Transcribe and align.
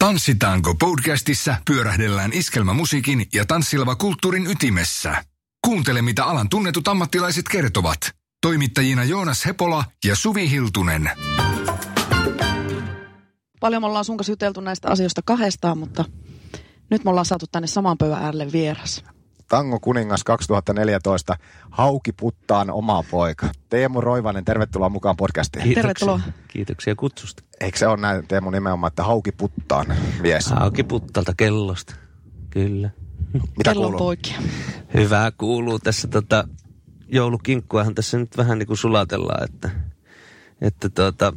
Tanssitaanko 0.00 0.74
podcastissa 0.74 1.56
pyörähdellään 1.66 2.32
iskelmämusiikin 2.32 3.26
ja 3.32 3.46
tanssilava 3.46 3.96
kulttuurin 3.96 4.46
ytimessä. 4.46 5.24
Kuuntele, 5.66 6.02
mitä 6.02 6.24
alan 6.24 6.48
tunnetut 6.48 6.88
ammattilaiset 6.88 7.48
kertovat. 7.48 7.98
Toimittajina 8.42 9.04
Joonas 9.04 9.46
Hepola 9.46 9.84
ja 10.04 10.16
Suvi 10.16 10.50
Hiltunen. 10.50 11.10
Paljon 13.60 13.82
me 13.82 13.86
ollaan 13.86 14.04
sun 14.04 14.16
kanssa 14.16 14.32
juteltu 14.32 14.60
näistä 14.60 14.88
asioista 14.88 15.20
kahdestaan, 15.24 15.78
mutta 15.78 16.04
nyt 16.90 17.04
me 17.04 17.10
ollaan 17.10 17.26
saatu 17.26 17.46
tänne 17.52 17.66
saman 17.66 17.98
pöydän 17.98 18.22
äärelle 18.22 18.52
vieras. 18.52 19.04
Tango 19.50 19.80
kuningas 19.80 20.24
2014, 20.24 21.36
Hauki 21.70 22.12
Puttaan 22.12 22.70
oma 22.70 23.04
poika. 23.10 23.48
Teemu 23.70 24.00
Roivanen, 24.00 24.44
tervetuloa 24.44 24.88
mukaan 24.88 25.16
podcastiin. 25.16 25.62
Kiitos. 25.62 25.82
Tervetuloa. 25.82 26.20
Kiitoksia 26.48 26.94
kutsusta. 26.94 27.42
Eikö 27.60 27.78
se 27.78 27.86
ole 27.86 27.96
näin 27.96 28.26
Teemu 28.28 28.50
nimenomaan, 28.50 28.88
että 28.88 29.02
Hauki 29.02 29.32
Puttaan 29.32 29.86
mies? 30.20 30.46
Hauki 30.46 30.82
Puttalta 30.82 31.32
kellosta, 31.36 31.94
kyllä. 32.50 32.90
Mitä 33.32 33.70
Kellon 33.70 33.82
kuuluu? 33.82 33.98
poikia. 33.98 34.36
Hyvää 34.94 35.30
kuuluu 35.30 35.78
tässä 35.78 36.08
tota, 36.08 36.48
joulukinkkuahan 37.08 37.94
tässä 37.94 38.18
nyt 38.18 38.36
vähän 38.36 38.58
niin 38.58 38.66
kuin 38.66 38.76
sulatellaan, 38.76 39.44
että, 39.44 39.70
että 40.60 40.88
tota, 40.88 41.32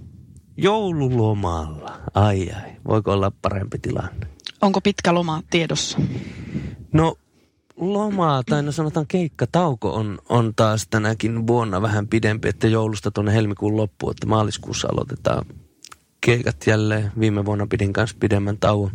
joululomalla, 0.58 2.00
ai 2.14 2.52
ai, 2.52 2.72
voiko 2.88 3.12
olla 3.12 3.32
parempi 3.42 3.80
tilanne? 3.80 4.28
Onko 4.62 4.82
pitkä 4.82 5.14
loma 5.14 5.42
tiedossa? 5.50 5.98
No 6.94 7.18
lomaa, 7.76 8.44
tai 8.44 8.64
no 8.64 8.72
sanotaan 8.72 9.08
keikkatauko 9.08 9.94
on, 9.94 10.20
on 10.30 10.54
taas 10.56 10.88
tänäkin 10.90 11.48
vuonna 11.48 11.82
vähän 11.82 12.08
pidempi, 12.08 12.50
että 12.50 12.68
joulusta 12.68 13.12
tuonne 13.12 13.34
helmikuun 13.34 13.78
loppuun, 13.78 14.12
että 14.12 14.28
maaliskuussa 14.28 14.88
aloitetaan 14.92 15.46
keikat 16.22 16.68
jälleen. 16.68 17.12
Viime 17.20 17.46
vuonna 17.46 17.68
pidin 17.68 17.94
kanssa 17.94 18.18
pidemmän 18.20 18.58
tauon. 18.58 18.92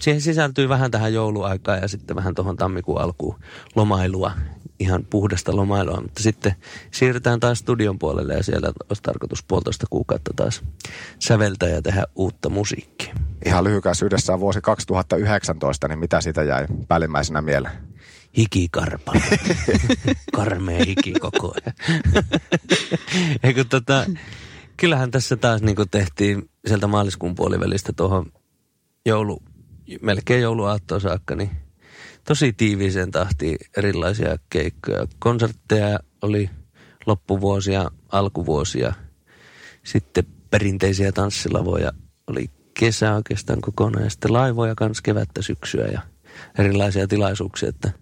Siihen 0.00 0.20
sisältyy 0.20 0.68
vähän 0.68 0.90
tähän 0.90 1.14
jouluaikaan 1.14 1.78
ja 1.82 1.88
sitten 1.88 2.16
vähän 2.16 2.34
tuohon 2.34 2.56
tammikuun 2.56 3.00
alkuun 3.00 3.38
lomailua, 3.74 4.32
ihan 4.78 5.04
puhdasta 5.10 5.56
lomailua, 5.56 6.00
mutta 6.00 6.22
sitten 6.22 6.54
siirrytään 6.90 7.40
taas 7.40 7.58
studion 7.58 7.98
puolelle 7.98 8.34
ja 8.34 8.42
siellä 8.42 8.72
olisi 8.88 9.02
tarkoitus 9.02 9.42
puolitoista 9.42 9.86
kuukautta 9.90 10.30
taas 10.36 10.62
säveltää 11.18 11.68
ja 11.68 11.82
tehdä 11.82 12.04
uutta 12.14 12.48
musiikkia. 12.48 13.14
Ihan 13.46 13.64
lyhykäisyydessään 13.64 14.40
vuosi 14.40 14.60
2019, 14.60 15.88
niin 15.88 15.98
mitä 15.98 16.20
siitä 16.20 16.42
jäi 16.42 16.66
päällimmäisenä 16.88 17.42
mieleen? 17.42 17.95
Hikikarpa. 18.36 19.12
Karmea 20.36 20.84
hiki 20.84 21.12
koko 21.12 21.54
ajan. 21.54 21.76
Eikö 23.42 23.64
tota, 23.64 24.06
kyllähän 24.76 25.10
tässä 25.10 25.36
taas 25.36 25.62
niin 25.62 25.76
tehtiin 25.90 26.50
sieltä 26.66 26.86
maaliskuun 26.86 27.34
puolivälistä 27.34 27.92
tuohon 27.92 28.32
joulu, 29.06 29.42
melkein 30.02 30.42
jouluaattoon 30.42 31.00
saakka, 31.00 31.36
niin 31.36 31.50
tosi 32.24 32.52
tiiviiseen 32.52 33.10
tahtiin 33.10 33.58
erilaisia 33.76 34.36
keikkoja. 34.50 35.06
Konsertteja 35.18 36.00
oli 36.22 36.50
loppuvuosia, 37.06 37.90
alkuvuosia, 38.08 38.94
sitten 39.84 40.24
perinteisiä 40.50 41.12
tanssilavoja 41.12 41.92
oli 42.26 42.50
kesä 42.74 43.14
oikeastaan 43.14 43.60
kokonaan 43.60 44.04
ja 44.04 44.10
sitten 44.10 44.32
laivoja 44.32 44.74
kanssa 44.74 45.02
kevättä 45.02 45.42
syksyä 45.42 45.86
ja 45.86 46.00
erilaisia 46.58 47.06
tilaisuuksia, 47.06 47.68
että, 47.68 47.92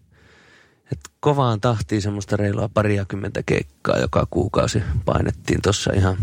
että 0.92 1.10
kovaan 1.20 1.60
tahtiin 1.60 2.02
semmoista 2.02 2.36
reilua 2.36 2.68
pariakymmentä 2.74 3.42
keikkaa 3.46 3.98
joka 3.98 4.26
kuukausi 4.30 4.82
painettiin 5.04 5.62
tuossa 5.62 5.92
ihan, 5.92 6.16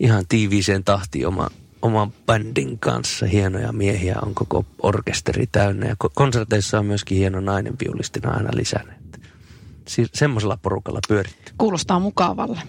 ihan 0.00 0.24
tiiviiseen 0.28 0.84
tahtiin 0.84 1.26
oma, 1.26 1.48
oman 1.82 2.12
bändin 2.26 2.78
kanssa. 2.78 3.26
Hienoja 3.26 3.72
miehiä 3.72 4.16
on 4.22 4.34
koko 4.34 4.64
orkesteri 4.82 5.46
täynnä 5.46 5.86
ja 5.86 5.96
ko- 6.04 6.12
konserteissa 6.14 6.78
on 6.78 6.86
myöskin 6.86 7.18
hieno 7.18 7.40
nainen 7.40 7.74
viulistina 7.84 8.30
aina 8.30 8.50
lisännyt. 8.52 8.96
Si- 9.88 10.06
semmoisella 10.14 10.58
porukalla 10.62 11.00
pyöritty. 11.08 11.52
Kuulostaa 11.58 12.00
mukavalle. 12.00 12.62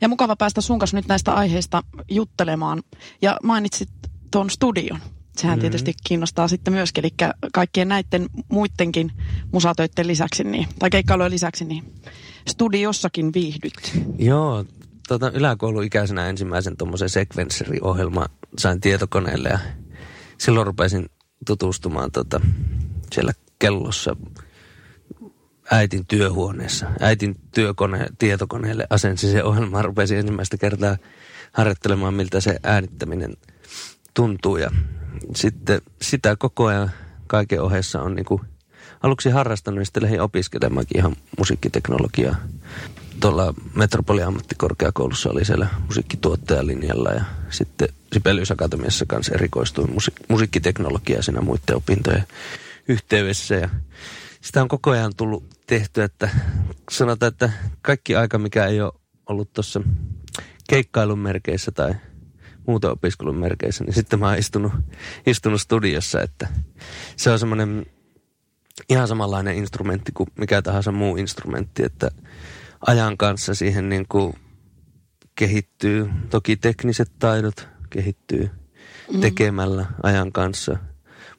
Ja 0.00 0.08
mukava 0.08 0.36
päästä 0.36 0.60
sun 0.60 0.78
kanssa 0.78 0.96
nyt 0.96 1.06
näistä 1.06 1.32
aiheista 1.32 1.82
juttelemaan. 2.10 2.82
Ja 3.22 3.36
mainitsit 3.42 3.88
tuon 4.30 4.50
studion. 4.50 5.00
Sehän 5.38 5.58
mm. 5.58 5.60
tietysti 5.60 5.94
kiinnostaa 6.06 6.48
sitten 6.48 6.74
myöskin, 6.74 7.04
eli 7.04 7.14
kaikkien 7.52 7.88
näiden 7.88 8.26
muidenkin 8.48 9.12
musatöiden 9.52 10.06
lisäksi, 10.06 10.44
niin, 10.44 10.66
tai 10.78 10.90
keikkailujen 10.90 11.32
lisäksi, 11.32 11.64
niin 11.64 11.94
studiossakin 12.48 13.32
viihdyt. 13.34 14.04
Joo, 14.18 14.64
tota, 15.08 15.30
yläkouluikäisenä 15.30 16.28
ensimmäisen 16.28 16.76
tuommoisen 16.76 17.08
sekvensseri-ohjelma 17.08 18.26
sain 18.58 18.80
tietokoneelle 18.80 19.48
ja 19.48 19.58
silloin 20.38 20.66
rupesin 20.66 21.06
tutustumaan 21.46 22.12
tota, 22.12 22.40
siellä 23.12 23.32
kellossa 23.58 24.16
äitin 25.70 26.06
työhuoneessa. 26.06 26.86
Äitin 27.00 27.36
työkone, 27.54 28.06
tietokoneelle 28.18 28.86
asensin 28.90 29.30
se 29.30 29.44
ohjelma, 29.44 29.82
rupesin 29.82 30.18
ensimmäistä 30.18 30.56
kertaa 30.56 30.96
harjoittelemaan, 31.52 32.14
miltä 32.14 32.40
se 32.40 32.58
äänittäminen 32.62 33.34
tuntuu. 34.14 34.56
Ja 34.56 34.70
sitten 35.34 35.80
sitä 36.02 36.36
koko 36.36 36.66
ajan 36.66 36.90
kaiken 37.26 37.62
ohessa 37.62 38.02
on 38.02 38.14
niinku 38.14 38.40
aluksi 39.02 39.30
harrastanut 39.30 39.80
ja 39.80 39.84
sitten 39.84 40.02
lähdin 40.02 40.20
opiskelemaankin 40.20 40.98
ihan 40.98 41.16
musiikkiteknologiaa. 41.38 42.36
Tuolla 43.20 43.54
Metropoliammattikorkeakoulussa 43.74 45.30
oli 45.30 45.44
siellä 45.44 45.68
musiikkituottajalinjalla 45.86 47.10
ja 47.10 47.24
sitten 47.50 47.88
Sibelius 48.12 48.50
Akatemiassa 48.50 49.06
kanssa 49.06 49.34
erikoistuin 49.34 49.90
musi- 49.90 50.24
musiikkiteknologiaa 50.28 51.22
siinä 51.22 51.40
muiden 51.40 51.76
opintojen 51.76 52.24
yhteydessä. 52.88 53.54
Ja 53.54 53.68
sitä 54.40 54.62
on 54.62 54.68
koko 54.68 54.90
ajan 54.90 55.12
tullut 55.16 55.44
tehty, 55.66 56.02
että 56.02 56.28
sanotaan, 56.90 57.32
että 57.32 57.50
kaikki 57.82 58.16
aika, 58.16 58.38
mikä 58.38 58.66
ei 58.66 58.80
ole 58.80 58.92
ollut 59.26 59.52
tuossa 59.52 59.80
keikkailun 60.68 61.18
merkeissä 61.18 61.72
tai 61.72 61.94
muuten 62.66 62.90
opiskelun 62.90 63.36
merkeissä, 63.36 63.84
niin 63.84 63.94
sitten 63.94 64.18
mä 64.18 64.28
oon 64.28 64.38
istunut, 64.38 64.72
istunut 65.26 65.60
studiossa, 65.60 66.20
että 66.20 66.48
se 67.16 67.30
on 67.30 67.38
semmoinen 67.38 67.86
ihan 68.88 69.08
samanlainen 69.08 69.56
instrumentti 69.56 70.12
kuin 70.12 70.28
mikä 70.38 70.62
tahansa 70.62 70.92
muu 70.92 71.16
instrumentti, 71.16 71.84
että 71.84 72.10
ajan 72.86 73.16
kanssa 73.16 73.54
siihen 73.54 73.88
niin 73.88 74.06
kuin 74.08 74.34
kehittyy, 75.34 76.10
toki 76.30 76.56
tekniset 76.56 77.12
taidot 77.18 77.68
kehittyy 77.90 78.50
tekemällä 79.20 79.86
ajan 80.02 80.32
kanssa, 80.32 80.76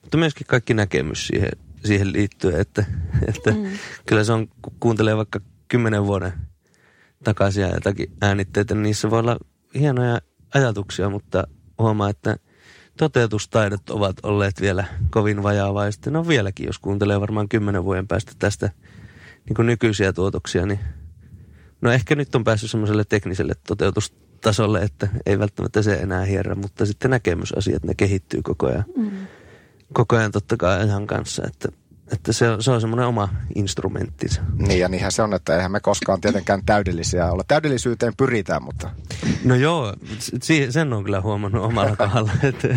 mutta 0.01 0.17
myöskin 0.17 0.47
kaikki 0.47 0.73
näkemys 0.73 1.27
siihen, 1.27 1.51
siihen 1.85 2.13
liittyen, 2.13 2.61
että, 2.61 2.85
että 3.27 3.51
mm. 3.51 3.69
kyllä 4.05 4.23
se 4.23 4.33
on, 4.33 4.47
kun 4.61 4.73
kuuntelee 4.79 5.17
vaikka 5.17 5.39
kymmenen 5.67 6.05
vuoden 6.05 6.33
takaisia 7.23 7.67
jotakin 7.67 8.11
äänitteitä, 8.21 8.73
niin 8.73 8.83
niissä 8.83 9.09
voi 9.09 9.19
olla 9.19 9.37
hienoja 9.75 10.21
ajatuksia, 10.53 11.09
mutta 11.09 11.47
huomaa, 11.79 12.09
että 12.09 12.37
toteutustaidot 12.97 13.89
ovat 13.89 14.15
olleet 14.23 14.61
vielä 14.61 14.85
kovin 15.09 15.43
vajaavaisesti. 15.43 16.11
No 16.11 16.27
vieläkin, 16.27 16.65
jos 16.65 16.79
kuuntelee 16.79 17.21
varmaan 17.21 17.49
kymmenen 17.49 17.83
vuoden 17.83 18.07
päästä 18.07 18.31
tästä 18.39 18.69
niin 19.45 19.55
kuin 19.55 19.65
nykyisiä 19.65 20.13
tuotoksia, 20.13 20.65
niin 20.65 20.79
no 21.81 21.91
ehkä 21.91 22.15
nyt 22.15 22.35
on 22.35 22.43
päässyt 22.43 22.71
semmoiselle 22.71 23.03
tekniselle 23.09 23.53
toteutustasolle, 23.67 24.81
että 24.81 25.07
ei 25.25 25.39
välttämättä 25.39 25.81
se 25.81 25.93
enää 25.93 26.25
hierrä, 26.25 26.55
mutta 26.55 26.85
sitten 26.85 27.11
näkemysasiat, 27.11 27.83
ne 27.83 27.93
kehittyy 27.95 28.41
koko 28.41 28.67
ajan. 28.67 28.85
Mm. 28.97 29.11
Koko 29.93 30.15
ajan 30.15 30.31
totta 30.31 30.57
kai 30.57 30.79
ajan 30.79 31.07
kanssa, 31.07 31.43
että, 31.47 31.69
että 32.11 32.33
se 32.33 32.49
on, 32.49 32.63
se 32.63 32.71
on 32.71 32.81
semmoinen 32.81 33.07
oma 33.07 33.29
instrumenttinsa. 33.55 34.41
Niin 34.67 34.79
ja 34.79 34.89
niinhän 34.89 35.11
se 35.11 35.21
on, 35.21 35.33
että 35.33 35.55
eihän 35.55 35.71
me 35.71 35.79
koskaan 35.79 36.21
tietenkään 36.21 36.65
täydellisiä 36.65 37.31
olla. 37.31 37.43
Täydellisyyteen 37.47 38.13
pyritään, 38.17 38.63
mutta 38.63 38.89
No 39.43 39.55
joo, 39.55 39.93
sen 40.69 40.93
on 40.93 41.03
kyllä 41.03 41.21
huomannut 41.21 41.63
omalla 41.65 41.95
kohdalla. 42.05 42.31
Että, 42.43 42.67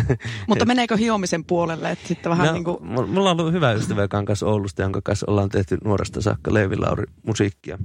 Mutta 0.47 0.65
meneekö 0.65 0.97
hiomisen 0.97 1.45
puolelle, 1.45 1.91
että 1.91 2.07
sitten 2.07 2.29
vähän 2.29 2.47
no, 2.47 2.53
niin 2.53 2.63
kuin... 2.63 2.77
mu- 2.77 3.05
Mulla 3.07 3.31
on 3.31 3.39
ollut 3.39 3.53
hyvä 3.53 3.71
ystävä, 3.71 4.01
joka 4.01 4.17
on 4.17 4.25
kanssa 4.25 4.45
Oulusta, 4.45 4.81
jonka 4.81 5.01
kanssa 5.03 5.25
ollaan 5.29 5.49
tehty 5.49 5.77
nuoresta 5.83 6.21
saakka 6.21 6.53
Leevi 6.53 6.77
Lauri 6.77 7.03
musiikkia. 7.27 7.77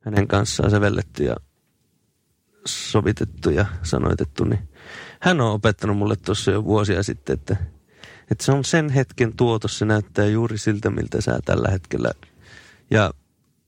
Hänen 0.00 0.28
kanssaan 0.28 0.70
sävelletty 0.70 1.24
ja 1.24 1.36
sovitettu 2.66 3.50
ja 3.50 3.66
sanoitettu, 3.82 4.44
niin 4.44 4.68
hän 5.20 5.40
on 5.40 5.52
opettanut 5.52 5.96
mulle 5.98 6.16
tuossa 6.16 6.50
jo 6.50 6.64
vuosia 6.64 7.02
sitten, 7.02 7.34
että, 7.34 7.56
että 8.30 8.44
se 8.44 8.52
on 8.52 8.64
sen 8.64 8.90
hetken 8.90 9.36
tuotos, 9.36 9.78
se 9.78 9.84
näyttää 9.84 10.26
juuri 10.26 10.58
siltä, 10.58 10.90
miltä 10.90 11.20
sä 11.20 11.38
tällä 11.44 11.68
hetkellä, 11.70 12.10
ja 12.90 13.10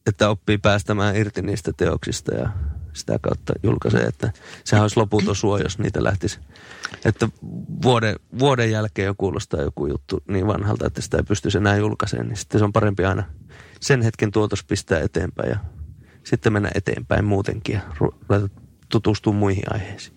että 0.07 0.29
oppii 0.29 0.59
päästämään 0.59 1.17
irti 1.17 1.43
niistä 1.43 1.73
teoksista 1.77 2.35
ja 2.35 2.49
sitä 2.93 3.19
kautta 3.23 3.53
julkaisee, 3.63 4.03
että 4.03 4.33
sehän 4.65 4.83
olisi 4.83 4.97
loputon 4.97 5.37
suo, 5.37 5.59
jos 5.59 5.79
niitä 5.79 6.05
lähtisi. 6.05 6.41
Että 7.05 7.29
vuoden, 7.83 8.17
vuoden 8.39 8.71
jälkeen 8.71 9.07
jo 9.07 9.15
kuulostaa 9.19 9.63
joku 9.63 9.87
juttu 9.87 10.23
niin 10.29 10.47
vanhalta, 10.47 10.87
että 10.87 11.01
sitä 11.01 11.17
ei 11.17 11.23
pystyisi 11.23 11.59
enää 11.59 11.77
julkaisemaan, 11.77 12.29
niin 12.29 12.37
sitten 12.37 12.59
se 12.59 12.65
on 12.65 12.73
parempi 12.73 13.05
aina 13.05 13.25
sen 13.81 14.03
hetken 14.03 14.31
tuotos 14.33 14.65
pistää 14.65 15.01
eteenpäin 15.01 15.51
ja 15.51 15.59
sitten 16.25 16.53
mennä 16.53 16.71
eteenpäin 16.75 17.25
muutenkin 17.25 17.75
ja 17.75 17.81
tutustua 18.89 19.33
muihin 19.33 19.65
aiheisiin. 19.75 20.16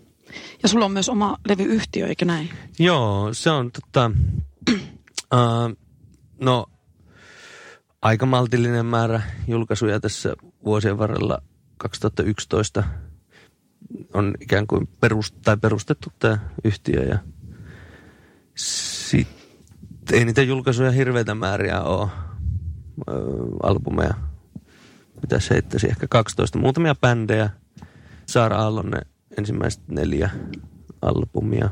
Ja 0.63 0.69
sulla 0.69 0.85
on 0.85 0.91
myös 0.91 1.09
oma 1.09 1.37
levyyhtiö, 1.47 2.07
eikö 2.07 2.25
näin? 2.25 2.49
Joo, 2.79 3.29
se 3.33 3.49
on 3.49 3.71
tota, 3.71 4.11
uh, 5.33 5.75
no 6.45 6.65
aika 8.01 8.25
maltillinen 8.25 8.85
määrä 8.85 9.21
julkaisuja 9.47 9.99
tässä 9.99 10.35
vuosien 10.65 10.97
varrella 10.97 11.41
2011 11.77 12.83
on 14.13 14.33
ikään 14.39 14.67
kuin 14.67 14.87
perust, 14.87 15.35
tai 15.43 15.57
perustettu 15.57 16.09
tämä 16.19 16.37
yhtiö 16.63 17.03
ja 17.03 17.19
sitten 18.55 20.19
ei 20.19 20.25
niitä 20.25 20.41
julkaisuja 20.41 20.91
hirveitä 20.91 21.35
määriä 21.35 21.81
ole, 21.81 22.09
ö, 23.09 23.13
albumeja. 23.63 24.13
Mitä 25.21 25.39
se 25.39 25.53
heittäisi, 25.53 25.87
ehkä 25.87 26.07
12. 26.09 26.59
Muutamia 26.59 26.95
bändejä. 26.95 27.49
Saara 28.25 28.57
Aallon 28.57 28.89
ne 28.89 29.01
ensimmäiset 29.39 29.87
neljä 29.87 30.29
albumia. 31.01 31.69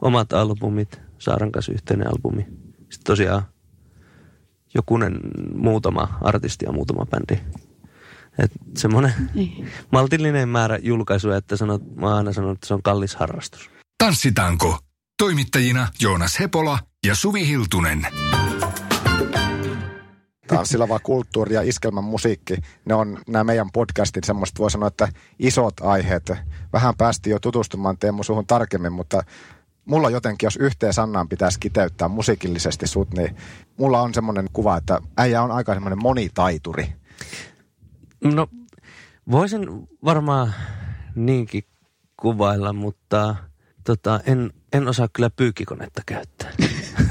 Omat 0.00 0.32
albumit, 0.32 1.00
Saaran 1.18 1.52
kanssa 1.52 1.72
yhteinen 1.72 2.08
albumi. 2.08 2.42
Sitten 2.78 3.04
tosiaan 3.04 3.42
jokunen 4.74 5.20
muutama 5.54 6.18
artisti 6.20 6.64
ja 6.64 6.72
muutama 6.72 7.06
bändi. 7.06 7.42
Et 8.38 8.52
semmoinen 8.76 9.12
Niin. 9.34 9.68
maltillinen 9.92 10.48
määrä 10.48 10.78
julkaisuja, 10.82 11.36
että 11.36 11.56
sanot, 11.56 11.96
mä 11.96 12.06
oon 12.06 12.16
aina 12.16 12.32
sanonut, 12.32 12.56
että 12.56 12.66
se 12.66 12.74
on 12.74 12.82
kallis 12.82 13.16
harrastus. 13.16 13.70
Tanssitaanko? 13.98 14.78
Toimittajina 15.18 15.88
Joonas 16.00 16.40
Hepola 16.40 16.78
ja 17.06 17.14
Suvi 17.14 17.46
Hiltunen. 17.46 18.06
Tanssilava 20.46 20.98
kulttuuri 20.98 21.54
ja 21.54 21.62
iskelmän 21.62 22.04
musiikki, 22.04 22.56
ne 22.84 22.94
on 22.94 23.18
nämä 23.28 23.44
meidän 23.44 23.70
podcastin 23.72 24.24
semmoista, 24.24 24.58
voi 24.58 24.70
sanoa, 24.70 24.88
että 24.88 25.08
isot 25.38 25.80
aiheet. 25.80 26.32
Vähän 26.72 26.94
päästiin 26.98 27.32
jo 27.32 27.38
tutustumaan 27.38 27.98
Teemu 27.98 28.22
suhun 28.22 28.46
tarkemmin, 28.46 28.92
mutta 28.92 29.22
mulla 29.84 30.10
jotenkin, 30.10 30.46
jos 30.46 30.56
yhteen 30.56 30.92
sanaan 30.92 31.28
pitäisi 31.28 31.60
kiteyttää 31.60 32.08
musiikillisesti 32.08 32.86
sut, 32.86 33.14
niin 33.14 33.36
mulla 33.76 34.02
on 34.02 34.14
semmoinen 34.14 34.46
kuva, 34.52 34.76
että 34.76 35.00
äijä 35.16 35.42
on 35.42 35.50
aika 35.50 35.74
semmoinen 35.74 36.02
monitaituri. 36.02 36.92
No, 38.24 38.48
voisin 39.30 39.88
varmaan 40.04 40.54
niinkin 41.14 41.64
kuvailla, 42.16 42.72
mutta 42.72 43.36
tota, 43.84 44.20
en, 44.26 44.52
en 44.72 44.88
osaa 44.88 45.08
kyllä 45.12 45.30
pyykkikonetta 45.30 46.02
käyttää. 46.06 46.50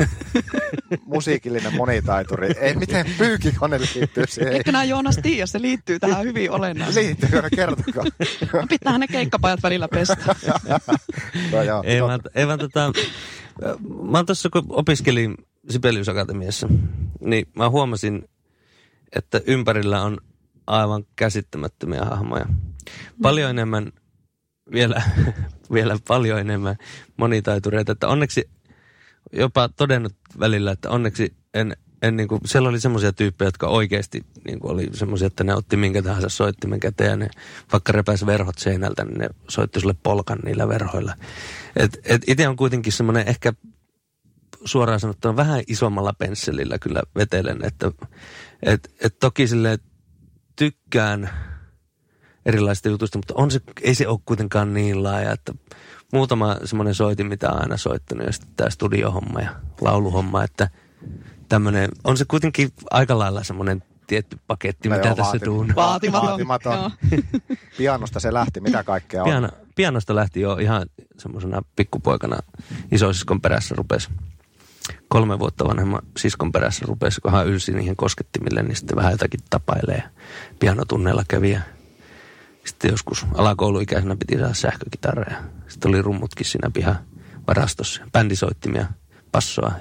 Musiikillinen 1.05 1.75
monitaituri. 1.75 2.51
Ei, 2.59 2.75
miten 2.75 3.05
pyykikone 3.17 3.79
liittyy 3.79 4.23
siihen? 4.27 4.53
Eikö 4.53 4.71
nämä 4.71 4.83
Joonas 4.83 5.19
tiedä, 5.21 5.45
se 5.45 5.61
liittyy 5.61 5.99
tähän 5.99 6.25
hyvin 6.25 6.51
olennaisesti. 6.51 7.05
Liittyy, 7.05 7.41
no 7.41 7.49
kertokaa. 7.55 8.03
Pitäähän 8.69 9.01
ne 9.01 9.07
keikkapajat 9.07 9.63
välillä 9.63 9.87
pestä. 9.87 10.17
no, 11.51 11.63
joo, 11.63 11.83
ei, 11.85 12.03
vaan, 12.03 12.19
ei 12.35 12.47
vaan 12.47 12.59
tota, 12.59 12.91
mä 14.11 14.17
oon 14.17 14.25
tuossa 14.25 14.49
kun 14.49 14.65
opiskelin 14.69 15.35
Sibelius 15.69 16.09
Akatemiassa, 16.09 16.67
niin 17.19 17.47
mä 17.55 17.69
huomasin, 17.69 18.29
että 19.15 19.41
ympärillä 19.47 20.01
on 20.01 20.17
aivan 20.67 21.03
käsittämättömiä 21.15 22.05
hahmoja. 22.05 22.45
Paljon 23.21 23.49
enemmän, 23.49 23.91
vielä, 24.71 25.01
vielä 25.73 25.97
paljon 26.07 26.39
enemmän 26.39 26.75
monitaitureita, 27.17 27.91
että 27.91 28.07
onneksi 28.07 28.49
jopa 29.33 29.69
todennut 29.69 30.13
välillä, 30.39 30.71
että 30.71 30.89
onneksi 30.89 31.33
en, 31.53 31.77
en 32.01 32.17
niin 32.17 32.27
kuin, 32.27 32.41
siellä 32.45 32.69
oli 32.69 32.79
semmoisia 32.79 33.13
tyyppejä, 33.13 33.47
jotka 33.47 33.67
oikeasti 33.67 34.25
niin 34.45 34.59
kuin 34.59 34.71
oli 34.71 34.89
semmoisia, 34.93 35.27
että 35.27 35.43
ne 35.43 35.55
otti 35.55 35.77
minkä 35.77 36.01
tahansa 36.01 36.29
soittimen 36.29 36.79
käteen 36.79 37.09
ja 37.09 37.17
ne 37.17 37.29
vaikka 37.71 37.91
repäs 37.91 38.25
verhot 38.25 38.57
seinältä, 38.57 39.05
niin 39.05 39.17
ne 39.17 39.29
soitti 39.49 39.79
sulle 39.79 39.95
polkan 40.03 40.39
niillä 40.43 40.67
verhoilla. 40.67 41.13
Et, 41.75 41.99
et 42.03 42.21
itse 42.27 42.47
on 42.47 42.55
kuitenkin 42.55 42.93
semmoinen 42.93 43.27
ehkä 43.27 43.53
suoraan 44.65 44.99
sanottuna 44.99 45.35
vähän 45.35 45.63
isommalla 45.67 46.13
pensselillä 46.13 46.79
kyllä 46.79 47.01
vetelen, 47.15 47.65
että 47.65 47.91
et, 48.63 48.93
et 49.01 49.19
toki 49.19 49.47
sille 49.47 49.79
tykkään 50.55 51.29
erilaisista 52.45 52.89
jutuista, 52.89 53.17
mutta 53.17 53.33
on 53.37 53.51
se, 53.51 53.61
ei 53.81 53.95
se 53.95 54.07
ole 54.07 54.19
kuitenkaan 54.25 54.73
niin 54.73 55.03
laaja, 55.03 55.31
että 55.31 55.53
muutama 56.13 56.55
semmoinen 56.63 56.95
soitin, 56.95 57.27
mitä 57.27 57.51
on 57.51 57.61
aina 57.61 57.77
soittanut, 57.77 58.25
ja 58.25 58.33
sitten 58.33 58.51
tämä 58.57 58.69
studiohomma 58.69 59.41
ja 59.41 59.49
lauluhomma, 59.81 60.43
että 60.43 60.69
tämmöinen, 61.49 61.89
on 62.03 62.17
se 62.17 62.25
kuitenkin 62.27 62.69
aika 62.91 63.19
lailla 63.19 63.43
semmoinen 63.43 63.83
tietty 64.07 64.37
paketti, 64.47 64.89
No 64.89 64.95
mitä 64.95 65.07
joo, 65.07 65.15
tässä 65.15 65.39
tuun. 65.39 65.73
Vaatimaton. 65.75 66.29
Vaatimaton. 66.29 66.91
Pianosta 67.77 68.19
se 68.19 68.33
lähti, 68.33 68.61
mitä 68.61 68.83
kaikkea 68.83 69.23
on. 69.23 69.29
Piano, 69.29 69.49
pianosta 69.75 70.15
lähti 70.15 70.41
jo 70.41 70.57
ihan 70.57 70.85
semmoisena 71.17 71.61
pikkupoikana 71.75 72.37
isosiskon 72.91 73.41
perässä 73.41 73.75
rupesi 73.77 74.09
kolme 75.07 75.39
vuotta 75.39 75.65
vanhemman 75.65 76.01
siskon 76.17 76.51
perässä 76.51 76.85
rupesi, 76.87 77.21
kun 77.21 77.31
hän 77.31 77.47
ylsi 77.47 77.71
niihin 77.71 77.95
koskettimille, 77.95 78.63
niin 78.63 78.75
sitten 78.75 78.95
vähän 78.95 79.11
jotakin 79.11 79.39
tapailee. 79.49 80.03
Pianotunneilla 80.59 81.23
kävi 81.27 81.51
ja 81.51 81.61
sitten 82.65 82.91
joskus 82.91 83.25
alakouluikäisenä 83.33 84.15
piti 84.15 84.37
saada 84.39 84.53
sähkökitaraa 84.53 85.25
ja 85.29 85.43
sitten 85.67 85.89
oli 85.89 86.01
rummutkin 86.01 86.45
siinä 86.45 86.69
pihan 86.73 86.99
varastossa. 87.47 88.01
Bändisoittimia, 88.11 88.85
passoa. 89.31 89.71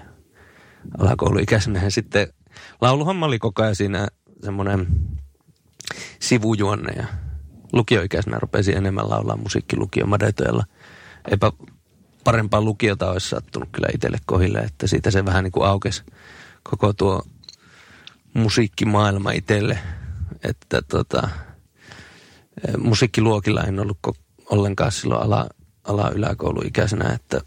Alakouluikäisenä 0.98 1.82
ja 1.82 1.90
sitten 1.90 2.28
lauluhomma 2.80 3.26
oli 3.26 3.38
koko 3.38 3.62
ajan 3.62 3.76
siinä 3.76 4.08
semmoinen 4.42 4.86
sivujuonne 6.20 6.92
ja 6.92 7.06
lukioikäisenä 7.72 8.38
rupesi 8.38 8.76
enemmän 8.76 9.10
laulaa 9.10 9.36
musiikkilukio 9.36 10.06
Madetoilla. 10.06 10.64
Eipä 11.30 11.52
parempaa 12.24 12.60
lukiota 12.60 13.10
olisi 13.10 13.28
sattunut 13.28 13.68
kyllä 13.72 13.88
itselle 13.94 14.18
kohille, 14.26 14.58
että 14.58 14.86
siitä 14.86 15.10
se 15.10 15.24
vähän 15.24 15.44
niin 15.44 15.52
kuin 15.52 15.66
aukesi 15.66 16.02
koko 16.62 16.92
tuo 16.92 17.22
musiikkimaailma 18.34 19.30
itselle. 19.30 19.78
Että 20.44 20.82
tota, 20.82 21.28
musiikkiluokilla 22.78 23.62
en 23.62 23.80
ollut 23.80 23.98
ollenkaan 24.50 24.92
silloin 24.92 25.22
ala, 25.22 25.46
ala 25.84 26.10
yläkouluikäisenä, 26.10 27.12
että 27.12 27.40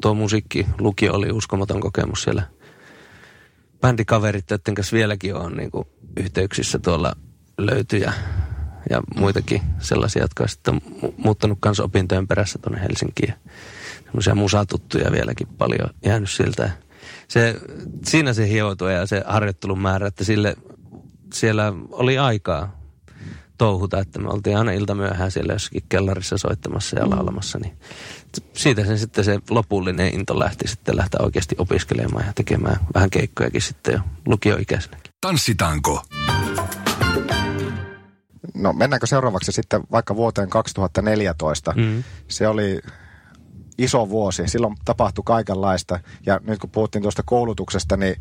tuo 0.00 0.14
musiikkilukio 0.14 1.14
oli 1.14 1.32
uskomaton 1.32 1.80
kokemus 1.80 2.22
siellä 2.22 2.42
bändikaverit, 3.80 4.50
joiden 4.50 4.74
kanssa 4.74 4.96
vieläkin 4.96 5.34
on 5.34 5.56
niin 5.56 5.70
kuin 5.70 5.88
yhteyksissä 6.16 6.78
tuolla 6.78 7.16
löytyjä 7.58 8.12
ja 8.90 9.02
muitakin 9.16 9.62
sellaisia, 9.78 10.22
jotka 10.22 10.42
on 10.42 10.48
sitten 10.48 10.74
mu- 10.74 11.12
muuttanut 11.16 11.58
kanssa 11.60 11.84
opintojen 11.84 12.28
perässä 12.28 12.58
tuonne 12.58 12.82
Helsinkiin. 12.82 13.34
Semmoisia 14.04 14.34
musatuttuja 14.34 15.12
vieläkin 15.12 15.46
paljon 15.46 15.90
jäänyt 16.04 16.30
siltä. 16.30 16.70
Se, 17.28 17.60
siinä 18.04 18.32
se 18.32 18.48
hioutui 18.48 18.94
ja 18.94 19.06
se 19.06 19.22
harjoittelun 19.26 19.78
määrä, 19.78 20.06
että 20.06 20.24
sille, 20.24 20.56
siellä 21.32 21.72
oli 21.90 22.18
aikaa 22.18 22.77
touhuta, 23.58 23.98
että 23.98 24.18
me 24.18 24.28
oltiin 24.28 24.56
aina 24.58 24.72
ilta 24.72 24.94
myöhään 24.94 25.30
siellä 25.30 25.52
jossakin 25.52 25.82
kellarissa 25.88 26.38
soittamassa 26.38 26.98
ja 26.98 27.10
laulamassa, 27.10 27.58
niin 27.58 27.76
siitä 28.52 28.84
sen 28.84 28.98
sitten 28.98 29.24
se 29.24 29.38
lopullinen 29.50 30.14
into 30.14 30.38
lähti 30.38 30.68
sitten 30.68 30.96
lähteä 30.96 31.20
oikeasti 31.22 31.54
opiskelemaan 31.58 32.26
ja 32.26 32.32
tekemään 32.32 32.76
vähän 32.94 33.10
keikkojakin 33.10 33.62
sitten 33.62 33.92
jo 33.94 34.00
lukioikäisenäkin. 34.26 35.12
Tanssitaanko? 35.20 36.02
No 38.54 38.72
mennäänkö 38.72 39.06
seuraavaksi 39.06 39.52
sitten 39.52 39.82
vaikka 39.90 40.16
vuoteen 40.16 40.50
2014? 40.50 41.74
Mm. 41.76 42.04
Se 42.28 42.48
oli 42.48 42.80
iso 43.78 44.08
vuosi. 44.08 44.42
Silloin 44.46 44.76
tapahtui 44.84 45.22
kaikenlaista. 45.26 46.00
Ja 46.26 46.40
nyt 46.44 46.58
kun 46.58 46.70
puhuttiin 46.70 47.02
tuosta 47.02 47.22
koulutuksesta, 47.26 47.96
niin 47.96 48.16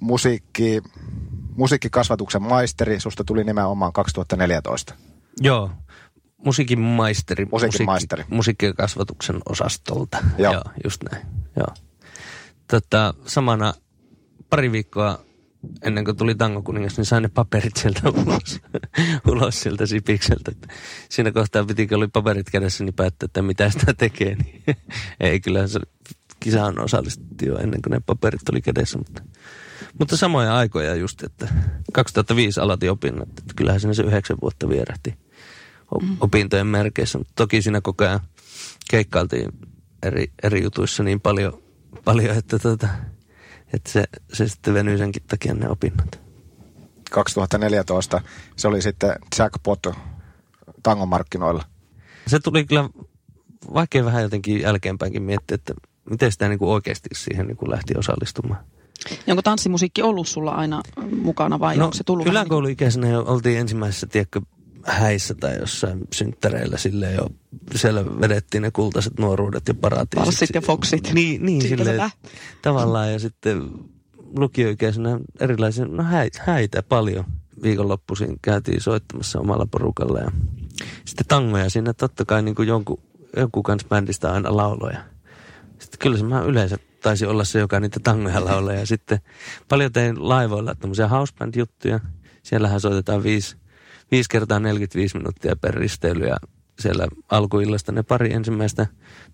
musiikki, 0.00 0.82
musiikkikasvatuksen 1.56 2.42
maisteri, 2.42 3.00
susta 3.00 3.24
tuli 3.24 3.44
nimenomaan 3.44 3.92
2014. 3.92 4.94
Joo, 5.40 5.70
musiikin 6.44 6.80
maisteri. 6.80 7.46
Musiikin 7.52 7.86
maisteri. 7.86 8.24
Musiikkikasvatuksen 8.28 9.36
osastolta. 9.48 10.18
Joo. 10.38 10.52
Joo. 10.52 10.62
just 10.84 11.02
näin. 11.12 11.26
Joo. 11.56 11.74
Tota, 12.68 13.14
samana 13.26 13.74
pari 14.50 14.72
viikkoa 14.72 15.18
ennen 15.82 16.04
kuin 16.04 16.16
tuli 16.16 16.34
Tango 16.34 16.62
kuningas, 16.62 16.96
niin 16.96 17.04
sain 17.04 17.22
ne 17.22 17.28
paperit 17.28 17.76
sieltä 17.76 18.00
ulos, 18.08 18.60
ulos 19.32 19.60
sieltä 19.60 19.86
sipikseltä. 19.86 20.50
Että 20.50 20.68
siinä 21.08 21.32
kohtaa 21.32 21.64
piti, 21.64 21.86
kun 21.86 21.98
oli 21.98 22.08
paperit 22.08 22.50
kädessä, 22.50 22.84
niin 22.84 22.94
päättää, 22.94 23.24
että 23.24 23.42
mitä 23.42 23.70
sitä 23.70 23.94
tekee. 23.94 24.34
Niin 24.34 24.62
ei 25.20 25.40
kyllä 25.40 25.66
se 25.66 25.80
kisaan 26.40 26.78
osallistettiin 26.78 27.48
jo 27.48 27.58
ennen 27.58 27.82
kuin 27.82 27.90
ne 27.90 28.00
paperit 28.06 28.48
oli 28.48 28.60
kädessä, 28.60 28.98
mutta, 28.98 29.22
mutta 29.98 30.16
samoja 30.16 30.56
aikoja 30.56 30.94
just, 30.94 31.22
että 31.22 31.48
2005 31.92 32.60
aloitin 32.60 32.90
opinnot, 32.90 33.28
että 33.28 33.54
kyllähän 33.56 33.80
siinä 33.80 33.94
se 33.94 34.02
yhdeksän 34.02 34.36
vuotta 34.42 34.68
vierähti 34.68 35.14
o- 35.94 36.16
opintojen 36.20 36.66
merkeissä, 36.66 37.18
mutta 37.18 37.32
toki 37.36 37.62
siinä 37.62 37.80
koko 37.80 38.04
ajan 38.04 38.20
keikkailtiin 38.90 39.52
eri, 40.02 40.32
eri 40.42 40.62
jutuissa 40.62 41.02
niin 41.02 41.20
paljon, 41.20 41.62
paljon 42.04 42.36
että, 42.36 42.58
tota, 42.58 42.88
että 43.72 43.90
se, 43.90 44.04
se 44.32 44.48
sitten 44.48 44.74
venyi 44.74 44.98
senkin 44.98 45.22
takia 45.28 45.54
ne 45.54 45.68
opinnot. 45.68 46.20
2014 47.10 48.20
se 48.56 48.68
oli 48.68 48.82
sitten 48.82 49.14
jackpot 49.38 49.86
tangomarkkinoilla. 50.82 51.64
Se 52.26 52.38
tuli 52.38 52.64
kyllä 52.64 52.90
vaikea 53.74 54.04
vähän 54.04 54.22
jotenkin 54.22 54.60
jälkeenpäinkin 54.60 55.22
miettiä, 55.22 55.54
että 55.54 55.74
miten 56.10 56.32
sitä 56.32 56.48
niin 56.48 56.58
kuin 56.58 56.70
oikeasti 56.70 57.08
siihen 57.14 57.46
niin 57.46 57.56
kuin 57.56 57.70
lähti 57.70 57.94
osallistumaan. 57.98 58.64
Ja 59.26 59.32
onko 59.32 59.42
tanssimusiikki 59.42 60.02
ollut 60.02 60.28
sulla 60.28 60.50
aina 60.50 60.82
mukana 61.22 61.58
vai 61.60 61.76
no, 61.76 61.84
onko 61.84 61.94
se 61.96 62.04
tullut 62.04 62.24
vähän 62.26 62.34
niin- 62.34 62.40
yläkouluikäisenä 62.42 63.08
jo 63.08 63.24
oltiin 63.26 63.58
ensimmäisessä, 63.58 64.06
tiedätkö, 64.06 64.40
häissä 64.84 65.34
tai 65.34 65.58
jossain 65.58 66.00
synttäreillä 66.12 66.76
silleen 66.76 67.16
jo, 67.16 67.26
siellä 67.74 68.04
vedettiin 68.20 68.62
ne 68.62 68.70
kultaiset 68.70 69.18
nuoruudet 69.18 69.68
ja 69.68 69.74
paratiisit. 69.74 70.24
Palssit 70.24 70.50
ja 70.54 70.60
foksit. 70.60 71.12
Niin, 71.12 71.46
niin 71.46 71.62
Siitä 71.62 71.76
silleen, 71.76 71.94
hyvä. 71.94 72.10
tavallaan 72.62 73.12
ja 73.12 73.18
sitten 73.18 73.70
lukioikäisenä 74.36 75.18
erilaisia, 75.40 75.84
no 75.84 76.02
häitä, 76.02 76.42
häitä 76.46 76.82
paljon. 76.82 77.24
Viikonloppuisin 77.62 78.36
käytiin 78.42 78.80
soittamassa 78.80 79.40
omalla 79.40 79.66
porukalla 79.70 80.18
ja 80.18 80.30
sitten 81.04 81.26
tangoja 81.28 81.70
siinä 81.70 81.92
totta 81.94 82.24
kai 82.24 82.42
niin 82.42 82.54
kuin 82.54 82.68
jonkun, 82.68 82.98
jonkun 83.36 83.62
kanssa 83.62 83.88
bändistä 83.88 84.32
aina 84.32 84.56
lauloja. 84.56 85.00
Sitten 85.80 85.98
kyllä 85.98 86.18
se 86.18 86.24
mä 86.24 86.40
yleensä 86.40 86.76
taisi 87.02 87.26
olla 87.26 87.44
se, 87.44 87.58
joka 87.58 87.80
niitä 87.80 88.00
tangoja 88.00 88.44
laulaa. 88.44 88.74
Ja 88.74 88.86
sitten 88.86 89.18
paljon 89.68 89.92
tein 89.92 90.28
laivoilla 90.28 90.74
tämmöisiä 90.74 91.08
houseband-juttuja. 91.08 92.00
Siellähän 92.42 92.80
soitetaan 92.80 93.22
viisi, 93.22 93.56
viisi 94.10 94.28
kertaa 94.28 94.60
45 94.60 95.16
minuuttia 95.16 95.56
per 95.56 95.74
risteily 95.74 96.26
ja 96.26 96.36
siellä 96.80 97.08
alkuillasta 97.28 97.92
ne 97.92 98.02
pari 98.02 98.32
ensimmäistä 98.32 98.86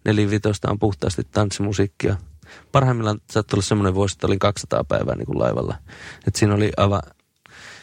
nelivitosta 0.04 0.70
on 0.70 0.78
puhtaasti 0.78 1.22
tanssimusiikkia. 1.30 2.16
Parhaimmillaan 2.72 3.20
saattoi 3.30 3.56
olla 3.56 3.64
semmoinen 3.64 3.94
vuosi, 3.94 4.14
että 4.14 4.26
olin 4.26 4.38
200 4.38 4.84
päivää 4.84 5.14
niin 5.14 5.26
kuin 5.26 5.38
laivalla. 5.38 5.76
Et 6.26 6.36
siinä 6.36 6.54
oli 6.54 6.72
aivan 6.76 7.02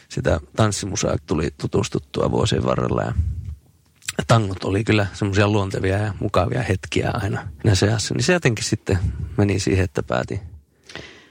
sitä 0.08 0.40
tanssimusaa 0.56 1.16
tuli 1.26 1.50
tutustuttua 1.60 2.30
vuosien 2.30 2.64
varrella 2.64 3.02
ja 3.02 3.14
tangot 4.26 4.64
oli 4.64 4.84
kyllä 4.84 5.06
semmoisia 5.12 5.48
luontevia 5.48 5.98
ja 5.98 6.14
mukavia 6.20 6.62
hetkiä 6.62 7.10
aina 7.14 7.48
näissä 7.64 7.86
seassa. 7.86 8.14
Niin 8.14 8.24
se 8.24 8.32
jotenkin 8.32 8.64
sitten 8.64 8.98
meni 9.36 9.58
siihen, 9.58 9.84
että 9.84 10.02
päätin. 10.02 10.38
päätin 10.38 10.54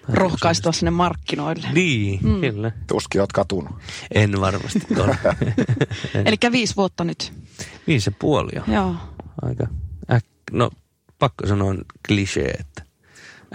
rohkaistua 0.07 0.71
sinne 0.71 0.91
markkinoille. 0.91 1.67
Niin, 1.73 2.19
mm. 2.23 2.41
kyllä. 2.41 2.71
Tuskin 2.87 3.21
oot 3.21 3.31
katunut. 3.31 3.75
En 4.13 4.41
varmasti 4.41 4.79
ole. 4.99 5.17
Eli 6.25 6.35
viisi 6.51 6.75
vuotta 6.75 7.03
nyt. 7.03 7.33
Viisi 7.87 8.09
ja 8.09 8.15
puoli 8.19 8.51
jo. 8.55 8.63
Joo. 8.67 8.95
Aika 9.41 9.67
äk... 10.11 10.25
No, 10.51 10.69
pakko 11.19 11.47
sanoa 11.47 11.75
klisee, 12.07 12.51
että 12.59 12.83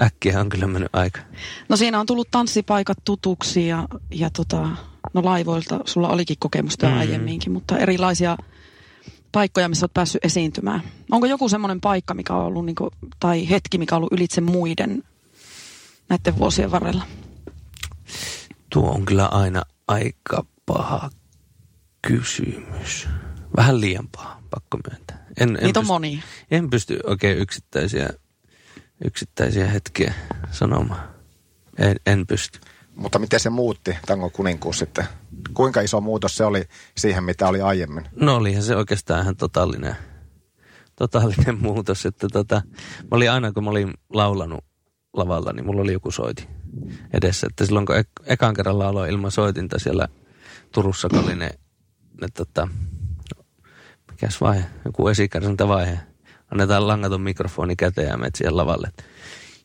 äkkiä 0.03 0.41
on 0.41 0.49
kyllä 0.49 0.67
mennyt 0.67 0.95
aika. 0.97 1.21
No 1.69 1.77
siinä 1.77 2.01
on 2.01 2.07
tullut 2.07 2.29
tanssipaikat 2.31 2.99
tutuksi 3.05 3.67
ja, 3.67 3.89
ja 4.11 4.31
tota, 4.31 4.69
no 5.15 5.25
laivoilta 5.25 5.81
sulla 5.85 6.09
olikin 6.09 6.37
kokemusta 6.39 6.87
mm. 6.87 6.93
Mm. 6.93 6.99
aiemminkin, 6.99 7.53
mutta 7.53 7.79
erilaisia 7.79 8.37
paikkoja, 9.39 9.69
missä 9.69 9.85
olet 9.85 9.95
päässyt 9.95 10.25
esiintymään. 10.25 10.83
Onko 11.11 11.27
joku 11.27 11.49
semmoinen 11.49 11.81
paikka, 11.81 12.15
mikä 12.15 12.35
on 12.35 12.45
ollut, 12.45 12.67
niinku, 12.67 12.91
tai 13.21 13.51
hetki, 13.51 13.79
mikä 13.79 13.95
on 13.95 13.97
ollut 13.97 14.13
ylitse 14.13 14.41
muiden 14.41 15.05
näiden 16.09 16.39
vuosien 16.39 16.71
varrella? 16.71 17.05
Tuo 18.71 18.91
on 18.91 19.05
kyllä 19.05 19.27
aina 19.27 19.63
aika 19.89 20.45
paha 20.67 21.11
kysymys. 22.03 23.09
Vähän 23.57 23.81
liian 23.81 24.09
paha, 24.09 24.43
pakko 24.51 24.79
myöntää. 24.91 25.27
En, 25.41 25.49
en 25.49 25.63
Niitä 25.63 25.81
on 25.81 25.85
pysty- 25.85 25.93
monia. 25.93 26.23
En 26.51 26.71
pysty 26.71 27.01
oikein 27.05 27.39
yksittäisiä, 27.39 28.09
yksittäisiä 29.05 29.67
hetkiä 29.67 30.15
sanomaan. 30.51 31.09
En, 31.79 31.97
en 32.07 32.27
pysty. 32.27 32.61
Mutta 32.95 33.19
miten 33.19 33.41
se 33.41 33.51
muutti 33.51 33.97
Tango 34.07 34.31
kuninkuus 34.31 34.79
sitten? 34.79 35.05
Kuinka 35.55 35.81
iso 35.81 36.01
muutos 36.01 36.37
se 36.37 36.45
oli 36.45 36.65
siihen, 36.97 37.25
mitä 37.25 37.49
oli 37.49 37.61
aiemmin? 37.61 38.09
No 38.17 38.37
olihan 38.37 38.63
se 38.63 38.77
oikeastaan 38.77 39.23
ihan 39.23 39.37
totaalinen, 39.37 39.97
totaalinen 40.97 41.59
muutos. 41.67 42.07
Että 42.07 42.29
tota, 42.33 42.63
mä 43.01 43.09
olin 43.11 43.31
aina, 43.31 43.53
kun 43.53 43.65
mä 43.65 43.71
olin 43.71 43.95
laulanut 44.13 44.65
lavalla, 45.13 45.53
niin 45.53 45.67
mulla 45.67 45.83
oli 45.83 45.93
joku 45.93 46.11
soiti 46.11 46.49
edessä. 47.13 47.47
Että 47.51 47.67
silloin 47.67 47.87
kun 47.87 47.97
ek- 47.97 48.23
ekan 48.27 48.55
kerran 48.55 48.79
lauloin 48.79 49.11
ilman 49.11 49.31
soitinta 49.31 49.79
siellä 49.79 50.09
Turussa, 50.73 51.09
kun 51.09 51.25
oli 51.25 51.35
ne, 51.37 51.51
ne 52.21 52.29
tota, 52.35 52.69
mikäs 54.11 54.41
vaihe, 54.41 54.65
joku 54.85 55.09
esikärsyntävaihe. 55.09 55.99
Annetaan 56.53 56.89
langaton 56.89 57.21
mikrofoni 57.21 57.77
käteen 57.77 58.09
ja 58.09 58.17
menet 58.17 58.35
siihen 58.35 58.57
lavalle. 58.57 58.89
että 58.89 59.03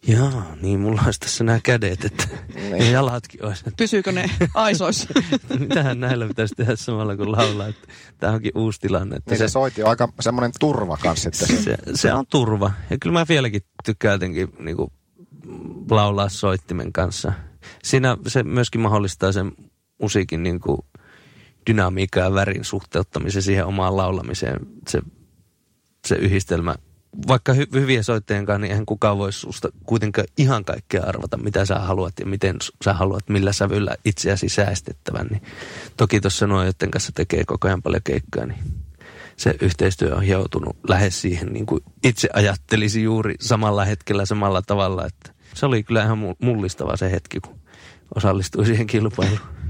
Jaa, 0.07 0.55
niin 0.61 0.79
mulla 0.79 1.01
olisi 1.05 1.19
tässä 1.19 1.43
nämä 1.43 1.59
kädet, 1.63 2.05
että 2.05 2.27
ja 2.69 2.91
jalatkin 2.91 3.45
olisi. 3.45 3.63
Pysyykö 3.77 4.11
ne 4.11 4.29
aisoissa? 4.53 5.07
Mitähän 5.59 5.99
näillä 5.99 6.27
pitäisi 6.27 6.55
tehdä 6.55 6.75
samalla 6.75 7.15
kuin 7.15 7.31
laulaa, 7.31 7.67
että 7.67 7.87
tämä 8.17 8.33
onkin 8.33 8.51
uusi 8.55 8.79
tilanne. 8.79 9.15
Että 9.15 9.31
Niin 9.31 9.37
se, 9.37 9.47
se 9.47 9.51
soiti 9.51 9.83
on 9.83 9.89
aika 9.89 10.09
semmoinen 10.19 10.51
turva 10.59 10.97
kanssa 10.97 11.29
sitten. 11.33 11.63
se, 11.63 11.77
se 11.95 12.13
on 12.13 12.25
turva. 12.27 12.71
Ja 12.89 12.97
kyllä 13.01 13.19
mä 13.19 13.25
vieläkin 13.29 13.61
tykkään 13.85 14.13
jotenkin 14.13 14.49
niin 14.59 14.77
kuin, 14.77 14.91
laulaa 15.89 16.29
soittimen 16.29 16.93
kanssa. 16.93 17.33
Siinä 17.83 18.17
se 18.27 18.43
myöskin 18.43 18.81
mahdollistaa 18.81 19.31
sen 19.31 19.51
musiikin 20.01 20.43
niin 20.43 20.59
kuin, 20.59 20.77
dynamiikan 21.69 22.23
ja 22.23 22.33
värin 22.33 22.63
suhteuttamisen 22.65 23.41
siihen 23.41 23.65
omaan 23.65 23.97
laulamiseen. 23.97 24.59
Se, 24.87 25.01
se 26.07 26.15
yhdistelmä. 26.15 26.75
Vaikka 27.27 27.53
hy, 27.53 27.67
hyviä 27.73 28.03
soittajien 28.03 28.45
kanssa, 28.45 28.59
niin 28.59 28.71
eihän 28.71 28.85
kukaan 28.85 29.17
voi 29.17 29.33
susta 29.33 29.69
kuitenkaan 29.85 30.27
ihan 30.37 30.65
kaikkea 30.65 31.03
arvata, 31.03 31.37
mitä 31.37 31.65
sä 31.65 31.79
haluat 31.79 32.13
ja 32.19 32.25
miten 32.25 32.55
sä 32.83 32.93
haluat, 32.93 33.29
millä 33.29 33.53
sävyllä 33.53 33.95
itseäsi 34.05 34.49
säästettävän. 34.49 35.27
Niin 35.27 35.41
toki 35.97 36.21
tuossa 36.21 36.47
nuojoiden 36.47 36.91
kanssa 36.91 37.11
tekee 37.15 37.43
koko 37.45 37.67
ajan 37.67 37.81
paljon 37.81 38.01
keikkaa, 38.03 38.45
niin 38.45 38.59
se 39.37 39.55
yhteistyö 39.61 40.15
on 40.15 40.23
hioutunut 40.23 40.77
lähes 40.87 41.21
siihen, 41.21 41.53
niin 41.53 41.65
kuin 41.65 41.83
itse 42.03 42.29
ajattelisi 42.33 43.03
juuri 43.03 43.35
samalla 43.39 43.85
hetkellä 43.85 44.25
samalla 44.25 44.61
tavalla. 44.61 45.05
Että 45.05 45.31
se 45.53 45.65
oli 45.65 45.83
kyllä 45.83 46.03
ihan 46.03 46.17
mu- 46.17 46.45
mullistava 46.45 46.97
se 46.97 47.11
hetki, 47.11 47.39
kun 47.39 47.59
osallistui 48.15 48.65
siihen 48.65 48.87
kilpailuun. 48.87 49.62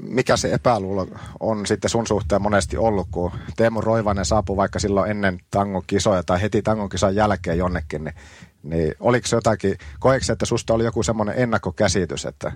Mikä 0.00 0.36
se 0.36 0.52
epäluulo 0.52 1.06
on 1.40 1.66
sitten 1.66 1.90
sun 1.90 2.06
suhteen 2.06 2.42
monesti 2.42 2.76
ollut, 2.76 3.08
kun 3.10 3.32
Teemu 3.56 3.80
Roivanen 3.80 4.24
saapui 4.24 4.56
vaikka 4.56 4.78
silloin 4.78 5.10
ennen 5.10 5.40
tangon 5.50 5.82
kisoja 5.86 6.22
tai 6.22 6.42
heti 6.42 6.62
tangon 6.62 6.88
kisan 6.88 7.14
jälkeen 7.14 7.58
jonnekin, 7.58 8.04
niin, 8.04 8.14
niin 8.62 8.94
oliko 9.00 9.26
se 9.26 9.36
jotakin, 9.36 9.76
koeksi 10.00 10.32
että 10.32 10.46
susta 10.46 10.74
oli 10.74 10.84
joku 10.84 11.02
semmoinen 11.02 11.34
ennakkokäsitys, 11.38 12.24
että 12.24 12.52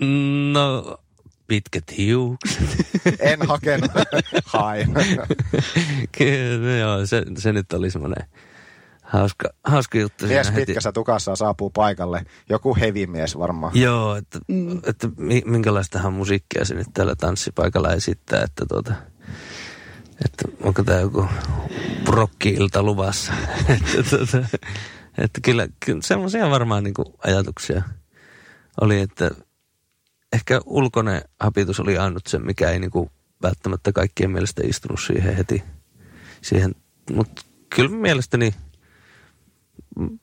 Mm, 0.00 0.52
no, 0.52 0.98
pitkät 1.46 1.84
hiukset. 1.96 2.86
en 3.20 3.38
hakenut, 3.48 3.90
hain. 4.44 4.94
Kyllä, 6.18 6.76
joo, 6.76 7.06
se, 7.06 7.22
se 7.38 7.52
nyt 7.52 7.72
oli 7.72 7.90
semmoinen 7.90 8.28
hauska, 9.08 9.48
hauska 9.64 9.98
juttu. 9.98 10.26
Mies 10.26 10.52
heti. 10.52 10.66
pitkässä 10.66 10.92
tukassa 10.92 11.36
saapuu 11.36 11.70
paikalle, 11.70 12.26
joku 12.48 12.76
hevimies 12.80 13.38
varmaan. 13.38 13.72
Joo, 13.76 14.16
että, 14.16 14.38
mm. 14.48 14.78
että 14.86 15.08
mi- 15.16 15.42
minkälaistahan 15.46 16.12
musiikkia 16.12 16.64
se 16.64 16.74
nyt 16.74 16.86
täällä 16.94 17.16
tanssipaikalla 17.16 17.92
esittää, 17.92 18.42
että 18.42 18.66
tuota, 18.68 18.94
että 20.24 20.48
onko 20.62 20.82
tämä 20.82 21.00
joku 21.00 21.28
rokki-ilta 22.06 22.82
luvassa. 22.82 23.32
että, 23.68 24.16
tuota, 24.16 24.48
että 25.18 25.40
kyllä, 25.42 25.68
kyllä 25.84 26.02
semmoisia 26.02 26.50
varmaan 26.50 26.84
niin 26.84 26.94
ajatuksia 27.26 27.82
oli, 28.80 29.00
että 29.00 29.30
ehkä 30.32 30.60
ulkoinen 30.66 31.22
hapitus 31.40 31.80
oli 31.80 31.98
ainut 31.98 32.26
se, 32.26 32.38
mikä 32.38 32.70
ei 32.70 32.78
niin 32.78 32.90
kuin 32.90 33.10
välttämättä 33.42 33.92
kaikkien 33.92 34.30
mielestä 34.30 34.62
istunut 34.64 35.00
siihen 35.00 35.36
heti. 35.36 35.62
Siihen, 36.42 36.74
mutta 37.12 37.42
kyllä 37.74 37.90
mielestäni 37.90 38.54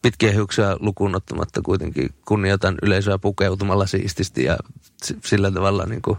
pitkiä 0.01 0.31
hiuksia 0.31 0.77
lukuun 0.79 1.15
ottamatta 1.15 1.61
kuitenkin 1.61 2.09
kunnioitan 2.27 2.75
yleisöä 2.81 3.17
pukeutumalla 3.17 3.87
siististi 3.87 4.43
ja 4.43 4.57
sillä 5.25 5.51
tavalla 5.51 5.85
niin 5.85 6.01
kuin 6.01 6.17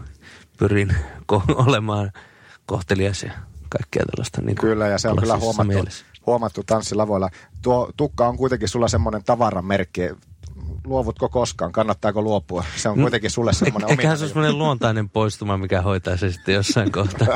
pyrin 0.59 0.95
ko- 1.33 1.67
olemaan 1.67 2.11
kohtelias 2.65 3.23
ja 3.23 3.31
kaikkea 3.69 4.03
tällaista. 4.05 4.41
Niin 4.41 4.55
Kyllä, 4.55 4.87
ja 4.87 4.97
se 4.97 5.09
on 5.09 5.17
kyllä 5.17 5.37
huomattu, 5.37 5.73
mielessä. 5.73 6.05
huomattu 6.25 6.63
tanssilavoilla. 6.63 7.29
Tuo 7.61 7.91
tukka 7.97 8.27
on 8.27 8.37
kuitenkin 8.37 8.67
sulla 8.69 8.87
semmoinen 8.87 9.23
tavaramerkki. 9.23 10.01
Luovutko 10.87 11.29
koskaan? 11.29 11.71
Kannattaako 11.71 12.21
luopua? 12.21 12.63
Se 12.75 12.89
on 12.89 12.99
kuitenkin 13.01 13.31
sulle 13.31 13.53
semmoinen 13.53 13.89
Eiköhän 13.89 14.17
se 14.17 14.23
ole 14.23 14.29
semmoinen 14.29 14.57
luontainen 14.57 15.09
poistuma, 15.09 15.57
mikä 15.57 15.81
hoitaa 15.81 16.17
se 16.17 16.31
sitten 16.31 16.55
jossain 16.55 16.91
kohtaa. 16.91 17.27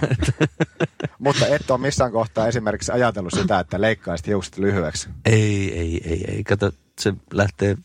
Mutta 1.19 1.47
et 1.47 1.71
ole 1.71 1.79
missään 1.79 2.11
kohtaa 2.11 2.47
esimerkiksi 2.47 2.91
ajatellut 2.91 3.33
sitä, 3.33 3.59
että 3.59 3.81
leikkaisit 3.81 4.27
hiukset 4.27 4.57
lyhyeksi. 4.57 5.09
ei, 5.25 5.79
ei, 5.79 6.01
ei, 6.05 6.25
ei. 6.27 6.43
Kato, 6.43 6.71
se 6.99 7.13
lähtee, 7.33 7.77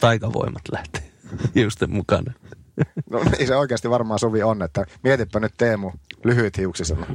taikavoimat 0.00 0.62
lähtee 0.72 1.02
hiusten 1.54 1.90
mukana. 1.90 2.32
No 3.10 3.20
niin 3.24 3.46
se 3.46 3.56
oikeasti 3.56 3.90
varmaan 3.90 4.18
Suvi 4.18 4.42
on, 4.42 4.62
että 4.62 4.86
mietipä 5.02 5.40
nyt 5.40 5.54
Teemu 5.56 5.92
lyhyt 6.24 6.58
hiuksisena. 6.58 7.06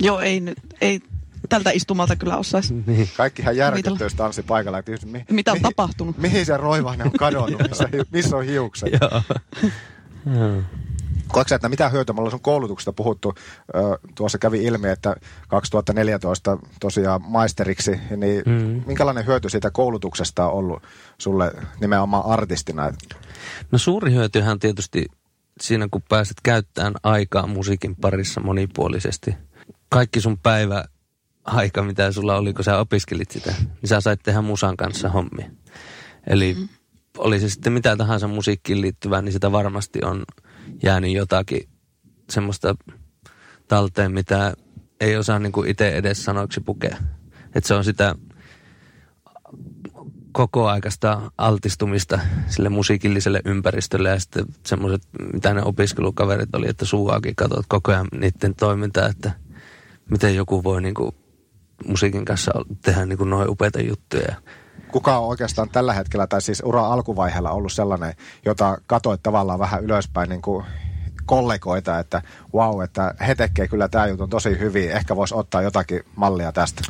Joo, 0.00 0.20
ei 0.20 0.40
nyt, 0.40 0.58
ei 0.80 1.00
tältä 1.48 1.70
istumalta 1.70 2.16
kyllä 2.16 2.36
osaisi. 2.36 2.74
Niin. 2.86 3.08
Kaikkihan 3.16 3.56
järkyttyisi 3.56 4.16
tanssi 4.16 4.42
paikalla. 4.42 4.78
Että 4.78 4.90
just 4.90 5.04
mi, 5.04 5.24
Mitä 5.30 5.52
on 5.52 5.56
mihin- 5.56 5.62
tapahtunut? 5.62 6.18
Mihin 6.18 6.46
se 6.46 6.56
roivainen 6.56 7.06
on 7.06 7.12
kadonnut? 7.12 7.62
Missä, 7.68 7.88
missä 8.12 8.36
on 8.36 8.44
hiukset? 8.44 8.88
Joo. 9.00 9.22
Joo. 10.36 10.62
Koetko 11.28 11.54
että 11.54 11.68
mitä 11.68 11.88
hyötyä, 11.88 12.12
me 12.12 12.18
ollaan 12.18 12.30
sun 12.30 12.40
koulutuksesta 12.40 12.92
puhuttu, 12.92 13.34
tuossa 14.14 14.38
kävi 14.38 14.64
ilmi, 14.64 14.88
että 14.88 15.16
2014 15.48 16.58
tosiaan 16.80 17.20
maisteriksi, 17.22 18.00
niin 18.16 18.42
mm. 18.46 18.82
minkälainen 18.86 19.26
hyöty 19.26 19.48
siitä 19.48 19.70
koulutuksesta 19.70 20.46
on 20.46 20.52
ollut 20.52 20.82
sulle 21.18 21.52
nimenomaan 21.80 22.26
artistina? 22.26 22.92
No 23.72 23.78
suuri 23.78 24.12
hyötyhän 24.12 24.58
tietysti 24.58 25.06
siinä, 25.60 25.88
kun 25.90 26.02
pääset 26.08 26.36
käyttämään 26.42 26.94
aikaa 27.02 27.46
musiikin 27.46 27.96
parissa 27.96 28.40
monipuolisesti. 28.40 29.34
Kaikki 29.88 30.20
sun 30.20 30.38
päivä 30.38 30.84
aika, 31.50 31.82
mitä 31.82 32.12
sulla 32.12 32.36
oli, 32.36 32.52
kun 32.52 32.64
sä 32.64 32.78
opiskelit 32.78 33.30
sitä, 33.30 33.54
niin 33.60 33.88
sä 33.88 34.00
sait 34.00 34.20
tehdä 34.22 34.42
musan 34.42 34.76
kanssa 34.76 35.08
hommi. 35.08 35.50
Eli 36.26 36.54
mm. 36.54 36.68
oli 37.18 37.40
se 37.40 37.48
sitten 37.48 37.72
mitä 37.72 37.96
tahansa 37.96 38.28
musiikkiin 38.28 38.80
liittyvää, 38.80 39.22
niin 39.22 39.32
sitä 39.32 39.52
varmasti 39.52 39.98
on 40.04 40.22
jäänyt 40.82 41.12
jotakin 41.12 41.68
semmoista 42.30 42.74
talteen, 43.68 44.12
mitä 44.12 44.54
ei 45.00 45.16
osaa 45.16 45.38
niin 45.38 45.52
kuin 45.52 45.70
itse 45.70 45.88
edes 45.88 46.24
sanoiksi 46.24 46.60
pukea. 46.60 46.96
Että 47.54 47.68
se 47.68 47.74
on 47.74 47.84
sitä 47.84 48.14
koko 50.32 50.68
aikaista 50.68 51.30
altistumista 51.38 52.18
sille 52.46 52.68
musiikilliselle 52.68 53.40
ympäristölle 53.44 54.08
ja 54.08 54.20
sitten 54.20 54.44
semmoiset, 54.66 55.02
mitä 55.32 55.54
ne 55.54 55.62
opiskelukaverit 55.62 56.54
oli, 56.54 56.68
että 56.68 56.84
suuaakin 56.84 57.36
katsot 57.36 57.66
koko 57.68 57.92
ajan 57.92 58.08
niiden 58.12 58.54
toimintaa, 58.54 59.06
että 59.06 59.32
miten 60.10 60.36
joku 60.36 60.64
voi 60.64 60.82
niin 60.82 60.94
kuin 60.94 61.14
musiikin 61.86 62.24
kanssa 62.24 62.52
tehdä 62.84 63.06
niin 63.06 63.18
kuin 63.18 63.30
noin 63.30 63.50
upeita 63.50 63.80
juttuja. 63.80 64.34
Kuka 64.92 65.18
on 65.18 65.28
oikeastaan 65.28 65.68
tällä 65.68 65.92
hetkellä, 65.92 66.26
tai 66.26 66.42
siis 66.42 66.62
ura 66.64 66.86
alkuvaiheella 66.86 67.50
ollut 67.50 67.72
sellainen, 67.72 68.14
jota 68.44 68.78
katoit 68.86 69.22
tavallaan 69.22 69.58
vähän 69.58 69.84
ylöspäin 69.84 70.28
niin 70.28 70.42
kuin 70.42 70.64
kollegoita, 71.26 71.98
että 71.98 72.22
wow, 72.54 72.82
että 72.82 73.14
he 73.26 73.34
tekee 73.34 73.68
kyllä 73.68 73.88
tämä 73.88 74.06
jutun 74.06 74.30
tosi 74.30 74.58
hyvin, 74.58 74.90
ehkä 74.90 75.16
voisi 75.16 75.34
ottaa 75.34 75.62
jotakin 75.62 76.02
mallia 76.16 76.52
tästä. 76.52 76.82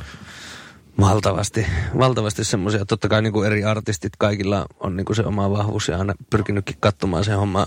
Valtavasti, 1.00 1.66
valtavasti 1.98 2.44
semmoisia. 2.44 2.84
Totta 2.84 3.08
kai 3.08 3.22
niin 3.22 3.32
kuin 3.32 3.46
eri 3.46 3.64
artistit, 3.64 4.12
kaikilla 4.18 4.66
on 4.80 4.96
niin 4.96 5.04
kuin 5.04 5.16
se 5.16 5.22
oma 5.22 5.50
vahvuus 5.50 5.88
ja 5.88 5.98
aina 5.98 6.14
pyrkinytkin 6.30 6.76
katsomaan 6.80 7.24
se 7.24 7.32
homma 7.32 7.66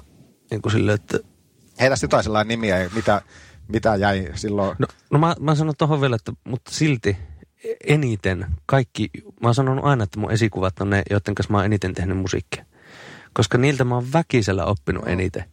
niin 0.51 0.61
kuin 0.61 0.71
sille, 0.71 0.93
että... 0.93 1.19
Heitä 1.79 1.95
jotain 2.01 2.23
sellainen 2.23 2.47
nimiä, 2.47 2.89
mitä, 2.95 3.21
mitä 3.67 3.95
jäi 3.95 4.31
silloin? 4.35 4.75
No, 4.79 4.87
no 5.11 5.19
mä, 5.19 5.35
mä 5.39 5.55
sanon 5.55 5.73
tuohon 5.77 6.01
vielä, 6.01 6.15
että 6.15 6.31
mutta 6.43 6.71
silti 6.71 7.17
eniten 7.87 8.45
kaikki, 8.65 9.09
mä 9.41 9.47
oon 9.47 9.55
sanonut 9.55 9.85
aina, 9.85 10.03
että 10.03 10.19
mun 10.19 10.31
esikuvat 10.31 10.81
on 10.81 10.89
ne, 10.89 11.03
joiden 11.09 11.35
kanssa 11.35 11.51
mä 11.51 11.57
oon 11.57 11.65
eniten 11.65 11.93
tehnyt 11.93 12.17
musiikkia. 12.17 12.65
Koska 13.33 13.57
niiltä 13.57 13.83
mä 13.83 13.95
oon 13.95 14.13
väkisellä 14.13 14.65
oppinut 14.65 15.07
eniten. 15.07 15.43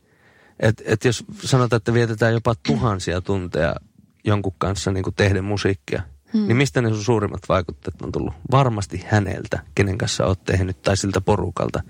Et, 0.60 0.82
et 0.84 1.04
jos 1.04 1.24
sanotaan, 1.40 1.76
että 1.76 1.94
vietetään 1.94 2.32
jopa 2.32 2.54
tuhansia 2.66 3.20
tunteja 3.20 3.76
jonkun 4.24 4.54
kanssa 4.58 4.90
niin 4.90 5.04
kuin 5.04 5.14
tehdä 5.14 5.42
musiikkia, 5.42 6.02
hmm. 6.32 6.46
niin 6.46 6.56
mistä 6.56 6.82
ne 6.82 6.88
sun 6.88 7.04
suurimmat 7.04 7.40
vaikutteet 7.48 8.02
on 8.02 8.12
tullut? 8.12 8.34
Varmasti 8.50 9.04
häneltä, 9.08 9.62
kenen 9.74 9.98
kanssa 9.98 10.26
oot 10.26 10.44
tehnyt, 10.44 10.82
tai 10.82 10.96
siltä 10.96 11.20
porukalta, 11.20 11.82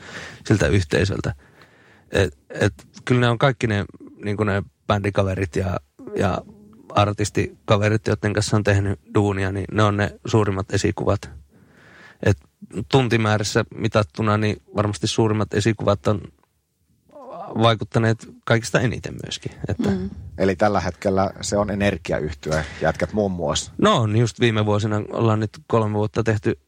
siltä 0.46 0.66
yhteisöltä. 0.66 1.34
Et, 2.12 2.38
et, 2.50 2.74
kyllä 3.04 3.20
ne 3.20 3.28
on 3.28 3.38
kaikki 3.38 3.66
ne, 3.66 3.84
niin 4.24 4.36
kuin 4.36 4.46
ne 4.46 4.62
bändikaverit 4.86 5.56
ja, 5.56 5.76
ja 6.16 6.42
artistikaverit, 6.88 8.06
joiden 8.06 8.32
kanssa 8.32 8.56
on 8.56 8.64
tehnyt 8.64 9.00
duunia, 9.14 9.52
niin 9.52 9.66
ne 9.72 9.82
on 9.82 9.96
ne 9.96 10.20
suurimmat 10.26 10.72
esikuvat. 10.72 11.30
Et 12.22 12.38
tuntimäärässä 12.90 13.64
mitattuna, 13.74 14.38
niin 14.38 14.62
varmasti 14.76 15.06
suurimmat 15.06 15.54
esikuvat 15.54 16.06
on 16.06 16.20
vaikuttaneet 17.62 18.28
kaikista 18.44 18.80
eniten 18.80 19.14
myöskin. 19.24 19.52
Että. 19.68 19.90
Mm. 19.90 20.10
Eli 20.38 20.56
tällä 20.56 20.80
hetkellä 20.80 21.30
se 21.40 21.56
on 21.56 21.70
energiayhtyä, 21.70 22.64
jätkät 22.80 23.12
muun 23.12 23.32
muassa. 23.32 23.72
No 23.78 24.06
niin 24.06 24.20
just 24.20 24.40
viime 24.40 24.66
vuosina 24.66 25.02
ollaan 25.12 25.40
nyt 25.40 25.50
kolme 25.66 25.94
vuotta 25.94 26.22
tehty 26.22 26.58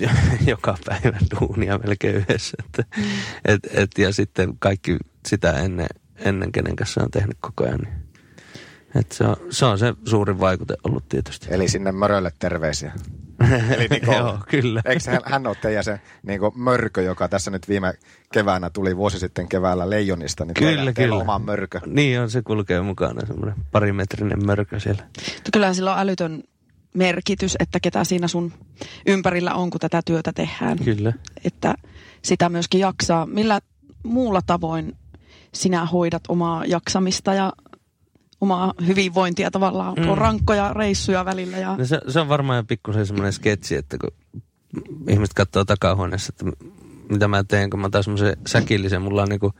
joka 0.46 0.76
päivä 0.86 1.18
duunia 1.40 1.78
melkein 1.78 2.16
yhdessä. 2.16 2.56
Että, 2.64 2.84
mm. 2.96 3.04
et, 3.44 3.60
et, 3.74 3.90
ja 3.98 4.12
sitten 4.12 4.56
kaikki 4.58 4.96
sitä 5.28 5.52
ennen, 5.52 5.88
ennen 6.24 6.52
kenen 6.52 6.76
kanssa 6.76 7.02
on 7.02 7.10
tehnyt 7.10 7.36
koko 7.40 7.64
ajan. 7.64 7.78
Niin. 7.78 8.10
Et 8.94 9.12
se, 9.12 9.24
on, 9.24 9.36
se 9.50 9.64
on 9.64 9.78
se 9.78 9.94
suurin 10.04 10.40
vaikute 10.40 10.74
ollut 10.84 11.08
tietysti. 11.08 11.46
Eli 11.50 11.68
sinne 11.68 11.92
Mörölle 11.92 12.32
terveisiä. 12.38 12.92
Eli 13.74 13.86
Niko, 13.90 14.12
Joo, 14.12 14.38
kyllä. 14.48 14.82
Eikö 14.84 15.10
hän, 15.10 15.20
hän 15.24 15.46
ole 15.46 15.56
teidän 15.62 15.84
se 15.84 16.00
niin 16.22 16.40
mörkö, 16.54 17.02
joka 17.02 17.28
tässä 17.28 17.50
nyt 17.50 17.68
viime 17.68 17.94
keväänä 18.32 18.70
tuli 18.70 18.96
vuosi 18.96 19.18
sitten 19.18 19.48
keväällä 19.48 19.90
Leijonista, 19.90 20.44
niin 20.44 20.54
kyllä, 20.54 20.74
teillä, 20.74 20.92
teillä 20.92 21.16
oma 21.16 21.38
mörkö. 21.38 21.80
Niin 21.86 22.20
on, 22.20 22.30
se 22.30 22.42
kulkee 22.42 22.80
mukana, 22.80 23.26
semmoinen 23.26 23.54
parimetrinen 23.72 24.46
mörkö 24.46 24.80
siellä. 24.80 25.02
Kyllä 25.52 25.74
sillä 25.74 25.94
on 25.94 26.00
älytön 26.00 26.42
merkitys, 26.94 27.56
että 27.60 27.80
ketä 27.80 28.04
siinä 28.04 28.28
sun 28.28 28.52
ympärillä 29.06 29.54
on, 29.54 29.70
kun 29.70 29.80
tätä 29.80 30.02
työtä 30.04 30.32
tehdään. 30.32 30.78
Kyllä. 30.78 31.12
Että 31.44 31.74
sitä 32.22 32.48
myöskin 32.48 32.80
jaksaa. 32.80 33.26
Millä 33.26 33.60
muulla 34.02 34.40
tavoin 34.46 34.96
sinä 35.54 35.84
hoidat 35.86 36.22
omaa 36.28 36.64
jaksamista 36.64 37.34
ja 37.34 37.52
omaa 38.40 38.74
hyvinvointia 38.86 39.50
tavallaan. 39.50 39.94
Mm. 39.94 40.08
On 40.08 40.18
rankkoja 40.18 40.72
reissuja 40.72 41.24
välillä. 41.24 41.56
Ja... 41.56 41.76
No 41.76 41.84
se, 41.84 42.00
se 42.08 42.20
on 42.20 42.28
varmaan 42.28 42.56
jo 42.56 42.64
pikkusen 42.64 43.06
semmoinen 43.06 43.32
sketsi, 43.32 43.76
että 43.76 43.98
kun 43.98 44.10
ihmiset 45.08 45.34
katsoo 45.34 45.64
takahuoneessa, 45.64 46.32
että 46.32 46.64
mitä 47.10 47.28
mä 47.28 47.44
teen, 47.44 47.70
kun 47.70 47.80
mä 47.80 47.86
otan 47.86 48.04
semmoisen 48.04 48.36
säkillisen, 48.46 49.02
mulla 49.02 49.22
on 49.22 49.28
niinku 49.28 49.52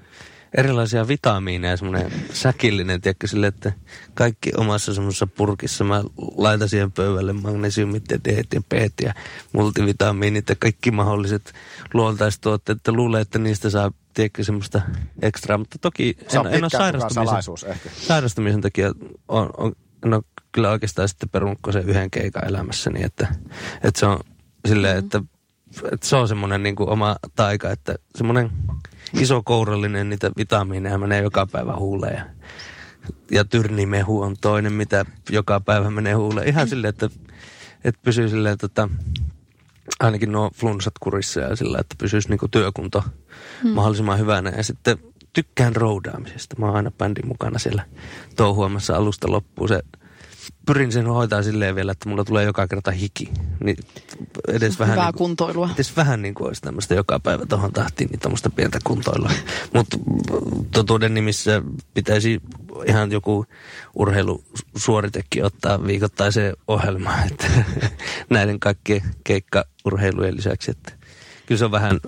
erilaisia 0.55 1.09
vitamiineja, 1.09 1.77
semmoinen 1.77 2.13
säkillinen, 2.33 3.01
tiedätkö, 3.01 3.27
sille, 3.27 3.47
että 3.47 3.73
kaikki 4.15 4.51
omassa 4.57 4.95
semmoisessa 4.95 5.27
purkissa 5.27 5.85
mä 5.85 6.05
laitan 6.37 6.69
siihen 6.69 6.93
pöydälle 6.93 7.33
magnesiumit 7.33 8.05
ja 8.11 8.19
D 8.25 8.45
ja 8.55 8.61
P 8.69 8.73
ja 9.03 9.15
multivitamiinit 9.53 10.49
ja 10.49 10.57
kaikki 10.59 10.91
mahdolliset 10.91 11.53
luontaistuotteet, 11.95 12.79
että 12.79 12.93
luulee, 12.93 13.21
että 13.21 13.39
niistä 13.39 13.71
saa 13.71 13.91
tiedätkö, 14.15 14.45
semmoista 14.45 14.83
ekstraa, 15.23 15.59
mutta 15.59 15.79
toki 15.79 16.17
en, 16.33 16.55
en 16.55 16.65
ole 16.65 16.71
sairastumisen, 16.71 17.81
sairastumisen 17.93 18.61
takia 18.61 18.93
on, 19.29 19.51
on, 19.57 19.73
en 20.05 20.15
ole 20.15 20.23
kyllä 20.53 20.71
oikeastaan 20.71 21.09
sitten 21.09 21.29
perunut 21.29 21.59
se 21.71 21.79
yhden 21.79 22.11
keikan 22.11 22.49
elämässäni, 22.49 23.03
että, 23.03 23.29
että 23.83 24.01
se 24.01 24.07
on 24.07 24.21
silleen, 24.69 24.97
mm-hmm. 24.97 25.07
että, 25.07 25.23
että 25.93 26.07
se 26.07 26.17
on 26.17 26.29
semmoinen 26.29 26.63
niin 26.63 26.75
oma 26.79 27.17
taika, 27.37 27.71
että 27.71 27.95
semmoinen 28.17 28.51
iso 29.21 29.43
kourallinen 29.43 30.11
niitä 30.11 30.31
vitamiineja 30.37 30.99
menee 30.99 31.23
joka 31.23 31.47
päivä 31.47 31.77
huuleen 31.77 32.17
ja, 32.17 32.25
ja 33.31 33.45
tyrnimehu 33.45 34.23
on 34.23 34.37
toinen, 34.41 34.73
mitä 34.73 35.05
joka 35.31 35.61
päivä 35.61 35.91
menee 35.91 36.13
huuleen. 36.13 36.49
Ihan 36.49 36.69
silleen, 36.69 36.89
että, 36.89 37.11
että 37.85 38.01
pysyy 38.05 38.29
silleen, 38.29 38.59
tota, 38.59 38.89
ainakin 40.01 40.33
nuo 40.33 40.51
flunssat 40.55 40.95
kurissa 41.01 41.41
ja 41.41 41.57
sillä, 41.57 41.79
että 41.81 41.95
pysyisi 41.99 42.29
niinku 42.29 42.49
työkunto 42.49 43.05
hmm. 43.63 43.71
mahdollisimman 43.71 44.19
hyvänä. 44.19 44.51
Ja 44.51 44.65
sitten 44.65 44.99
tykkään 45.33 45.77
roudaamisesta. 45.77 46.57
Mä 46.59 46.67
oon 46.67 46.77
aina 46.77 46.91
bändin 46.91 47.29
mukana 47.29 47.59
siellä 47.59 47.83
touhuamassa 48.37 48.97
alusta 48.97 49.33
loppuun. 49.33 49.69
Se 49.69 49.83
pyrin 50.67 50.93
sen 50.93 51.07
hoitaa 51.07 51.43
silleen 51.43 51.75
vielä, 51.75 51.93
että 51.93 52.09
mulla 52.09 52.25
tulee 52.25 52.45
joka 52.45 52.69
kerta 52.69 52.91
hiki. 52.91 53.31
Niin 53.65 53.77
edes 54.49 54.79
vähän 54.79 54.93
Hyvää 54.93 55.07
niin 55.07 55.15
kuin, 55.15 55.29
kuntoilua. 55.29 55.71
Edes 55.75 55.97
vähän 55.97 56.23
niin 56.23 56.35
kuin 56.35 56.47
olisi 56.47 56.63
tämmöistä 56.63 56.95
joka 56.95 57.21
päivä 57.21 57.47
tuohon 57.47 57.73
tahtiin, 57.73 58.11
niin 58.11 58.21
tämmöistä 58.21 58.51
pientä 58.51 58.79
kuntoilua. 58.85 59.31
Mutta 59.75 59.97
totuuden 60.73 61.15
nimissä 61.15 61.63
pitäisi 61.95 62.43
ihan 62.87 63.13
joku 63.13 63.47
urheilusuoritekin 63.95 65.45
ottaa 65.45 65.87
viikoittaiseen 65.87 66.57
ohjelmaan, 66.69 67.27
että 67.27 67.47
näiden 68.31 68.61
kaikkien 68.61 69.03
keikkaurheilujen 69.25 70.37
lisäksi, 70.37 70.71
että 70.71 70.93
kyllä 71.47 71.59
se 71.59 71.65
on 71.65 71.71
vähän 71.71 72.01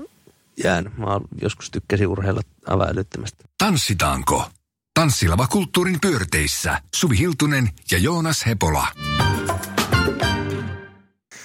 jäänyt. 0.65 0.99
Mä 0.99 1.21
joskus 1.43 1.71
tykkäsin 1.71 2.07
urheilla 2.07 2.41
aivan 2.67 2.89
älyttömästi. 2.89 3.45
Tanssitaanko? 3.59 4.51
Tanssilava 4.95 5.47
kulttuurin 5.47 6.01
pyörteissä 6.01 6.79
Suvi 6.95 7.19
Hiltunen 7.19 7.69
ja 7.91 7.99
Joonas 7.99 8.47
Hepola. 8.47 8.87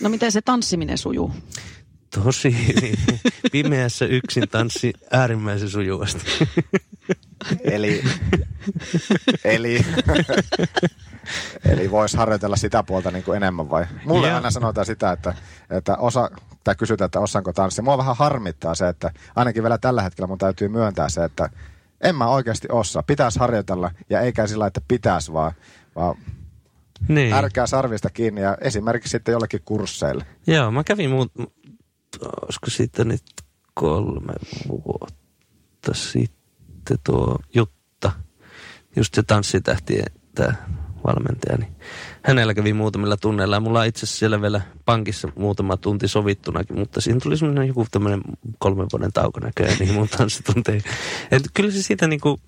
No 0.02 0.10
miten 0.10 0.32
se 0.32 0.42
tanssiminen 0.42 0.98
sujuu? 0.98 1.34
Tosi 2.16 2.68
hyvin. 2.68 2.96
Pimeässä 3.52 4.06
yksin 4.06 4.50
tanssi 4.50 4.94
äärimmäisen 5.12 5.70
sujuvasti. 5.70 6.26
eli, 7.64 8.04
eli, 9.44 9.86
eli 11.66 11.92
voisi 11.92 12.18
harjoitella 12.18 12.56
sitä 12.56 12.84
puolta 12.84 13.12
niin 13.12 13.24
kuin 13.24 13.38
enemmän 13.38 13.70
vai? 13.70 13.86
Mulle 14.06 14.34
aina 14.34 14.52
sanotaan 14.52 14.86
sitä, 14.86 15.12
että, 15.12 15.34
että 15.70 15.98
osa, 15.98 16.30
tai 16.64 16.76
kysytään, 16.76 17.06
että 17.06 17.20
osaanko 17.20 17.54
tanssia. 17.54 17.84
Mua 17.84 17.98
vähän 17.98 18.18
harmittaa 18.18 18.76
se, 18.76 18.88
että 18.88 19.12
ainakin 19.36 19.64
vielä 19.64 19.78
tällä 19.78 20.02
hetkellä 20.02 20.28
mun 20.28 20.38
täytyy 20.38 20.68
myöntää 20.68 21.10
se, 21.10 21.24
että 21.24 21.50
en 22.02 22.16
mä 22.16 22.28
oikeasti 22.28 22.68
osaa. 22.72 23.04
Pitäisi 23.04 23.40
harjoitella 23.40 23.92
ja 24.10 24.22
eikä 24.22 24.48
sillä, 24.48 24.68
että 24.68 24.82
pitäisi 24.88 25.34
vaan, 25.34 25.52
vaan 25.96 26.16
niin. 27.08 27.34
ärkää 27.34 27.68
sarvista 27.68 28.10
kiinni 28.10 28.42
ja 28.42 28.58
esimerkiksi 28.62 29.12
sitten 29.12 29.32
jollekin 29.32 29.62
kursseille. 29.66 30.26
Joo, 30.48 30.72
mä 30.72 30.84
kävin 30.84 31.10
muut, 31.10 31.32
olisiko 32.42 32.70
sitten 32.70 33.08
nyt 33.08 33.24
kolme 33.74 34.34
vuotta 34.70 35.94
sitten 35.94 36.98
tuo 37.04 37.40
Jutta 37.56 38.12
just 38.96 39.14
se 39.14 39.24
tanssitähti, 39.24 40.04
tämä 40.36 40.54
valmentaja, 41.08 41.58
niin 41.58 41.76
hänellä 42.28 42.54
kävi 42.54 42.74
muutamilla 42.74 43.18
tunneilla. 43.18 43.56
Ja 43.56 43.60
mulla 43.60 43.80
on 43.80 43.86
itse 43.86 44.00
asiassa 44.00 44.20
siellä 44.20 44.42
vielä 44.42 44.62
pankissa 44.86 45.28
muutama 45.36 45.78
tunti 45.78 46.08
sovittunakin, 46.08 46.80
mutta 46.80 47.02
siinä 47.02 47.20
tuli 47.24 47.38
semmoinen 47.38 47.68
joku 47.68 47.86
tämmöinen 47.92 48.22
kolmen 48.60 48.88
vuoden 48.92 49.14
tauko 49.14 49.40
näköjään 49.40 49.78
niin 49.80 49.94
mun 49.94 50.08
tanssitunteihin. 50.18 50.84
Et 51.32 51.44
kyllä 51.54 51.72
se 51.72 51.82
siitä 51.82 52.08
niinku, 52.08 52.40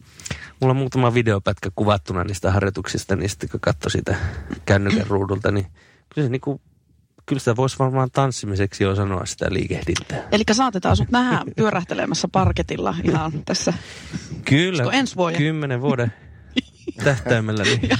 mulla 0.60 0.72
on 0.72 0.78
muutama 0.78 1.14
videopätkä 1.14 1.70
kuvattuna 1.76 2.24
niistä 2.24 2.52
harjoituksista, 2.52 3.16
niin 3.16 3.30
sitten 3.30 3.50
kun 3.50 3.60
katsoi 3.60 3.92
sitä 3.92 4.16
kännykän 4.66 5.08
ruudulta, 5.08 5.52
niin 5.52 5.66
kyllä 6.14 6.26
se 6.26 6.32
niinku 6.32 6.62
kyllä 7.26 7.40
sitä 7.40 7.56
voisi 7.56 7.80
varmaan 7.80 8.12
tanssimiseksi 8.12 8.84
jo 8.84 8.96
sanoa 8.96 9.26
sitä 9.26 9.48
liikehdintää. 9.50 10.28
Eli 10.32 10.44
saatetaan 10.52 10.98
sut 10.98 11.12
nähdä 11.12 11.46
pyörähtelemässä 11.56 12.28
parketilla 12.32 12.96
ihan 13.04 13.32
tässä. 13.46 13.74
Kyllä, 14.46 14.84
ensi 14.92 15.16
vuoden? 15.16 15.38
kymmenen 15.38 15.82
vuoden 15.82 16.14
tähtäimellä. 16.92 17.64
Niin. 17.64 17.90
Ja, 17.90 17.98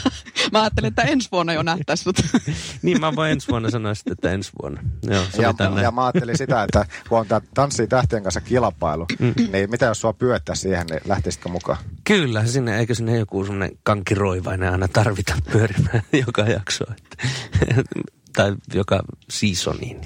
mä 0.52 0.62
ajattelin, 0.62 0.88
että 0.88 1.02
ensi 1.02 1.30
vuonna 1.32 1.54
jo 1.54 1.64
nähtäisi 1.64 2.04
sut. 2.04 2.18
niin, 2.82 3.00
mä 3.00 3.16
voin 3.16 3.32
ensi 3.32 3.48
vuonna 3.48 3.70
sanoa 3.70 3.94
sitten, 3.94 4.14
että 4.14 4.32
ensi 4.32 4.52
vuonna. 4.62 4.82
Joo, 5.04 5.24
ja, 5.38 5.82
ja 5.82 5.92
mä 5.92 6.06
ajattelin 6.06 6.38
sitä, 6.38 6.64
että 6.64 6.86
kun 7.10 7.20
on 7.20 7.28
tämä 7.28 7.42
Tanssii 7.54 7.88
tähtien 7.88 8.24
kanssa 8.24 8.42
kilpailu, 8.42 9.06
mm. 9.20 9.34
niin 9.52 9.70
mitä 9.70 9.86
jos 9.86 10.02
sua 10.02 10.14
pyöttää 10.14 10.56
siihen, 10.56 10.88
niin 10.88 11.02
lähtisitkö 11.06 11.50
mukaan? 11.50 11.78
Kyllä, 12.04 12.46
sinne, 12.46 12.80
eikö 12.80 12.96
sinne 12.96 13.18
joku 13.18 13.44
semmoinen 13.44 13.78
kankiroivainen 13.84 14.72
aina 14.72 14.88
tarvita 14.88 15.34
pyörimään 15.52 16.02
joka 16.26 16.42
jakso. 16.42 16.86
tai 18.36 18.56
joka 18.74 19.04
seasoniin. 19.30 20.02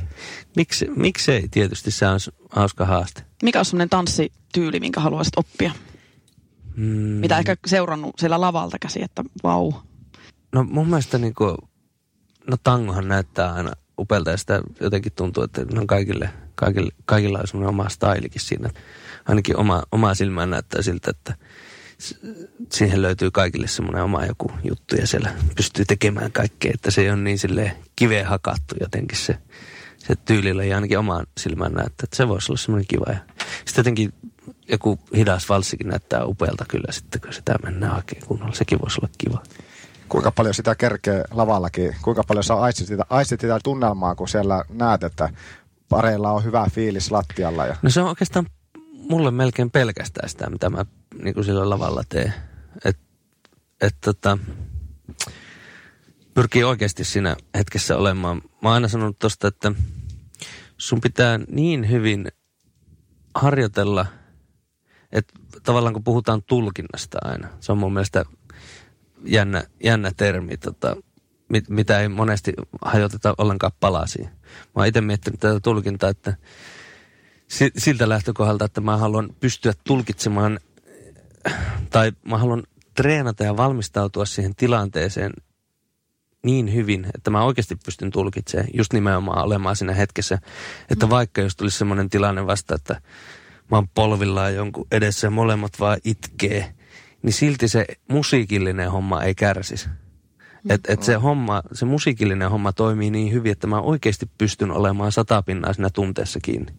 Miksi, 0.55 0.87
miksei 0.95 1.47
tietysti 1.51 1.91
se 1.91 2.07
on 2.07 2.19
hauska 2.49 2.85
haaste. 2.85 3.23
Mikä 3.43 3.59
on 3.59 3.65
semmoinen 3.65 3.89
tanssityyli, 3.89 4.79
minkä 4.79 4.99
haluaisit 4.99 5.37
oppia? 5.37 5.71
Mm. 6.75 6.85
Mitä 7.19 7.37
ehkä 7.37 7.55
seurannut 7.65 8.15
siellä 8.19 8.41
lavalta 8.41 8.77
käsi, 8.79 9.03
että 9.03 9.23
vau. 9.43 9.71
No 10.51 10.63
mun 10.63 10.87
mielestä 10.87 11.17
niin 11.17 11.33
kuin, 11.33 11.57
no 12.47 12.57
tangohan 12.63 13.07
näyttää 13.07 13.53
aina 13.53 13.73
upelta 13.99 14.31
ja 14.31 14.37
sitä 14.37 14.61
jotenkin 14.79 15.11
tuntuu, 15.15 15.43
että 15.43 15.65
no 15.73 15.85
kaikille, 15.85 16.29
kaikille, 16.55 16.91
kaikilla 17.05 17.39
on 17.39 17.47
semmoinen 17.47 17.69
oma 17.69 17.89
stylikin 17.89 18.41
siinä. 18.41 18.69
Ainakin 19.25 19.57
oma, 19.57 19.83
oma 19.91 20.13
silmään 20.13 20.49
näyttää 20.49 20.81
siltä, 20.81 21.11
että 21.11 21.35
siihen 22.71 23.01
löytyy 23.01 23.31
kaikille 23.31 23.67
semmoinen 23.67 24.03
oma 24.03 24.25
joku 24.25 24.51
juttu 24.63 24.95
ja 24.95 25.07
siellä 25.07 25.33
pystyy 25.55 25.85
tekemään 25.85 26.31
kaikkea, 26.31 26.71
että 26.73 26.91
se 26.91 27.01
ei 27.01 27.09
ole 27.09 27.17
niin 27.17 27.39
sille 27.39 27.77
kiveen 27.95 28.25
hakattu 28.25 28.75
jotenkin 28.79 29.17
se, 29.17 29.37
se 29.97 30.15
tyylillä 30.15 30.63
ja 30.63 30.75
ainakin 30.75 30.99
omaan 30.99 31.27
silmään 31.37 31.73
näyttää, 31.73 32.03
että 32.03 32.17
se 32.17 32.27
voisi 32.27 32.51
olla 32.51 32.59
semmoinen 32.59 32.87
kiva. 32.87 33.05
Ja 33.07 33.17
sitten 33.65 33.81
jotenkin 33.81 34.13
joku 34.67 34.99
hidas 35.15 35.49
valssikin 35.49 35.87
näyttää 35.87 36.25
upealta 36.25 36.65
kyllä 36.67 36.91
sitten, 36.91 37.21
kun 37.21 37.33
sitä 37.33 37.55
mennään 37.63 37.95
oikein 37.95 38.25
kunnolla. 38.25 38.55
Sekin 38.55 38.81
voisi 38.81 38.99
olla 39.01 39.13
kiva. 39.17 39.43
Kuinka 40.09 40.31
paljon 40.31 40.53
sitä 40.53 40.75
kerkee 40.75 41.23
lavallakin? 41.31 41.95
Kuinka 42.01 42.23
paljon 42.23 42.43
saa 42.43 42.61
aistit 42.61 42.87
sitä, 42.87 43.05
aistit 43.09 43.41
sitä 43.41 43.59
tunnelmaa, 43.63 44.15
kun 44.15 44.27
siellä 44.27 44.65
näet, 44.69 45.03
että 45.03 45.29
pareilla 45.89 46.31
on 46.31 46.43
hyvä 46.43 46.67
fiilis 46.71 47.11
lattialla? 47.11 47.65
Ja... 47.65 47.75
No 47.81 47.89
se 47.89 48.01
on 48.01 48.07
oikeastaan 48.07 48.47
mulle 49.09 49.31
melkein 49.31 49.71
pelkästään 49.71 50.29
sitä, 50.29 50.49
mitä 50.49 50.69
mä 50.69 50.85
niin 51.23 51.33
kuin 51.33 51.43
sillä 51.43 51.69
lavalla 51.69 52.03
teen. 52.09 52.33
Että 52.85 53.03
et, 53.81 53.95
tota, 54.01 54.37
pyrkii 56.33 56.63
oikeasti 56.63 57.03
siinä 57.03 57.35
hetkessä 57.57 57.97
olemaan. 57.97 58.37
Mä 58.37 58.69
oon 58.69 58.73
aina 58.73 58.87
sanonut 58.87 59.19
tosta, 59.19 59.47
että 59.47 59.71
sun 60.77 61.01
pitää 61.01 61.39
niin 61.51 61.89
hyvin 61.89 62.27
harjoitella, 63.35 64.05
että 65.13 65.33
tavallaan 65.63 65.93
kun 65.93 66.03
puhutaan 66.03 66.43
tulkinnasta 66.43 67.17
aina, 67.21 67.47
se 67.59 67.71
on 67.71 67.77
mun 67.77 67.93
mielestä 67.93 68.25
jännä, 69.25 69.63
jännä 69.83 70.11
termi, 70.17 70.57
tota, 70.57 70.95
mit, 71.49 71.69
mitä 71.69 71.99
ei 71.99 72.07
monesti 72.07 72.53
hajoteta 72.81 73.33
ollenkaan 73.37 73.73
palasiin. 73.79 74.25
Mä 74.25 74.71
oon 74.75 74.87
itse 74.87 75.01
miettinyt 75.01 75.39
tätä 75.39 75.59
tulkintaa, 75.59 76.09
että 76.09 76.35
siltä 77.77 78.09
lähtökohdalta, 78.09 78.65
että 78.65 78.81
mä 78.81 78.97
haluan 78.97 79.29
pystyä 79.39 79.73
tulkitsemaan 79.83 80.59
tai 81.89 82.11
mä 82.25 82.37
haluan 82.37 82.63
treenata 82.95 83.43
ja 83.43 83.57
valmistautua 83.57 84.25
siihen 84.25 84.55
tilanteeseen 84.55 85.33
niin 86.43 86.73
hyvin, 86.73 87.07
että 87.15 87.31
mä 87.31 87.43
oikeasti 87.43 87.75
pystyn 87.85 88.11
tulkitsemaan 88.11 88.69
just 88.73 88.93
nimenomaan 88.93 89.45
olemaan 89.45 89.75
siinä 89.75 89.93
hetkessä. 89.93 90.39
Että 90.89 91.09
vaikka 91.09 91.41
jos 91.41 91.55
tulisi 91.55 91.77
semmoinen 91.77 92.09
tilanne 92.09 92.47
vasta, 92.47 92.75
että 92.75 93.01
oon 93.71 93.87
polvillaan 93.87 94.55
jonkun 94.55 94.87
edessä 94.91 95.27
ja 95.27 95.31
molemmat 95.31 95.79
vaan 95.79 95.97
itkee, 96.03 96.73
niin 97.21 97.33
silti 97.33 97.67
se 97.67 97.85
musiikillinen 98.09 98.91
homma 98.91 99.23
ei 99.23 99.35
kärsisi. 99.35 99.89
Että 100.69 100.93
et 100.93 101.03
se 101.03 101.13
homma, 101.13 101.61
se 101.73 101.85
musiikillinen 101.85 102.49
homma 102.49 102.73
toimii 102.73 103.11
niin 103.11 103.33
hyvin, 103.33 103.51
että 103.51 103.67
mä 103.67 103.81
oikeasti 103.81 104.29
pystyn 104.37 104.71
olemaan 104.71 105.11
satapinnaa 105.11 105.73
siinä 105.73 105.89
tunteessa 105.89 106.39
kiinni. 106.39 106.73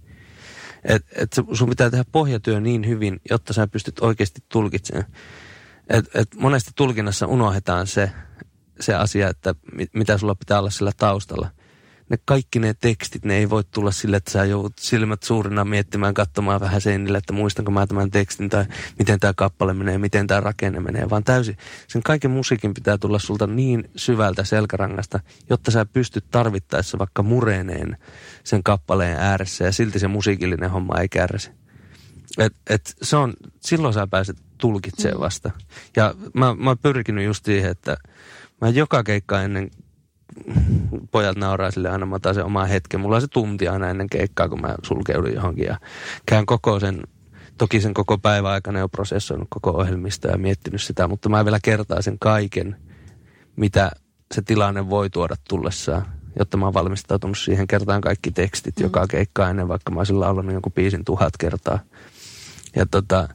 Että 0.85 1.12
et 1.16 1.33
sun 1.53 1.68
pitää 1.68 1.90
tehdä 1.90 2.05
pohjatyö 2.12 2.61
niin 2.61 2.87
hyvin, 2.87 3.20
jotta 3.31 3.53
sä 3.53 3.66
pystyt 3.66 4.01
oikeasti 4.01 4.40
tulkitsemaan. 4.49 5.07
Et, 5.88 6.11
et 6.14 6.35
monesti 6.35 6.70
tulkinnassa 6.75 7.27
unohdetaan 7.27 7.87
se, 7.87 8.11
se 8.81 8.94
asia, 8.94 9.29
että 9.29 9.55
mit, 9.73 9.90
mitä 9.94 10.18
sulla 10.18 10.35
pitää 10.35 10.59
olla 10.59 10.70
sillä 10.70 10.92
taustalla– 10.97 11.51
ne 12.11 12.19
kaikki 12.25 12.59
ne 12.59 12.75
tekstit, 12.81 13.25
ne 13.25 13.37
ei 13.37 13.51
voi 13.51 13.64
tulla 13.64 13.90
sille, 13.90 14.17
että 14.17 14.31
sä 14.31 14.45
joudut 14.45 14.79
silmät 14.79 15.23
suurina 15.23 15.64
miettimään, 15.64 16.14
katsomaan 16.14 16.61
vähän 16.61 16.81
seinille, 16.81 17.19
että 17.19 17.33
muistanko 17.33 17.71
mä 17.71 17.87
tämän 17.87 18.11
tekstin 18.11 18.49
tai 18.49 18.64
miten 18.99 19.21
tämä 19.21 19.33
kappale 19.37 19.75
menee, 19.75 19.99
miten 19.99 20.27
tämä 20.27 20.40
rakenne 20.40 20.81
menee, 20.81 21.11
vaan 21.11 21.25
täysin. 21.25 21.57
Sen 21.88 22.03
kaiken 22.03 22.31
musiikin 22.31 22.75
pitää 22.75 22.99
tulla 22.99 23.19
sulta 23.19 23.47
niin 23.47 23.90
syvältä 23.97 24.45
selkärangasta, 24.45 25.21
jotta 25.51 25.71
sä 25.71 25.87
pystyt 25.87 26.25
tarvittaessa 26.31 26.99
vaikka 26.99 27.23
mureeneen 27.23 27.97
sen 28.45 28.62
kappaleen 28.62 29.19
ääressä 29.19 29.64
ja 29.64 29.73
silti 29.73 29.99
se 29.99 30.09
musiikillinen 30.09 30.71
homma 30.71 31.01
ei 31.01 31.09
kärsi. 31.09 31.51
Et, 32.38 32.55
et 32.71 32.95
se 33.03 33.17
on, 33.17 33.35
silloin 33.61 33.95
sä 33.95 34.07
pääset 34.07 34.37
tulkitsemaan 34.59 35.19
mm. 35.19 35.21
vasta. 35.21 35.51
Ja 35.97 36.14
mä, 36.35 36.55
mä 36.55 36.71
oon 36.71 36.79
pyrkinyt 36.79 37.25
just 37.25 37.45
siihen, 37.45 37.71
että 37.71 37.97
mä 38.61 38.69
joka 38.69 39.03
keikka 39.03 39.43
ennen 39.43 39.71
pojat 41.11 41.37
nauraa 41.37 41.70
sille 41.70 41.90
aina, 41.90 42.07
mä 42.07 42.14
otan 42.14 42.35
sen 42.35 42.44
oman 42.44 42.68
hetken. 42.68 43.01
Mulla 43.01 43.16
on 43.16 43.23
se 43.23 43.29
tunti 43.29 43.68
aina 43.68 43.90
ennen 43.90 44.11
keikkaa, 44.11 44.49
kun 44.49 44.61
mä 44.61 44.75
sulkeudun 44.83 45.35
johonkin 45.35 45.64
ja 45.64 45.77
käyn 46.27 46.47
koko 46.47 46.81
sen, 46.81 47.03
toki 47.59 47.81
sen 47.81 47.94
koko 47.94 48.18
päivän 48.18 48.53
aikana 48.53 48.79
jo 48.79 48.88
prosessoinut 48.88 49.49
koko 49.51 49.70
ohjelmista 49.70 50.29
ja 50.29 50.38
miettinyt 50.38 50.83
sitä, 50.83 51.09
mutta 51.09 51.29
mä 51.29 51.44
vielä 51.44 51.59
kertaan 51.62 52.03
sen 52.03 52.18
kaiken, 52.18 52.77
mitä 53.57 53.90
se 54.35 54.42
tilanne 54.42 54.90
voi 54.90 55.11
tuoda 55.11 55.37
tullessaan, 55.49 56.07
jotta 56.38 56.57
mä 56.57 56.64
oon 56.64 56.75
valmistautunut 56.75 57.38
siihen 57.38 57.66
kertaan 57.66 58.01
kaikki 58.01 58.31
tekstit 58.31 58.77
mm. 58.77 58.83
joka 58.83 59.07
keikkaa 59.07 59.51
ennen, 59.51 59.68
vaikka 59.68 59.90
mä 59.90 60.01
olisin 60.01 60.20
laulanut 60.20 60.53
jonkun 60.53 60.73
biisin 60.73 61.05
tuhat 61.05 61.37
kertaa. 61.37 61.79
Ja 62.77 62.87
tota, 62.87 63.29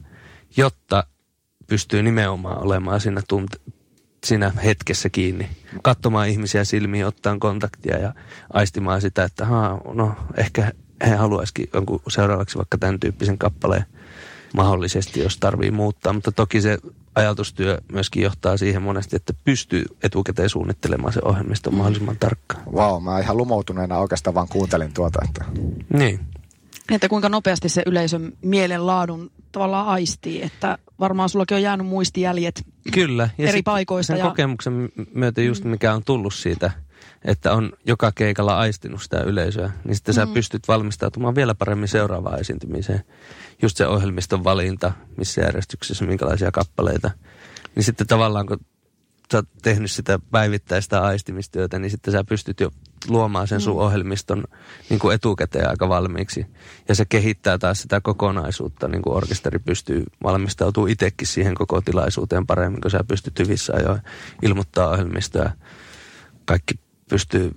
jotta 0.56 1.04
pystyy 1.66 2.02
nimenomaan 2.02 2.58
olemaan 2.58 3.00
siinä 3.00 3.20
tunt- 3.20 3.72
siinä 4.24 4.52
hetkessä 4.64 5.08
kiinni. 5.08 5.48
Katsomaan 5.82 6.28
ihmisiä 6.28 6.64
silmiin, 6.64 7.06
ottaa 7.06 7.38
kontaktia 7.38 7.98
ja 7.98 8.14
aistimaan 8.52 9.00
sitä, 9.00 9.24
että 9.24 9.44
haa, 9.44 9.80
no 9.92 10.14
ehkä 10.36 10.72
he 11.06 11.14
haluaisikin 11.14 11.68
jonkun 11.74 12.00
seuraavaksi 12.08 12.58
vaikka 12.58 12.78
tämän 12.78 13.00
tyyppisen 13.00 13.38
kappaleen 13.38 13.84
mahdollisesti, 14.54 15.20
jos 15.20 15.38
tarvii 15.38 15.70
muuttaa. 15.70 16.12
Mutta 16.12 16.32
toki 16.32 16.60
se 16.60 16.78
ajatustyö 17.14 17.78
myöskin 17.92 18.22
johtaa 18.22 18.56
siihen 18.56 18.82
monesti, 18.82 19.16
että 19.16 19.34
pystyy 19.44 19.84
etukäteen 20.02 20.48
suunnittelemaan 20.48 21.12
se 21.12 21.20
ohjelmisto 21.24 21.70
mahdollisimman 21.70 22.16
tarkkaan. 22.20 22.62
Vau, 22.74 22.92
wow, 22.92 23.02
mä 23.02 23.20
ihan 23.20 23.36
lumoutuneena 23.36 23.98
oikeastaan 23.98 24.34
vaan 24.34 24.48
kuuntelin 24.48 24.92
tuota. 24.92 25.18
Että... 25.24 25.44
Niin. 25.92 26.20
Että 26.90 27.08
kuinka 27.08 27.28
nopeasti 27.28 27.68
se 27.68 27.82
yleisön 27.86 28.32
mielenlaadun 28.42 29.30
tavallaan 29.52 29.86
aistii, 29.86 30.42
että 30.42 30.78
varmaan 31.00 31.28
sullakin 31.28 31.54
on 31.54 31.62
jäänyt 31.62 31.86
muistijäljet 31.86 32.64
Kyllä. 32.92 33.28
Ja 33.38 33.48
eri 33.48 33.62
paikoista. 33.62 34.12
Sen 34.12 34.18
ja... 34.18 34.28
kokemuksen 34.28 34.88
myötä 35.14 35.42
just 35.42 35.64
mm. 35.64 35.70
mikä 35.70 35.94
on 35.94 36.04
tullut 36.04 36.34
siitä, 36.34 36.70
että 37.24 37.52
on 37.52 37.72
joka 37.86 38.12
keikalla 38.12 38.58
aistinut 38.58 39.02
sitä 39.02 39.20
yleisöä, 39.20 39.70
niin 39.84 39.94
sitten 39.94 40.14
mm. 40.14 40.16
sä 40.16 40.26
pystyt 40.26 40.68
valmistautumaan 40.68 41.34
vielä 41.34 41.54
paremmin 41.54 41.88
seuraavaan 41.88 42.40
esiintymiseen. 42.40 43.04
Just 43.62 43.76
se 43.76 43.86
ohjelmiston 43.86 44.44
valinta, 44.44 44.92
missä 45.16 45.40
järjestyksessä, 45.40 46.04
minkälaisia 46.04 46.50
kappaleita. 46.50 47.10
Niin 47.74 47.84
sitten 47.84 48.06
tavallaan 48.06 48.46
kun 48.46 48.60
sä 49.32 49.38
oot 49.38 49.48
tehnyt 49.62 49.90
sitä 49.90 50.18
päivittäistä 50.30 51.02
aistimistyötä, 51.02 51.78
niin 51.78 51.90
sitten 51.90 52.12
sä 52.12 52.24
pystyt 52.24 52.60
jo 52.60 52.70
luomaan 53.08 53.48
sen 53.48 53.60
sun 53.60 53.74
mm. 53.74 53.80
ohjelmiston 53.80 54.44
niin 54.90 55.00
kuin 55.00 55.14
etukäteen 55.14 55.68
aika 55.70 55.88
valmiiksi. 55.88 56.46
Ja 56.88 56.94
se 56.94 57.04
kehittää 57.04 57.58
taas 57.58 57.82
sitä 57.82 58.00
kokonaisuutta, 58.00 58.88
niin 58.88 59.02
kuin 59.02 59.16
orkesteri 59.16 59.58
pystyy 59.58 60.04
valmistautumaan 60.22 60.90
itsekin 60.90 61.26
siihen 61.26 61.54
koko 61.54 61.80
tilaisuuteen 61.80 62.46
paremmin, 62.46 62.80
kun 62.80 62.90
sä 62.90 63.04
pystyt 63.08 63.38
hyvissä 63.38 63.72
ajoin 63.76 64.00
ilmoittaa 64.42 64.88
ohjelmistoa. 64.90 65.50
Kaikki 66.44 66.74
pystyy 67.10 67.54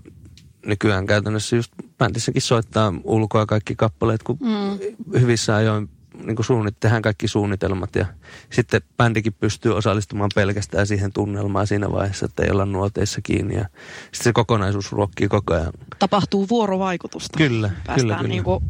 nykyään 0.66 1.06
käytännössä 1.06 1.56
just 1.56 1.72
bändissäkin 1.98 2.42
soittaa 2.42 2.94
ulkoa 3.04 3.46
kaikki 3.46 3.76
kappaleet, 3.76 4.24
kun 4.24 4.38
mm. 4.42 5.20
hyvissä 5.20 5.56
ajoin 5.56 5.90
niin 6.26 6.36
kuin 6.36 6.46
suunnit, 6.46 6.80
tehdään 6.80 7.02
kaikki 7.02 7.28
suunnitelmat 7.28 7.96
ja 7.96 8.06
sitten 8.52 8.82
bändikin 8.98 9.34
pystyy 9.34 9.76
osallistumaan 9.76 10.30
pelkästään 10.36 10.88
siihen 10.88 11.14
tunnelmaan 11.14 11.68
siinä 11.68 11.92
vaiheessa, 11.92 12.26
että 12.26 12.44
ei 12.44 12.52
olla 12.52 12.66
nuoteissa 12.66 13.22
kiinni 13.24 13.56
ja 13.56 13.66
sitten 14.04 14.24
se 14.24 14.34
kokonaisuus 14.34 14.92
ruokkii 14.92 15.28
koko 15.28 15.54
ajan. 15.54 15.74
Tapahtuu 16.00 16.50
vuorovaikutusta. 16.50 17.38
Kyllä, 17.38 17.68
Päästään 17.68 18.00
kyllä, 18.00 18.16
kyllä. 18.18 18.30
Niin 18.30 18.44
kuin, 18.44 18.64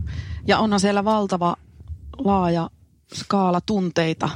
ja 0.47 0.59
onhan 0.59 0.79
siellä 0.79 1.05
valtava 1.05 1.55
laaja 2.17 2.69
skaala 3.13 3.61
tunteita 3.61 4.29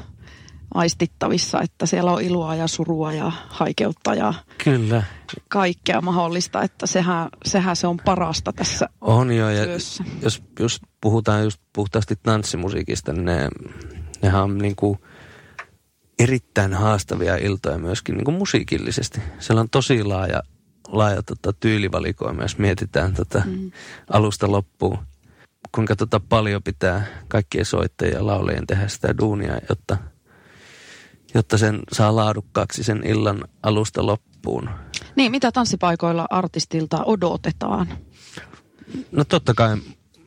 aistittavissa, 0.77 1.61
että 1.61 1.85
siellä 1.85 2.11
on 2.11 2.21
iloa 2.21 2.55
ja 2.55 2.67
surua 2.67 3.13
ja 3.13 3.31
haikeutta 3.49 4.13
ja 4.13 4.33
Kyllä, 4.63 5.03
kaikkea 5.49 6.01
mahdollista, 6.01 6.61
että 6.61 6.87
sehän, 6.87 7.29
sehän 7.45 7.75
se 7.75 7.87
on 7.87 7.97
parasta 7.97 8.53
tässä 8.53 8.89
on 9.01 9.31
jo. 9.31 9.49
Ja 9.49 9.65
työssä. 9.65 10.03
jos, 10.21 10.43
jos 10.59 10.81
puhutaan 11.01 11.43
just 11.43 11.61
puhtaasti 11.73 12.15
tanssimusiikista, 12.23 13.13
niin 13.13 13.25
ne, 13.25 13.49
nehän 14.21 14.43
on 14.43 14.57
niin 14.57 14.75
kuin 14.75 14.99
erittäin 16.19 16.73
haastavia 16.73 17.35
iltoja 17.35 17.77
myöskin 17.77 18.15
niin 18.15 18.25
kuin 18.25 18.37
musiikillisesti. 18.37 19.21
Siellä 19.39 19.61
on 19.61 19.69
tosi 19.69 20.03
laaja, 20.03 20.43
laaja 20.87 21.23
tota, 21.23 21.53
tyylivalikoima, 21.53 22.41
jos 22.41 22.57
mietitään 22.57 23.13
tota, 23.13 23.41
mm. 23.45 23.71
alusta 24.09 24.51
loppuun. 24.51 24.97
Kuinka 25.71 25.95
tota, 25.95 26.19
paljon 26.19 26.63
pitää 26.63 27.05
kaikkien 27.27 27.65
soittajien 27.65 28.15
ja 28.15 28.25
laulajien 28.25 28.67
tehdä 28.67 28.87
sitä 28.87 29.17
duunia, 29.17 29.59
jotta, 29.69 29.97
jotta 31.33 31.57
sen 31.57 31.79
saa 31.91 32.15
laadukkaaksi 32.15 32.83
sen 32.83 33.01
illan 33.05 33.43
alusta 33.63 34.05
loppuun. 34.05 34.69
Niin, 35.15 35.31
mitä 35.31 35.51
tanssipaikoilla 35.51 36.27
artistilta 36.29 37.03
odotetaan? 37.03 37.87
No 39.11 39.23
totta 39.23 39.53
kai 39.53 39.77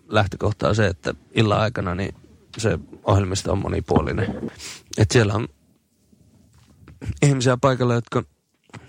lähtökohta 0.08 0.68
on 0.68 0.74
se, 0.74 0.86
että 0.86 1.14
illan 1.34 1.60
aikana 1.60 1.94
niin 1.94 2.14
se 2.58 2.78
ohjelmisto 3.04 3.52
on 3.52 3.58
monipuolinen. 3.58 4.50
Et 4.98 5.10
siellä 5.10 5.34
on 5.34 5.48
ihmisiä 7.22 7.56
paikalla, 7.56 7.94
jotka 7.94 8.22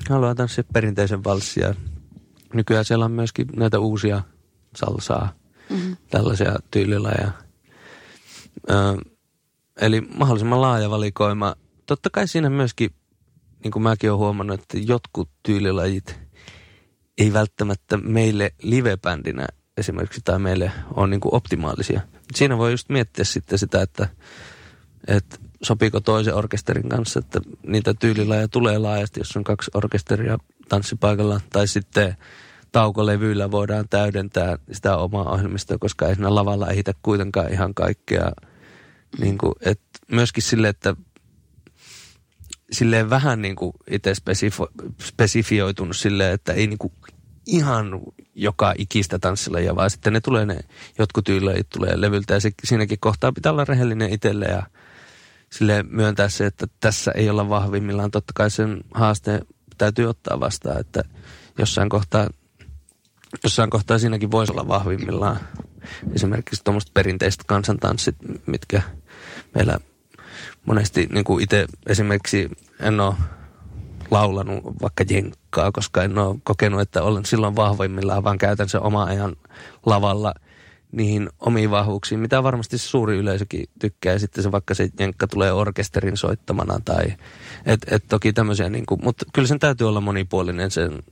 haluaa 0.10 0.36
tanssia 0.36 0.64
perinteisen 0.74 1.24
valssia. 1.24 1.76
Nykyään 2.54 2.86
siellä 2.86 3.06
on 3.06 3.12
myöskin 3.12 3.48
näitä 3.56 3.80
uusia 3.80 4.22
salsaa, 4.76 5.34
mm-hmm. 5.70 5.98
tällaisia 6.10 6.56
tyylilajeja. 6.72 7.32
Ö, 8.70 8.74
eli 9.82 10.02
mahdollisimman 10.02 10.62
laaja 10.62 10.90
valikoima. 10.90 11.56
Totta 11.92 12.10
kai 12.10 12.28
siinä 12.28 12.50
myöskin, 12.50 12.90
niin 13.64 13.72
kuin 13.72 13.84
mäkin 13.84 14.12
olen 14.12 14.20
huomannut, 14.20 14.62
että 14.62 14.78
jotkut 14.78 15.30
tyylilajit 15.44 16.20
ei 17.18 17.34
välttämättä 17.34 17.98
meille 17.98 18.54
livebändinä 18.62 19.48
esimerkiksi 19.78 20.22
tai 20.24 20.40
meille 20.40 20.72
on 20.96 21.10
niin 21.10 21.20
kuin 21.20 21.36
optimaalisia. 21.36 22.02
Siinä 22.36 22.58
voi 22.58 22.72
just 22.72 22.90
miettiä 22.90 23.26
sitten 23.26 23.60
sitä, 23.60 23.82
että, 23.82 24.08
että 25.08 25.38
sopiiko 25.64 26.00
toisen 26.00 26.36
orkesterin 26.36 26.90
kanssa, 26.90 27.20
että 27.20 27.40
niitä 27.68 27.94
tyylilajeja 27.94 28.48
tulee 28.48 28.78
laajasti, 28.78 29.20
jos 29.20 29.38
on 29.38 29.44
kaksi 29.44 29.72
orkesteria 29.74 30.38
tanssipaikalla, 30.70 31.42
tai 31.50 31.68
sitten 31.68 32.18
taukolevyillä 32.72 33.52
voidaan 33.52 33.86
täydentää 33.90 34.58
sitä 34.72 34.98
omaa 34.98 35.32
ohjelmistoa, 35.32 35.78
koska 35.78 36.08
ei 36.08 36.16
siinä 36.16 36.36
lavalla 36.36 36.70
ehitä 36.70 36.94
kuitenkaan 37.02 37.54
ihan 37.54 37.74
kaikkea. 37.74 38.32
Niin 39.20 39.38
kuin, 39.38 39.54
et 39.62 39.82
myöskin 40.12 40.44
sille, 40.44 40.68
että 40.70 40.96
silleen 42.72 43.10
vähän 43.10 43.42
niin 43.42 43.56
kuin 43.56 43.74
itse 43.90 44.14
spesifo- 44.14 44.94
spesifioitunut 45.02 45.98
silleen, 45.98 46.34
että 46.34 46.54
ei 46.54 46.68
niin 46.68 46.78
kuin 46.78 46.94
ihan 47.46 48.02
joka 48.36 48.74
ikistä 48.78 49.20
tanssilajia, 49.20 49.76
vaan 49.76 49.90
sitten 49.90 50.14
ne 50.14 50.22
tulee 50.22 50.46
ne, 50.46 50.60
jotkut 51.00 51.26
tyylilajit 51.26 51.70
tulee 51.70 52.02
levyltä 52.02 52.34
ja 52.34 52.40
se, 52.40 52.52
siinäkin 52.64 53.00
kohtaa 53.00 53.32
pitää 53.32 53.52
olla 53.52 53.66
rehellinen 53.66 54.14
itselle 54.14 54.46
ja 54.46 54.64
sille 55.50 55.84
myöntää 55.84 56.30
se, 56.30 56.46
että 56.46 56.68
tässä 56.80 57.12
ei 57.12 57.30
olla 57.30 57.50
vahvimmillaan. 57.50 58.12
Totta 58.12 58.34
kai 58.36 58.52
sen 58.52 58.82
haasteen 58.94 59.42
täytyy 59.78 60.06
ottaa 60.06 60.40
vastaan, 60.40 60.80
että 60.80 61.04
jossain 61.58 61.90
kohtaa, 61.90 62.28
jossain 63.44 63.70
kohtaa 63.70 64.00
siinäkin 64.00 64.32
voisi 64.32 64.52
olla 64.52 64.68
vahvimmillaan. 64.68 65.40
Esimerkiksi 66.16 66.64
tuommoiset 66.64 66.94
perinteiset 66.94 67.44
kansantanssit, 67.44 68.16
mitkä 68.46 68.82
meillä 69.56 69.80
monesti 70.66 71.08
niin 71.14 71.24
kuin 71.24 71.44
itse 71.44 71.66
esimerkiksi 71.88 72.50
en 72.80 73.00
ole 73.00 73.16
laulanut 74.12 74.64
vaikka 74.82 75.04
jenkkaa, 75.10 75.72
koska 75.72 76.04
en 76.04 76.18
ole 76.18 76.38
kokenut, 76.44 76.82
että 76.82 77.04
olen 77.04 77.26
silloin 77.26 77.56
vahvimmillaan, 77.56 78.24
vaan 78.24 78.38
käytän 78.38 78.70
sen 78.70 78.82
oma 78.82 79.04
ajan 79.04 79.36
lavalla 79.86 80.34
niihin 80.92 81.30
omiin 81.40 81.72
vahvuuksiin, 81.72 82.20
mitä 82.20 82.44
varmasti 82.44 82.78
suuri 82.78 83.18
yleisökin 83.18 83.66
tykkää. 83.80 84.20
Sitten 84.20 84.44
se 84.44 84.52
vaikka 84.52 84.74
se 84.74 84.90
jenkka 85.00 85.28
tulee 85.28 85.52
orkesterin 85.54 86.18
soittamana 86.18 86.80
tai, 86.86 87.14
et, 87.66 87.82
et 87.92 88.04
toki 88.10 88.34
tämmöisiä, 88.34 88.70
niin 88.70 88.86
kuin, 88.86 89.02
mutta 89.04 89.26
kyllä 89.34 89.48
sen 89.48 89.60
täytyy 89.60 89.90
olla 89.90 90.02
monipuolinen 90.02 90.72
sen, 90.72 91.04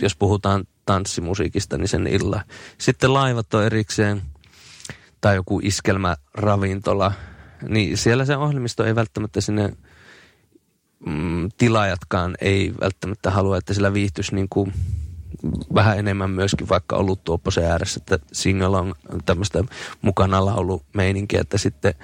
jos 0.00 0.16
puhutaan 0.16 0.64
tanssimusiikista, 0.86 1.78
niin 1.78 1.88
sen 1.88 2.06
illa. 2.06 2.42
Sitten 2.78 3.14
laivat 3.14 3.54
on 3.54 3.64
erikseen 3.64 4.22
tai 5.20 5.34
joku 5.34 5.60
iskelmäravintola, 5.62 7.12
niin 7.68 7.96
siellä 7.96 8.24
se 8.24 8.36
ohjelmisto 8.36 8.84
ei 8.84 8.94
välttämättä 8.94 9.40
sinne 9.40 9.72
mm, 11.06 11.48
tilaajatkaan 11.58 12.34
ei 12.40 12.72
välttämättä 12.80 13.30
halua, 13.30 13.56
että 13.56 13.74
sillä 13.74 13.94
viihtyisi 13.94 14.34
niin 14.34 14.48
kuin 14.50 14.72
vähän 15.74 15.98
enemmän 15.98 16.30
myöskin 16.30 16.68
vaikka 16.68 16.96
ollut 16.96 17.24
tuopposen 17.24 17.64
ääressä, 17.64 18.00
että 18.00 18.26
single 18.32 18.78
on 18.78 18.94
tämmöistä 19.26 19.64
mukana 20.02 20.46
laulumeininkiä, 20.46 21.40
että 21.40 21.58
sitten 21.58 21.94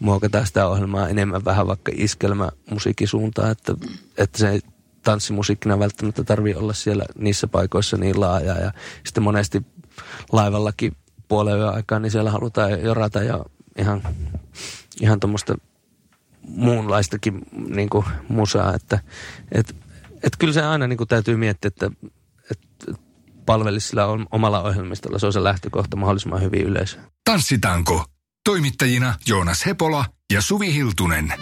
muokataan 0.00 0.46
sitä 0.46 0.68
ohjelmaa 0.68 1.08
enemmän 1.08 1.44
vähän 1.44 1.66
vaikka 1.66 1.92
iskelmä 1.94 2.50
musiikkisuuntaan, 2.70 3.50
että, 3.50 3.74
että 4.18 4.38
se 4.38 4.60
tanssimusiikkina 5.02 5.78
välttämättä 5.78 6.24
tarvii 6.24 6.54
olla 6.54 6.72
siellä 6.72 7.04
niissä 7.18 7.46
paikoissa 7.46 7.96
niin 7.96 8.20
laaja 8.20 8.54
ja 8.54 8.72
sitten 9.04 9.22
monesti 9.22 9.62
laivallakin 10.32 10.96
puolen 11.28 11.58
yön 11.58 11.74
aikaa, 11.74 11.98
niin 11.98 12.10
siellä 12.10 12.30
halutaan 12.30 12.82
jorata 12.82 13.22
ja 13.22 13.44
ihan, 13.78 14.02
ihan 15.00 15.20
tuommoista 15.20 15.58
muunlaistakin 16.42 17.42
niin 17.68 17.88
kuin 17.88 18.06
musaa, 18.28 18.74
että 18.74 18.98
et, 19.52 19.76
et 20.22 20.36
kyllä 20.38 20.52
se 20.52 20.62
aina 20.62 20.86
niin 20.86 20.96
kuin 20.96 21.08
täytyy 21.08 21.36
miettiä, 21.36 21.68
että 21.68 21.90
et, 22.50 22.60
palvelisi 23.46 23.88
sillä 23.88 24.06
on, 24.06 24.26
omalla 24.30 24.62
ohjelmistolla, 24.62 25.18
se 25.18 25.26
on 25.26 25.32
se 25.32 25.44
lähtökohta 25.44 25.96
mahdollisimman 25.96 26.42
hyvin 26.42 26.62
yleisö. 26.62 26.98
Tanssitanko. 27.24 28.04
Toimittajina 28.44 29.14
Joonas 29.26 29.66
Hepola 29.66 30.04
ja 30.32 30.42
Suvi 30.42 30.74
Hiltunen. 30.74 31.32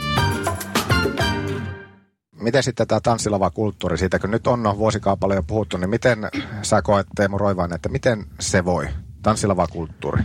Miten 2.41 2.63
sitten 2.63 2.87
tämä 2.87 3.01
tanssilava 3.01 3.51
kulttuuri, 3.51 3.99
siitä 3.99 4.19
kun 4.19 4.31
nyt 4.31 4.47
on 4.47 4.63
vuosikaupalla 4.79 5.35
jo 5.35 5.43
puhuttu, 5.43 5.77
niin 5.77 5.91
miten 5.91 6.19
sä 6.63 6.83
koet 6.83 7.07
Teemu 7.17 7.39
Roivainen, 7.39 7.77
että 7.77 7.89
miten 7.89 8.27
se 8.41 8.65
voi, 8.65 8.89
tanssilava 9.23 9.67
kulttuuri? 9.67 10.23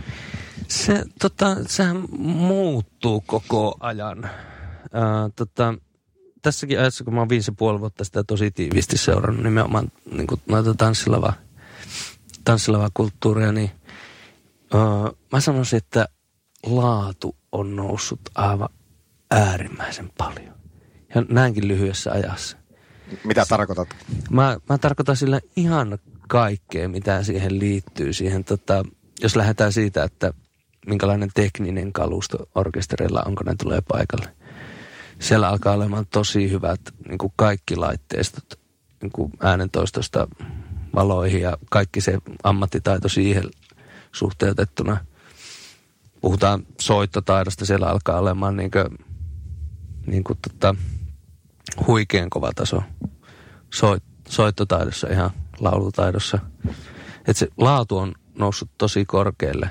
Se, 0.68 1.04
tota, 1.20 1.56
sehän 1.66 2.04
muuttuu 2.18 3.20
koko 3.26 3.76
ajan. 3.80 4.24
Ää, 4.92 5.30
tota, 5.36 5.74
tässäkin 6.42 6.78
ajassa, 6.80 7.04
kun 7.04 7.14
mä 7.14 7.20
oon 7.20 7.28
viisi 7.28 7.52
puoli 7.52 7.80
vuotta 7.80 8.04
sitä 8.04 8.24
tosi 8.24 8.50
tiiviisti 8.50 8.98
seurannut 8.98 9.44
nimenomaan 9.44 9.92
niin 10.12 10.26
kuin 10.26 10.40
noita 10.48 10.74
tanssilava, 10.74 11.32
tanssilava 12.44 12.88
kulttuuria, 12.94 13.52
niin 13.52 13.70
ää, 14.74 15.12
mä 15.32 15.40
sanoisin, 15.40 15.76
että 15.76 16.08
laatu 16.66 17.36
on 17.52 17.76
noussut 17.76 18.20
aivan 18.34 18.68
äärimmäisen 19.30 20.10
paljon. 20.18 20.54
Ja 21.14 21.22
näinkin 21.28 21.68
lyhyessä 21.68 22.12
ajassa. 22.12 22.56
Mitä 23.24 23.44
tarkoitat? 23.48 23.88
Mä, 24.30 24.56
mä 24.68 24.78
tarkoitan 24.78 25.16
sillä 25.16 25.40
ihan 25.56 25.98
kaikkea, 26.28 26.88
mitä 26.88 27.22
siihen 27.22 27.58
liittyy. 27.58 28.12
Siihen, 28.12 28.44
tota, 28.44 28.84
jos 29.22 29.36
lähdetään 29.36 29.72
siitä, 29.72 30.04
että 30.04 30.32
minkälainen 30.86 31.30
tekninen 31.34 31.92
kalusto 31.92 32.48
orkestereilla, 32.54 33.22
onko 33.26 33.44
ne 33.44 33.54
tulee 33.62 33.80
paikalle. 33.88 34.36
Siellä 35.18 35.48
alkaa 35.48 35.74
olemaan 35.74 36.06
tosi 36.06 36.50
hyvät 36.50 36.80
niin 37.08 37.18
kuin 37.18 37.32
kaikki 37.36 37.76
laitteistot 37.76 38.60
niin 39.02 39.12
kuin 39.12 39.32
äänentoistosta 39.40 40.28
valoihin 40.94 41.42
ja 41.42 41.58
kaikki 41.70 42.00
se 42.00 42.18
ammattitaito 42.42 43.08
siihen 43.08 43.44
suhteutettuna. 44.12 45.04
Puhutaan 46.20 46.66
soittotaidosta, 46.80 47.66
siellä 47.66 47.86
alkaa 47.86 48.18
olemaan 48.18 48.56
niin 48.56 48.70
kuin, 48.70 48.98
niin 50.06 50.24
kuin 50.24 50.38
tota, 50.48 50.74
huikean 51.86 52.30
kova 52.30 52.52
taso 52.52 52.82
Soit, 53.70 54.02
soittotaidossa, 54.28 55.08
ihan 55.08 55.30
laulutaidossa. 55.60 56.38
Et 57.26 57.36
se 57.36 57.48
laatu 57.56 57.98
on 57.98 58.14
noussut 58.38 58.70
tosi 58.78 59.04
korkealle, 59.04 59.70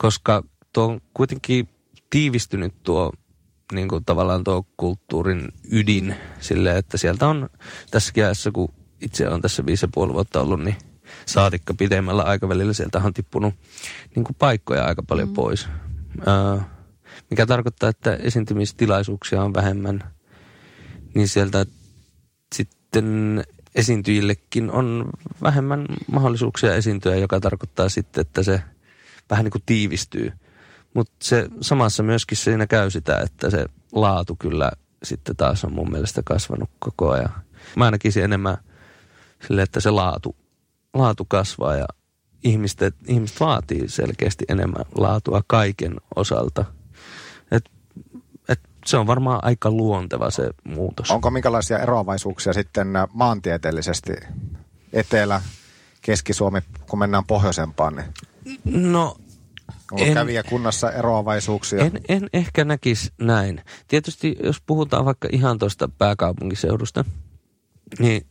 koska 0.00 0.42
tuo 0.72 0.84
on 0.84 1.00
kuitenkin 1.14 1.68
tiivistynyt 2.10 2.82
tuo 2.82 3.12
niin 3.72 3.88
kuin 3.88 4.04
tavallaan 4.04 4.44
tuo 4.44 4.66
kulttuurin 4.76 5.48
ydin 5.72 6.14
sille, 6.40 6.78
että 6.78 6.98
sieltä 6.98 7.28
on 7.28 7.50
tässäkin 7.90 8.24
ajassa, 8.24 8.50
kun 8.50 8.68
itse 9.00 9.28
on 9.28 9.42
tässä 9.42 9.66
viisi 9.66 9.84
ja 9.84 9.88
puoli 9.94 10.12
vuotta 10.12 10.40
ollut, 10.40 10.60
niin 10.60 10.76
saatikka 11.26 11.74
pidemmällä 11.74 12.22
aikavälillä 12.22 12.72
sieltä 12.72 12.98
on 13.04 13.14
tippunut 13.14 13.54
niin 14.14 14.24
kuin 14.24 14.36
paikkoja 14.38 14.84
aika 14.84 15.02
paljon 15.02 15.28
mm. 15.28 15.34
pois. 15.34 15.68
Ää, 16.26 16.76
mikä 17.30 17.46
tarkoittaa, 17.46 17.88
että 17.88 18.14
esiintymistilaisuuksia 18.14 19.42
on 19.42 19.54
vähemmän. 19.54 20.04
Niin 21.14 21.28
sieltä 21.28 21.66
sitten 22.54 23.44
esiintyjillekin 23.74 24.70
on 24.70 25.10
vähemmän 25.42 25.86
mahdollisuuksia 26.12 26.74
esiintyä, 26.74 27.16
joka 27.16 27.40
tarkoittaa 27.40 27.88
sitten, 27.88 28.20
että 28.20 28.42
se 28.42 28.62
vähän 29.30 29.44
niin 29.44 29.52
kuin 29.52 29.62
tiivistyy. 29.66 30.32
Mutta 30.94 31.12
se 31.22 31.48
samassa 31.60 32.02
myöskin 32.02 32.38
siinä 32.38 32.66
käy 32.66 32.90
sitä, 32.90 33.20
että 33.20 33.50
se 33.50 33.66
laatu 33.92 34.36
kyllä 34.38 34.70
sitten 35.02 35.36
taas 35.36 35.64
on 35.64 35.72
mun 35.72 35.90
mielestä 35.90 36.22
kasvanut 36.24 36.70
koko 36.78 37.10
ajan. 37.10 37.32
Mä 37.76 37.90
näkisin 37.90 38.24
enemmän 38.24 38.56
sille, 39.46 39.62
että 39.62 39.80
se 39.80 39.90
laatu, 39.90 40.36
laatu 40.94 41.24
kasvaa 41.24 41.76
ja 41.76 41.86
ihmiset, 42.44 42.94
ihmiset 43.06 43.40
vaatii 43.40 43.88
selkeästi 43.88 44.44
enemmän 44.48 44.84
laatua 44.94 45.42
kaiken 45.46 45.96
osalta. 46.16 46.64
Et, 47.50 47.70
et 48.48 48.60
se 48.86 48.96
on 48.96 49.06
varmaan 49.06 49.40
aika 49.42 49.70
luonteva 49.70 50.30
se 50.30 50.50
muutos. 50.64 51.10
Onko 51.10 51.30
minkälaisia 51.30 51.78
eroavaisuuksia 51.78 52.52
sitten 52.52 52.88
maantieteellisesti 53.12 54.12
Etelä, 54.92 55.42
Keski-Suomi, 56.02 56.60
kun 56.88 56.98
mennään 56.98 57.24
pohjoisempaan? 57.24 57.94
Niin 57.96 58.06
No 58.64 59.16
onko 59.92 60.04
En- 60.04 60.14
kävijäkunnassa 60.14 60.92
eroavaisuuksia? 60.92 61.78
En, 61.84 62.00
en 62.08 62.28
ehkä 62.32 62.64
näkisi 62.64 63.12
näin. 63.18 63.62
Tietysti 63.88 64.36
jos 64.42 64.62
puhutaan 64.66 65.04
vaikka 65.04 65.28
ihan 65.32 65.58
tuosta 65.58 65.88
pääkaupunkiseudusta, 65.98 67.04
niin 67.98 68.26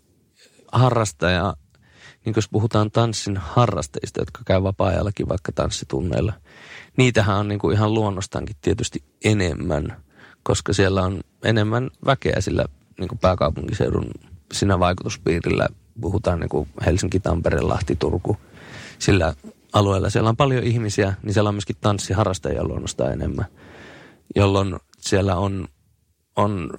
harrastaja, 0.72 1.56
niin 2.26 2.34
jos 2.36 2.50
puhutaan 2.50 2.92
tanssin 2.92 3.38
harrastajista, 3.38 4.22
jotka 4.22 4.42
käy 4.46 4.64
vapaa-ajallakin 4.64 5.30
vaikka 5.30 5.52
tanssitunneilla, 5.52 6.34
niitähän 6.98 7.38
on 7.38 7.48
niin 7.48 7.60
kuin 7.60 7.76
ihan 7.76 7.94
luonnostaankin 7.94 8.56
tietysti 8.62 9.04
enemmän, 9.24 9.98
koska 10.44 10.74
siellä 10.74 11.02
on 11.02 11.22
enemmän 11.44 11.90
väkeä 12.06 12.42
sillä 12.42 12.66
niin 13.00 13.08
kuin 13.08 13.20
pääkaupunkiseudun 13.20 14.12
siinä 14.54 14.80
vaikutuspiirillä. 14.80 15.68
Puhutaan 16.02 16.40
niin 16.40 16.50
kuin 16.50 16.70
Helsinki, 16.86 17.20
Tampere, 17.20 17.62
Lahti, 17.62 17.96
Turku. 17.96 18.38
Sillä 19.00 19.34
alueella 19.74 20.10
siellä 20.10 20.30
on 20.30 20.38
paljon 20.38 20.64
ihmisiä, 20.64 21.14
niin 21.24 21.34
siellä 21.34 21.48
on 21.48 21.56
myöskin 21.56 21.76
tanssiharrastajia 21.82 22.64
luonnostaan 22.64 23.14
enemmän, 23.14 23.46
jolloin 24.36 24.80
siellä 25.00 25.36
on, 25.36 25.68
on 26.36 26.70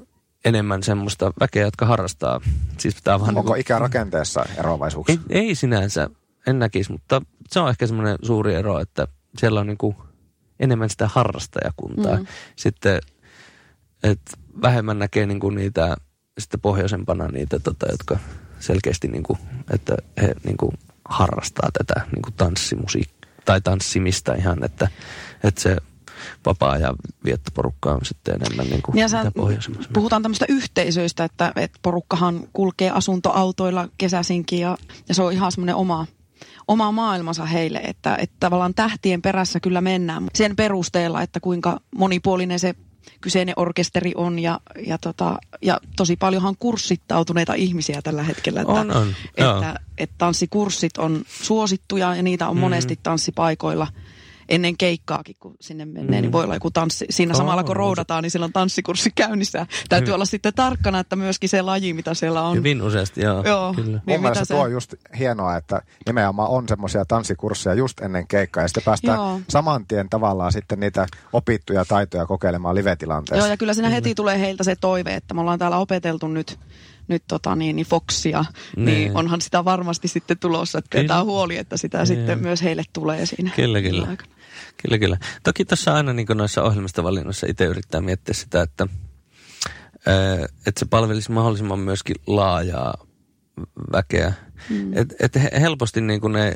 enemmän 0.44 0.82
semmoista 0.82 1.32
väkeä, 1.40 1.64
jotka 1.64 1.86
harrastaa. 1.86 2.40
Siis 2.78 2.96
tämä 3.04 3.14
on 3.14 3.20
vaan 3.20 3.36
Onko 3.36 3.52
niin 3.52 3.60
ikärakenteessa 3.60 4.44
eroavaisuuksia? 4.56 5.16
ei, 5.30 5.38
ei 5.38 5.54
sinänsä, 5.54 6.10
en 6.46 6.58
näkisi, 6.58 6.92
mutta 6.92 7.22
se 7.48 7.60
on 7.60 7.70
ehkä 7.70 7.86
semmoinen 7.86 8.16
suuri 8.22 8.54
ero, 8.54 8.80
että 8.80 9.08
siellä 9.38 9.60
on 9.60 9.66
niinku 9.66 9.96
enemmän 10.60 10.90
sitä 10.90 11.08
harrastajakuntaa. 11.08 12.16
Mm. 12.16 12.26
Sitten, 12.56 13.00
että 14.02 14.32
vähemmän 14.62 14.98
näkee 14.98 15.26
niinku 15.26 15.50
niitä 15.50 15.96
sitten 16.38 16.60
pohjoisempana 16.60 17.28
niitä, 17.28 17.58
tota, 17.58 17.86
jotka 17.90 18.18
selkeästi 18.60 19.08
niinku, 19.08 19.38
että 19.70 19.96
he 20.22 20.34
niinku 20.44 20.72
harrastaa 21.10 21.68
tätä 21.78 22.06
niinku 22.12 22.30
tanssimusiikkaa 22.36 23.20
tai 23.44 23.60
tanssimista 23.60 24.34
ihan, 24.34 24.64
että, 24.64 24.88
että 25.44 25.60
se 25.60 25.76
vapaa 26.46 26.78
ja 26.78 26.94
viettoporukka 27.24 27.92
on 27.92 28.00
sitten 28.04 28.34
enemmän 28.34 28.66
niin 28.66 28.82
kuin 28.82 28.98
Ja 28.98 29.08
sä, 29.08 29.32
puhutaan 29.92 30.22
tämmöistä 30.22 30.46
yhteisöistä, 30.48 31.24
että, 31.24 31.52
että 31.56 31.78
porukkahan 31.82 32.40
kulkee 32.52 32.90
asuntoautoilla 32.90 33.88
kesäsinkin 33.98 34.60
ja, 34.60 34.78
ja 35.08 35.14
se 35.14 35.22
on 35.22 35.32
ihan 35.32 35.52
semmoinen 35.52 35.74
oma, 35.74 36.06
oma 36.68 36.92
maailmansa 36.92 37.44
heille, 37.44 37.78
että, 37.78 38.16
että 38.16 38.36
tavallaan 38.40 38.74
tähtien 38.74 39.22
perässä 39.22 39.60
kyllä 39.60 39.80
mennään 39.80 40.26
sen 40.34 40.56
perusteella, 40.56 41.22
että 41.22 41.40
kuinka 41.40 41.80
monipuolinen 41.96 42.58
se 42.58 42.74
kyseinen 43.20 43.54
orkesteri 43.56 44.12
on 44.16 44.38
ja, 44.38 44.60
ja, 44.86 44.98
tota, 44.98 45.38
ja 45.62 45.80
tosi 45.96 46.16
paljonhan 46.16 46.56
kurssittautuneita 46.58 47.54
ihmisiä 47.54 48.02
tällä 48.02 48.22
hetkellä. 48.22 48.60
Että, 48.60 48.72
On, 48.72 48.96
on, 48.96 49.14
joo. 49.38 49.54
että, 49.54 49.80
että 49.98 50.14
tanssikurssit 50.18 50.98
on 50.98 51.22
suosittuja 51.26 52.14
ja 52.14 52.22
niitä 52.22 52.48
on 52.48 52.56
Mm. 52.56 52.60
monesti 52.60 52.98
tanssipaikoilla 53.02 53.86
ennen 54.50 54.76
keikkaakin, 54.76 55.36
kun 55.40 55.56
sinne 55.60 55.84
menee, 55.84 56.04
Mm. 56.04 56.22
niin 56.22 56.32
voi 56.32 56.44
olla 56.44 56.54
joku 56.54 56.70
tanssi. 56.70 57.06
Siinä 57.10 57.34
samalla 57.34 57.64
kun 57.64 57.76
roudataan, 57.76 58.22
niin 58.22 58.30
siellä 58.30 58.44
on 58.44 58.52
tanssikurssi 58.52 59.10
käynnissä. 59.14 59.66
Täytyy 59.88 60.06
Hyvin. 60.06 60.14
olla 60.14 60.24
sitten 60.24 60.54
tarkkana, 60.54 60.98
että 61.00 61.16
myöskin 61.16 61.48
se 61.48 61.62
laji, 61.62 61.92
mitä 61.94 62.14
siellä 62.14 62.42
on. 62.42 62.56
Hyvin 62.56 62.82
useasti, 62.82 63.20
joo. 63.22 63.42
Joo. 63.44 63.72
Kyllä. 63.74 63.86
Niin 63.90 64.02
Mun 64.06 64.20
mielestä 64.20 64.44
se- 64.44 64.54
tuo 64.54 64.62
on 64.62 64.72
just 64.72 64.94
hienoa, 65.18 65.56
että 65.56 65.82
nimenomaan 66.06 66.50
on 66.50 66.68
semmoisia 66.68 67.04
tanssikursseja 67.04 67.74
just 67.74 68.00
ennen 68.00 68.26
keikkaa 68.28 68.64
ja 68.64 68.68
sitten 68.68 68.82
päästään 68.84 69.16
Joo. 69.18 69.40
saman 69.48 69.86
tien 69.86 70.08
tavallaan 70.08 70.52
sitten 70.52 70.80
niitä 70.80 71.06
opittuja 71.32 71.84
taitoja 71.84 72.26
kokeilemaan 72.26 72.74
live-tilanteessa. 72.74 73.44
Joo, 73.46 73.50
ja 73.50 73.56
kyllä 73.56 73.74
siinä 73.74 73.88
heti 73.88 74.14
tulee 74.14 74.40
heiltä 74.40 74.64
se 74.64 74.76
toive, 74.76 75.14
että 75.14 75.34
me 75.34 75.40
ollaan 75.40 75.58
täällä 75.58 75.76
opeteltu 75.78 76.28
nyt, 76.28 76.58
nyt 77.08 77.22
tota 77.28 77.56
niin, 77.56 77.76
niin 77.76 77.86
Foxia, 77.86 78.44
niin. 78.76 78.84
Niin. 78.86 79.16
onhan 79.16 79.40
sitä 79.40 79.64
varmasti 79.64 80.08
sitten 80.08 80.38
tulossa, 80.38 80.78
että 80.78 80.88
pidetään 80.98 81.24
huoli, 81.24 81.56
että 81.56 81.76
sitä 81.76 81.98
Joo. 81.98 82.06
sitten 82.06 82.38
myös 82.38 82.62
heille 82.62 82.82
tulee 82.92 83.26
siinä. 83.26 83.50
Kyllä, 83.56 83.82
kyllä. 83.82 84.06
aikana. 84.08 84.30
Kyllä, 84.82 84.98
kyllä. 84.98 85.18
Toki 85.42 85.64
tässä 85.64 85.94
aina 85.94 86.12
niin 86.12 86.26
noissa 86.34 86.62
ohjelmistovalinnoissa 86.62 87.46
itse 87.50 87.64
yrittää 87.64 88.00
miettiä 88.00 88.34
sitä, 88.34 88.62
että, 88.62 88.86
että 90.66 90.78
se 90.78 90.86
palvelisi 90.90 91.32
mahdollisimman 91.32 91.78
myöskin 91.78 92.16
laajaa 92.26 93.06
väkeä. 93.92 94.32
Mm. 94.70 94.96
Et, 94.96 95.14
et 95.20 95.34
he- 95.34 95.60
helposti 95.60 96.00
niin 96.00 96.20
kuin 96.20 96.32
ne 96.32 96.54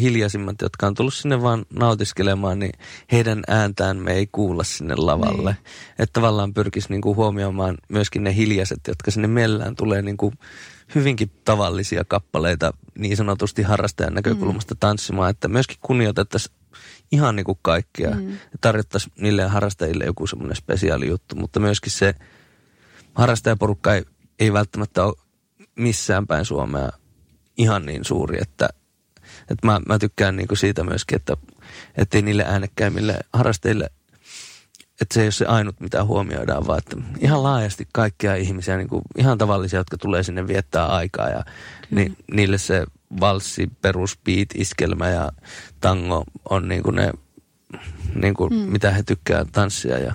hiljaisimmat, 0.00 0.56
jotka 0.62 0.86
on 0.86 0.94
tullut 0.94 1.14
sinne 1.14 1.42
vaan 1.42 1.66
nautiskelemaan, 1.78 2.58
niin 2.58 2.72
heidän 3.12 3.42
ääntään 3.48 3.96
me 3.96 4.12
ei 4.12 4.26
kuulla 4.26 4.64
sinne 4.64 4.94
lavalle. 4.96 5.50
Niin. 5.50 5.64
Että 5.98 6.12
tavallaan 6.12 6.54
pyrkisi 6.54 6.88
niin 6.90 7.00
kuin 7.00 7.16
huomioimaan 7.16 7.78
myöskin 7.88 8.24
ne 8.24 8.34
hiljaiset, 8.34 8.80
jotka 8.88 9.10
sinne 9.10 9.28
mielellään 9.28 9.76
tulee 9.76 10.02
niin 10.02 10.16
kuin 10.16 10.38
hyvinkin 10.94 11.30
tavallisia 11.44 12.04
kappaleita 12.04 12.72
niin 12.98 13.16
sanotusti 13.16 13.62
harrastajan 13.62 14.14
näkökulmasta 14.14 14.74
mm. 14.74 14.78
tanssimaan, 14.78 15.30
että 15.30 15.48
myöskin 15.48 15.76
kunnioitettaisiin 15.80 16.54
ihan 17.12 17.36
niin 17.36 17.44
kuin 17.44 17.58
kaikkia. 17.62 18.10
Mm. 18.10 18.38
Tarjottaisiin 18.60 19.12
niille 19.18 19.42
harrastajille 19.42 20.04
joku 20.04 20.26
semmoinen 20.26 20.56
spesiaali 20.56 21.08
juttu, 21.08 21.36
mutta 21.36 21.60
myöskin 21.60 21.92
se 21.92 22.14
harrastajaporukka 23.14 23.94
ei, 23.94 24.04
ei 24.38 24.52
välttämättä 24.52 25.04
ole 25.04 25.14
missään 25.76 26.26
päin 26.26 26.44
Suomea 26.44 26.90
ihan 27.56 27.86
niin 27.86 28.04
suuri, 28.04 28.38
että, 28.42 28.68
että 29.50 29.66
mä, 29.66 29.80
mä 29.88 29.98
tykkään 29.98 30.36
niin 30.36 30.48
kuin 30.48 30.58
siitä 30.58 30.84
myöskin, 30.84 31.16
että 31.96 32.18
ei 32.18 32.22
niille 32.22 32.44
äänekkäimmille 32.44 33.18
harrastajille, 33.32 33.90
että 35.00 35.14
se 35.14 35.20
ei 35.20 35.26
ole 35.26 35.32
se 35.32 35.44
ainut, 35.44 35.80
mitä 35.80 36.04
huomioidaan, 36.04 36.66
vaan 36.66 36.78
että 36.78 36.96
ihan 37.18 37.42
laajasti 37.42 37.88
kaikkia 37.92 38.36
ihmisiä, 38.36 38.76
niin 38.76 38.88
kuin 38.88 39.02
ihan 39.16 39.38
tavallisia, 39.38 39.80
jotka 39.80 39.98
tulee 39.98 40.22
sinne 40.22 40.48
viettää 40.48 40.86
aikaa 40.86 41.28
ja 41.28 41.44
ni, 41.90 42.12
niille 42.32 42.58
se 42.58 42.84
valssi, 43.20 43.70
perusbeat, 43.82 44.48
iskelmä 44.54 45.08
ja 45.08 45.32
tango 45.80 46.24
on 46.50 46.68
niin 46.68 46.82
kuin 46.82 46.96
ne, 46.96 47.12
niin 48.14 48.34
kuin 48.34 48.52
mm. 48.52 48.58
mitä 48.58 48.90
he 48.90 49.02
tykkää 49.02 49.44
tanssia 49.52 49.98
ja 49.98 50.12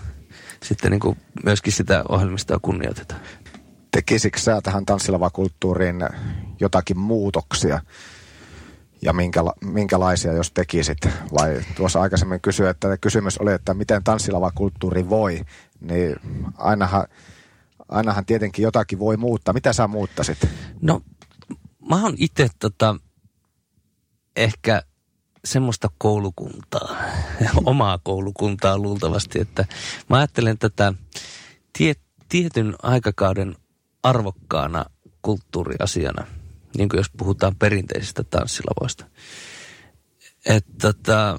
sitten 0.64 0.92
niin 0.92 1.00
kuin 1.00 1.18
myöskin 1.44 1.74
sitä 1.74 2.04
ohjelmistoa 2.10 2.60
kunnioitetaan. 2.62 3.22
Tekisikö 3.92 4.40
sä 4.40 4.62
tähän 4.62 4.86
tanssilavakulttuuriin 4.86 5.96
jotakin 6.60 6.98
muutoksia? 7.00 7.82
Ja 9.04 9.14
minkäla- 9.14 9.56
minkälaisia, 9.66 10.34
jos 10.34 10.52
tekisit? 10.52 10.98
Vai 11.34 11.62
tuossa 11.76 12.02
aikaisemmin 12.02 12.42
kysyin, 12.42 12.70
että 12.70 12.98
kysymys 12.98 13.38
oli, 13.38 13.54
että 13.54 13.74
miten 13.74 14.04
tanssilavakulttuuri 14.04 15.10
voi, 15.10 15.42
niin 15.82 16.16
ainahan, 16.58 17.08
ainahan 17.90 18.26
tietenkin 18.26 18.64
jotakin 18.64 19.00
voi 19.00 19.18
muuttaa. 19.18 19.54
Mitä 19.54 19.74
sä 19.74 19.88
muuttasit? 19.88 20.38
No, 20.82 21.02
mä 21.90 22.04
oon 22.04 22.14
itse 22.18 22.48
tota, 22.60 22.96
ehkä 24.36 24.82
semmoista 25.46 25.90
koulukuntaa, 25.98 26.96
omaa 27.66 28.00
koulukuntaa 28.04 28.78
luultavasti, 28.78 29.40
että 29.40 29.66
mä 30.10 30.18
ajattelen 30.18 30.58
tätä 30.58 30.94
tie, 31.78 31.94
tietyn 32.30 32.76
aikakauden 32.84 33.56
arvokkaana 34.04 34.86
kulttuuriasiana, 35.22 36.28
niin 36.78 36.90
kuin 36.90 36.98
jos 36.98 37.12
puhutaan 37.18 37.56
perinteisistä 37.56 38.24
tanssilavoista. 38.24 39.06
Että 40.46 40.72
tota, 40.82 41.38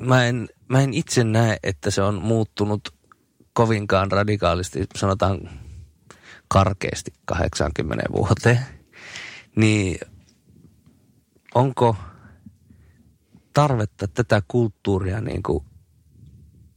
mä, 0.00 0.26
en, 0.26 0.48
mä 0.68 0.80
en 0.80 0.94
itse 0.94 1.24
näe, 1.24 1.56
että 1.62 1.90
se 1.90 2.02
on 2.02 2.22
muuttunut 2.22 2.94
kovinkaan 3.52 4.12
radikaalisti, 4.12 4.86
sanotaan 4.96 5.50
karkeasti 6.48 7.12
80 7.24 8.04
vuoteen, 8.12 8.60
niin 9.56 9.98
onko 11.54 11.96
tarvetta 13.52 14.08
tätä 14.08 14.42
kulttuuria 14.48 15.20
niin 15.20 15.42
kuin 15.42 15.64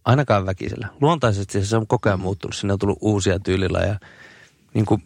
ainakaan 0.06 0.46
väkisellä. 0.46 0.88
Luontaisesti 1.02 1.66
se 1.66 1.78
on 1.78 1.88
koko 1.88 2.10
ajan 2.10 2.20
muuttunut. 2.20 2.56
Sinne 2.56 2.74
on 2.74 2.80
tullut 2.80 2.98
uusia 3.02 3.40
tyylilajeja. 3.40 4.00
Niin 4.74 4.86
kuin, 4.86 5.04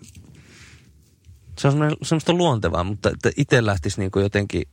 se 1.60 1.68
on 1.68 1.96
semmoista 2.04 2.34
luontevaa, 2.34 2.84
mutta 2.84 3.10
että 3.10 3.32
itse 3.38 3.66
lähtisi 3.66 4.00
niin 4.00 4.12
kuin 4.12 4.24
jotenkin 4.24 4.64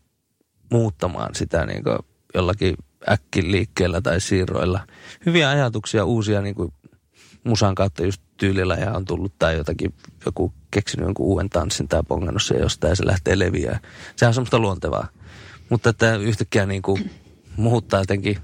muuttamaan 0.73 1.35
sitä 1.35 1.67
niin 1.67 1.85
kuin 1.85 1.99
jollakin 2.35 2.75
äkkiliikkeellä 3.09 4.01
tai 4.01 4.21
siirroilla. 4.21 4.81
Hyviä 5.27 5.51
ajatuksia, 5.51 6.05
uusia 6.05 6.43
niin 6.43 6.55
kuin 6.55 6.73
musan 7.45 7.75
kautta 7.75 8.05
just 8.05 8.23
tyylillä 8.37 8.75
ja 8.75 8.93
on 8.93 9.05
tullut 9.05 9.39
tai 9.39 9.57
jotakin, 9.57 9.95
joku 10.27 10.53
keksinyt 10.71 11.07
jonkun 11.07 11.27
uuden 11.27 11.51
tanssin 11.51 11.89
tai 11.89 12.03
pongannut 12.09 12.43
se 12.43 12.55
jostain 12.55 12.91
ja 12.91 12.97
se 12.97 13.07
lähtee 13.07 13.39
leviää. 13.39 13.81
Se 14.17 14.27
on 14.27 14.35
semmoista 14.35 14.59
luontevaa. 14.59 15.09
Mutta 15.69 15.91
että 15.91 16.17
yhtäkkiä 16.17 16.67
niin 16.67 16.83
kuin 16.83 17.11
muuttaa 17.57 18.01
jotenkin 18.01 18.39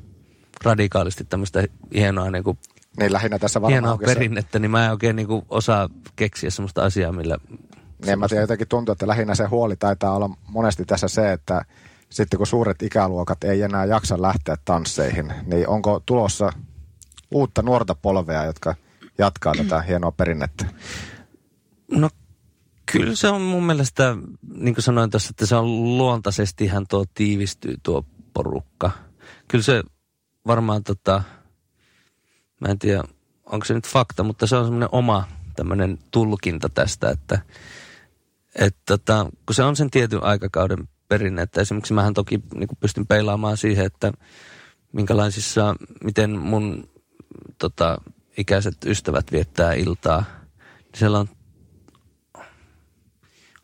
radikaalisti 0.64 1.24
tämmöistä 1.24 1.64
hienoa 1.94 2.30
niin 2.30 2.44
kuin 2.44 2.58
Niin 3.00 3.12
lähinnä 3.12 3.38
tässä 3.38 3.62
varmaan 3.62 3.82
hienoa 3.82 3.98
perinnettä, 3.98 4.58
niin 4.58 4.70
mä 4.70 4.84
en 4.84 4.90
oikein 4.90 5.16
niin 5.16 5.28
kuin 5.28 5.42
osaa 5.48 5.88
keksiä 6.16 6.50
semmoista 6.50 6.84
asiaa, 6.84 7.12
millä... 7.12 7.38
Niin 8.06 8.18
mä 8.18 8.28
tiedän, 8.28 8.42
jotenkin 8.42 8.68
tuntuu, 8.68 8.92
että 8.92 9.06
lähinnä 9.06 9.34
se 9.34 9.44
huoli 9.44 9.76
taitaa 9.76 10.16
olla 10.16 10.30
monesti 10.48 10.84
tässä 10.84 11.08
se, 11.08 11.32
että 11.32 11.64
sitten 12.10 12.38
kun 12.38 12.46
suuret 12.46 12.82
ikäluokat 12.82 13.44
ei 13.44 13.62
enää 13.62 13.84
jaksa 13.84 14.22
lähteä 14.22 14.56
tansseihin, 14.64 15.32
niin 15.46 15.68
onko 15.68 16.00
tulossa 16.06 16.52
uutta 17.30 17.62
nuorta 17.62 17.94
polvea, 17.94 18.44
jotka 18.44 18.74
jatkaa 19.18 19.54
tätä 19.54 19.82
hienoa 19.88 20.12
perinnettä? 20.12 20.66
No 21.90 22.10
kyllä 22.92 23.16
se 23.16 23.28
on 23.28 23.42
mun 23.42 23.64
mielestä, 23.64 24.16
niin 24.54 24.74
kuin 24.74 24.84
sanoin 24.84 25.10
tuossa, 25.10 25.30
että 25.30 25.46
se 25.46 25.56
on 25.56 25.98
luontaisesti 25.98 26.64
ihan 26.64 26.86
tuo 26.86 27.04
tiivistyy 27.14 27.74
tuo 27.82 28.04
porukka. 28.32 28.90
Kyllä 29.48 29.64
se 29.64 29.82
varmaan 30.46 30.84
tota, 30.84 31.22
mä 32.60 32.68
en 32.68 32.78
tiedä, 32.78 33.04
onko 33.46 33.64
se 33.64 33.74
nyt 33.74 33.86
fakta, 33.86 34.22
mutta 34.22 34.46
se 34.46 34.56
on 34.56 34.64
semmoinen 34.64 34.88
oma 34.92 35.28
tämmöinen 35.56 35.98
tulkinta 36.10 36.68
tästä, 36.68 37.10
että 37.10 37.38
et 38.58 38.76
tota, 38.86 39.26
kun 39.46 39.54
se 39.54 39.62
on 39.62 39.76
sen 39.76 39.90
tietyn 39.90 40.22
aikakauden 40.22 40.88
perinne, 41.08 41.42
että 41.42 41.60
esimerkiksi 41.60 41.94
mähän 41.94 42.14
toki 42.14 42.40
niin 42.54 42.68
kuin 42.68 42.78
pystyn 42.80 43.06
peilaamaan 43.06 43.56
siihen, 43.56 43.86
että 43.86 44.12
minkälaisissa, 44.92 45.74
miten 46.04 46.38
mun 46.38 46.90
tota, 47.58 47.98
ikäiset 48.36 48.76
ystävät 48.86 49.32
viettää 49.32 49.72
iltaa. 49.72 50.24
Niin 50.78 50.98
siellä 50.98 51.18
on 51.18 51.28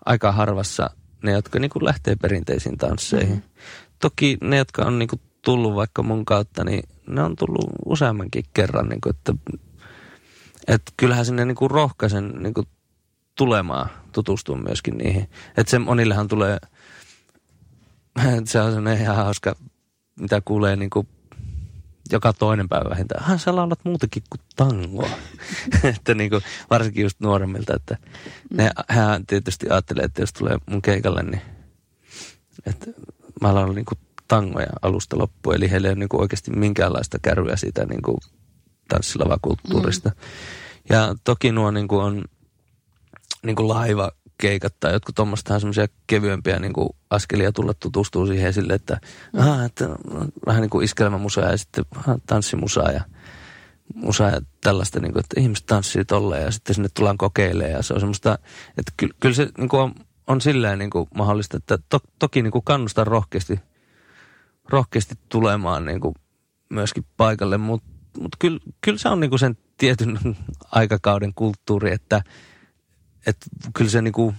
aika 0.05 0.33
harvassa 0.33 0.91
ne, 1.23 1.33
jotka 1.33 1.59
niin 1.59 1.71
kuin 1.71 1.85
lähtee 1.85 2.17
perinteisiin 2.17 2.79
tansseihin. 2.79 3.35
Mm-hmm. 3.35 3.51
Toki 4.01 4.39
ne, 4.41 4.57
jotka 4.57 4.83
on 4.83 4.99
niin 4.99 5.09
kuin 5.09 5.21
tullut 5.43 5.75
vaikka 5.75 6.03
mun 6.03 6.25
kautta, 6.25 6.65
niin 6.65 6.83
ne 7.07 7.23
on 7.23 7.37
tullut 7.37 7.71
useammankin 7.87 8.45
kerran. 8.55 8.89
Niin 8.89 9.01
kuin, 9.01 9.17
että, 9.17 9.35
että 10.67 10.93
kyllähän 10.97 11.27
sinne 11.27 11.45
niin 11.45 11.55
kuin 11.55 11.71
rohkaisen 11.71 12.33
niin 12.43 12.55
kuin 12.55 12.67
tulemaan, 13.37 13.91
tutustua 14.13 14.57
myöskin 14.57 14.99
niihin. 14.99 15.31
Että 15.57 15.71
se 15.71 15.79
monillehan 15.79 16.29
tulee, 16.29 16.59
se 18.45 18.61
on 18.61 18.73
sellainen 18.73 19.01
ihan 19.01 19.17
hauska, 19.17 19.57
mitä 20.21 20.41
kuulee 20.45 20.77
niin 20.77 20.91
kuin 20.91 21.09
joka 22.13 22.33
toinen 22.33 22.69
päivä 22.69 22.91
vähintään. 22.91 23.25
Hän 23.25 23.39
sä 23.39 23.57
laulat 23.57 23.85
muutenkin 23.85 24.23
kuin 24.31 24.41
tangoa. 24.57 25.11
että 25.95 26.15
niin 26.15 26.31
kuin, 26.31 26.43
varsinkin 26.71 27.03
just 27.03 27.21
nuoremmilta, 27.21 27.77
että 27.77 27.99
ne, 28.51 28.71
hän 28.89 29.27
tietysti 29.27 29.71
ajattelee, 29.71 30.05
että 30.05 30.23
jos 30.23 30.33
tulee 30.33 30.59
mun 30.71 30.83
keikalle, 30.83 31.23
niin 31.23 31.43
että 32.67 32.87
mä 33.41 33.55
laulan 33.55 33.75
niin 33.75 33.85
kuin 33.85 33.99
tangoja 34.29 34.67
alusta 34.83 35.19
loppuun. 35.19 35.57
Eli 35.57 35.71
heillä 35.71 35.89
ei 35.89 35.93
ole 35.93 35.99
niin 35.99 36.09
kuin 36.09 36.21
oikeasti 36.21 36.51
minkäänlaista 36.51 37.19
kärryä 37.23 37.57
siitä 37.57 37.85
niin 37.85 38.03
kuin 38.03 38.19
tanssilavakulttuurista. 38.89 40.09
Mm. 40.09 40.15
Ja 40.91 41.15
toki 41.25 41.53
nuo 41.53 41.71
niin 41.71 41.89
kuin 41.89 42.03
on 42.03 42.25
niin 43.45 43.57
kuin 43.57 43.69
laiva 43.69 44.11
keikat 44.39 44.75
tai 44.81 44.93
jotkut 44.93 45.15
tuommoista 45.15 45.59
semmoisia 45.59 45.87
kevyempiä 46.07 46.59
niin 46.59 46.73
kuin 46.73 46.89
askelia 47.11 47.53
tulla 47.53 47.75
tutustuu 47.75 48.27
siihen 48.27 48.53
sille, 48.53 48.75
että, 48.75 49.01
aha, 49.39 49.65
että 49.65 49.89
vähän 50.47 50.63
niin 50.63 50.71
kuin 50.71 50.85
iskelmämusaa 50.85 51.51
ja 51.51 51.57
sitten 51.57 51.85
aha, 51.97 52.19
tanssimusaa 52.27 52.91
ja 52.91 53.05
musaa 53.95 54.31
ja 54.31 54.41
tällaista, 54.61 55.01
niin 55.01 55.13
kuin, 55.13 55.21
että 55.21 55.41
ihmiset 55.41 55.67
tanssii 55.67 56.05
tolleen 56.05 56.43
ja 56.43 56.51
sitten 56.51 56.75
sinne 56.75 56.89
tullaan 56.95 57.19
kokeilemaan 57.19 57.73
ja 57.73 57.83
se 57.83 57.95
on 57.95 58.01
semmoista, 58.01 58.39
että 58.79 58.93
ky, 58.97 59.09
kyllä 59.21 59.35
se 59.35 59.49
niin 59.59 59.69
kuin 59.69 59.81
on, 59.81 59.95
on 60.27 60.41
silleen 60.41 60.79
niin 60.79 60.91
kuin 60.91 61.09
mahdollista, 61.15 61.57
että 61.57 61.79
to, 61.89 61.99
toki 62.19 62.43
niin 62.43 62.51
kuin 62.51 62.65
kannustan 62.65 63.07
rohkeasti, 63.07 63.61
rohkeasti 64.69 65.15
tulemaan 65.29 65.85
niin 65.85 66.01
kuin 66.01 66.15
myöskin 66.71 67.07
paikalle, 67.17 67.59
mutta 67.59 67.89
mut 68.21 68.37
kyllä, 68.39 68.59
kyllä 68.81 68.99
se 68.99 69.09
on 69.09 69.21
niin 69.21 69.31
kuin 69.31 69.41
sen 69.41 69.57
tietyn 69.79 70.19
aikakauden 70.73 71.35
kulttuuri, 71.35 71.93
että 71.93 72.23
että 73.27 73.47
kyllä 73.75 73.91
se 73.91 74.03
niinku, 74.03 74.35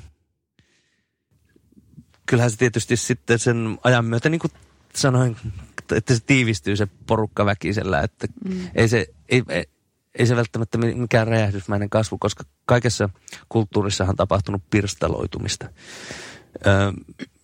kyllähän 2.26 2.52
se 2.52 2.58
tietysti 2.58 2.98
sitten 2.98 3.40
sen 3.40 3.80
ajan 3.84 4.06
myötä 4.06 4.30
niin 4.30 4.40
kuin 4.40 4.52
sanoin, 4.96 5.38
että 5.96 6.14
se 6.14 6.20
tiivistyy 6.26 6.76
se 6.76 6.88
porukka 7.08 7.46
väkisellä, 7.46 8.02
että 8.02 8.28
mm. 8.50 8.68
ei, 8.76 8.88
se, 8.88 9.08
ei, 9.30 9.44
ei, 9.50 9.66
ei 10.16 10.28
se 10.28 10.36
välttämättä 10.36 10.78
mikään 10.78 11.28
räjähdysmäinen 11.28 11.90
kasvu, 11.90 12.18
koska 12.18 12.44
kaikessa 12.66 13.10
kulttuurissahan 13.50 14.14
on 14.14 14.16
tapahtunut 14.16 14.64
pirstaloitumista. 14.70 15.70
Öö, 16.68 16.92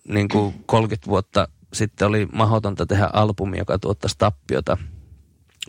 niin 0.08 0.28
kuin 0.28 0.64
30 0.66 1.06
vuotta 1.06 1.48
sitten 1.72 2.08
oli 2.08 2.28
mahdotonta 2.32 2.86
tehdä 2.86 3.10
albumi, 3.12 3.58
joka 3.58 3.78
tuottaisi 3.78 4.18
tappiota. 4.18 4.78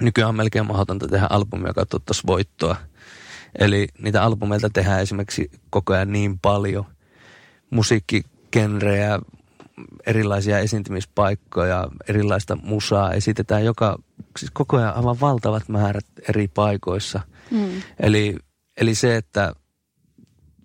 Nykyään 0.02 0.30
on 0.30 0.36
melkein 0.36 0.68
mahdotonta 0.68 1.08
tehdä 1.08 1.28
albumi, 1.30 1.68
joka 1.68 1.86
tuottaisi 1.86 2.24
voittoa. 2.28 2.76
Eli 3.60 3.88
niitä 4.00 4.24
albumeilta 4.24 4.70
tehdään 4.70 5.02
esimerkiksi 5.02 5.52
koko 5.70 5.94
ajan 5.94 6.12
niin 6.12 6.40
paljon. 6.40 6.86
Musiikkigenrejä, 7.70 9.20
erilaisia 10.06 10.60
esiintymispaikkoja, 10.60 11.88
erilaista 12.08 12.56
musaa 12.56 13.12
esitetään 13.12 13.66
joka, 13.66 13.98
siis 14.40 14.52
koko 14.52 14.78
ajan 14.78 14.96
aivan 14.96 15.20
valtavat 15.20 15.70
määrät 15.70 16.06
eri 16.30 16.48
paikoissa. 16.48 17.20
Mm. 17.52 17.82
Eli, 18.00 18.36
eli 18.78 18.96
se, 18.96 19.16
että 19.16 19.54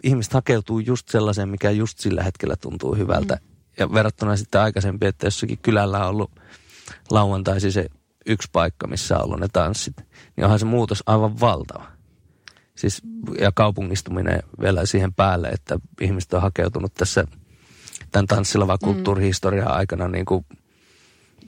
ihmiset 0.02 0.32
hakeutuu 0.32 0.78
just 0.78 1.08
sellaiseen, 1.08 1.48
mikä 1.48 1.70
just 1.70 1.98
sillä 1.98 2.22
hetkellä 2.22 2.56
tuntuu 2.56 2.94
hyvältä. 2.94 3.34
Mm. 3.34 3.48
Ja 3.78 3.92
verrattuna 3.92 4.36
sitten 4.36 4.60
aikaisempi, 4.60 5.06
että 5.06 5.26
jossakin 5.26 5.58
kylällä 5.58 5.98
on 6.04 6.08
ollut 6.08 6.30
lauantaisin 7.10 7.72
se 7.72 7.86
yksi 8.26 8.48
paikka, 8.52 8.86
missä 8.86 9.18
on 9.18 9.24
ollut 9.24 9.40
ne 9.40 9.48
tanssit, 9.52 9.96
niin 10.36 10.44
onhan 10.44 10.58
se 10.58 10.64
muutos 10.64 11.02
aivan 11.06 11.40
valtava. 11.40 11.97
Siis, 12.78 13.02
ja 13.40 13.52
kaupungistuminen 13.52 14.42
vielä 14.60 14.86
siihen 14.86 15.14
päälle, 15.14 15.48
että 15.48 15.78
ihmiset 16.00 16.34
on 16.34 16.42
hakeutunut 16.42 16.94
tässä 16.94 17.24
tämän 18.12 18.26
tanssilava 18.26 18.78
kulttuurihistorian 18.78 19.70
aikana 19.70 20.08
niin 20.08 20.24
kuin 20.24 20.46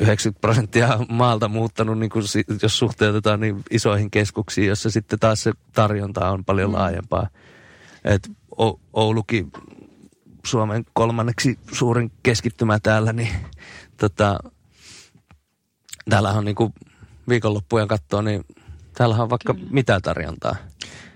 90 0.00 0.40
prosenttia 0.40 0.98
maalta 1.08 1.48
muuttanut, 1.48 1.98
niin 1.98 2.10
kuin, 2.10 2.24
jos 2.62 2.78
suhteutetaan 2.78 3.40
niin 3.40 3.62
isoihin 3.70 4.10
keskuksiin, 4.10 4.68
jossa 4.68 4.90
sitten 4.90 5.18
taas 5.18 5.42
se 5.42 5.52
tarjonta 5.72 6.30
on 6.30 6.44
paljon 6.44 6.70
mm. 6.70 6.76
laajempaa. 6.76 7.28
Et 8.04 8.30
o- 8.58 8.80
Oulukin 8.92 9.52
Suomen 10.46 10.84
kolmanneksi 10.92 11.58
suurin 11.72 12.12
keskittymä 12.22 12.78
täällä, 12.82 13.12
niin 13.12 13.32
tota, 13.96 14.38
täällä 16.08 16.30
on 16.30 16.44
niin 16.44 16.56
kuin 16.56 16.74
viikonloppujen 17.28 17.88
katsoa, 17.88 18.22
niin 18.22 18.44
täällä 18.94 19.16
on 19.16 19.30
vaikka 19.30 19.54
Kyllä. 19.54 19.68
mitä 19.70 20.00
tarjontaa. 20.00 20.56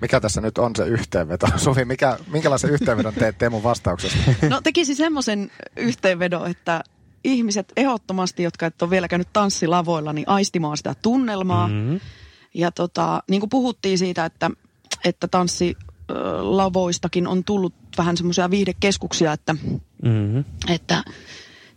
Mikä 0.01 0.20
tässä 0.20 0.41
nyt 0.41 0.59
on 0.59 0.76
se 0.76 0.87
yhteenveto? 0.87 1.47
Suvi, 1.57 1.85
mikä, 1.85 2.18
minkälaisen 2.32 2.70
yhteenvedon 2.70 3.14
teet 3.14 3.39
Teemun 3.39 3.62
vastauksesta? 3.62 4.18
No 4.51 4.61
tekisi 4.61 4.95
semmoisen 4.95 5.51
yhteenvedon, 5.76 6.51
että 6.51 6.85
ihmiset 7.24 7.72
ehdottomasti, 7.76 8.43
jotka 8.43 8.66
et 8.66 8.82
ole 8.82 8.91
vielä 8.91 9.09
käynyt 9.09 9.28
tanssilavoilla, 9.32 10.12
niin 10.12 10.28
aistimaan 10.28 10.76
sitä 10.76 10.95
tunnelmaa. 11.03 11.68
Mm-hmm. 11.68 12.01
Ja 12.55 12.70
tota, 12.70 13.22
niin 13.30 13.41
kuin 13.41 13.51
puhuttiin 13.51 13.99
siitä, 13.99 14.24
että, 14.24 14.51
että 15.05 15.28
tanssilavoistakin 15.28 17.26
on 17.26 17.45
tullut 17.45 17.74
vähän 17.99 18.16
semmoisia 18.16 18.51
viihdekeskuksia, 18.51 19.32
että, 19.32 19.53
mm-hmm. 20.03 20.45
että 20.68 21.05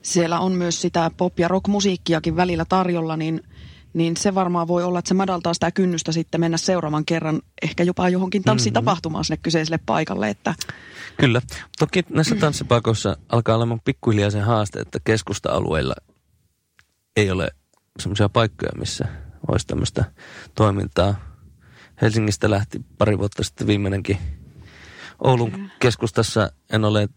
siellä 0.02 0.40
on 0.40 0.52
myös 0.52 0.82
sitä 0.82 1.12
pop- 1.18 1.40
ja 1.40 1.48
rock-musiikkiakin 1.48 2.36
välillä 2.36 2.66
tarjolla, 2.66 3.18
niin– 3.18 3.44
niin 3.98 4.18
se 4.18 4.36
varmaan 4.36 4.68
voi 4.68 4.84
olla, 4.84 5.00
että 5.00 5.10
se 5.10 5.14
madaltaa 5.14 5.54
sitä 5.54 5.72
kynnystä 5.72 6.12
sitten 6.12 6.42
mennä 6.42 6.58
seuraavan 6.58 7.06
kerran 7.06 7.42
ehkä 7.62 7.84
jopa 7.84 8.10
johonkin 8.10 8.44
tanssitapahtumaan 8.44 9.26
sinne 9.26 9.40
kyseiselle 9.44 9.80
paikalle. 9.86 10.30
Että... 10.30 10.56
Kyllä. 11.20 11.42
Toki 11.80 12.04
näissä 12.10 12.36
tanssipaikoissa 12.36 13.18
alkaa 13.30 13.56
olemaan 13.56 13.82
pikkuhiljaa 13.86 14.30
se 14.30 14.40
haaste, 14.40 14.80
että 14.80 15.00
keskusta-alueilla 15.04 15.96
ei 17.16 17.32
ole 17.32 17.52
semmoisia 18.00 18.30
paikkoja, 18.30 18.72
missä 18.80 19.06
olisi 19.48 19.68
tämmöistä 19.68 20.06
toimintaa. 20.56 21.16
Helsingistä 22.02 22.50
lähti 22.50 22.82
pari 22.98 23.18
vuotta 23.18 23.44
sitten 23.44 23.68
viimeinenkin. 23.68 24.18
Oulun 25.24 25.70
keskustassa 25.80 26.52
en 26.70 26.86
ole 26.86 27.10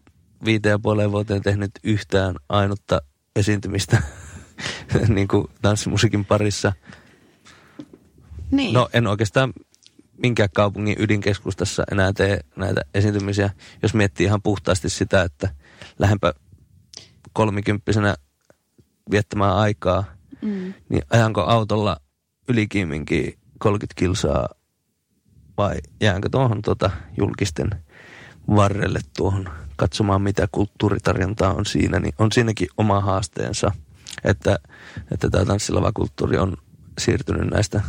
viiteen 0.45 0.71
ja 0.71 0.79
puoleen 0.79 1.11
vuoteen 1.11 1.41
tehnyt 1.41 1.71
yhtään 1.83 2.35
ainutta 2.49 3.01
esiintymistä 3.35 4.01
niin 5.07 5.27
kuin 5.27 5.47
tanssimusiikin 5.61 6.25
parissa. 6.25 6.73
Niin. 8.51 8.73
No 8.73 8.89
en 8.93 9.07
oikeastaan 9.07 9.53
minkään 10.23 10.49
kaupungin 10.53 10.95
ydinkeskustassa 10.99 11.83
enää 11.91 12.13
tee 12.13 12.39
näitä 12.55 12.81
esiintymisiä, 12.93 13.49
jos 13.83 13.93
miettii 13.93 14.25
ihan 14.25 14.41
puhtaasti 14.41 14.89
sitä, 14.89 15.21
että 15.21 15.49
lähempä 15.99 16.33
kolmikymppisenä 17.33 18.15
viettämään 19.11 19.55
aikaa 19.55 20.03
mm. 20.41 20.73
niin 20.89 21.03
ajanko 21.09 21.41
autolla 21.41 21.97
ylikiiminkin 22.47 23.37
30 23.59 23.99
kilsaa 23.99 24.49
vai 25.57 25.75
jäänkö 26.01 26.29
tuohon 26.29 26.61
tuota 26.61 26.91
julkisten 27.17 27.69
varrelle 28.55 28.99
tuohon 29.17 29.49
katsomaan, 29.75 30.21
mitä 30.21 30.47
kulttuuritarjontaa 30.51 31.53
on 31.53 31.65
siinä, 31.65 31.99
niin 31.99 32.13
on 32.17 32.31
siinäkin 32.31 32.67
oma 32.77 33.01
haasteensa, 33.01 33.71
että, 34.23 34.59
että 35.11 35.29
tämä 35.29 35.45
tanssilava 35.45 35.91
kulttuuri 35.91 36.37
on 36.37 36.57
siirtynyt 36.99 37.49
näistä 37.51 37.81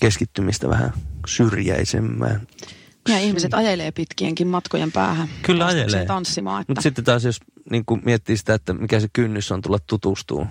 keskittymistä 0.00 0.68
vähän 0.68 0.92
syrjäisemmään. 1.26 2.46
Ja 3.08 3.18
ihmiset 3.18 3.54
ajelee 3.54 3.90
pitkienkin 3.90 4.48
matkojen 4.48 4.92
päähän. 4.92 5.28
Kyllä 5.42 5.66
ajelee. 5.66 6.06
Tanssimaan. 6.06 6.60
Että... 6.60 6.70
Mutta 6.70 6.82
sitten 6.82 7.04
taas 7.04 7.24
jos 7.24 7.40
niin 7.70 7.84
miettii 8.04 8.36
sitä, 8.36 8.54
että 8.54 8.72
mikä 8.72 9.00
se 9.00 9.08
kynnys 9.12 9.52
on 9.52 9.62
tulla 9.62 9.78
tutustuu, 9.86 10.46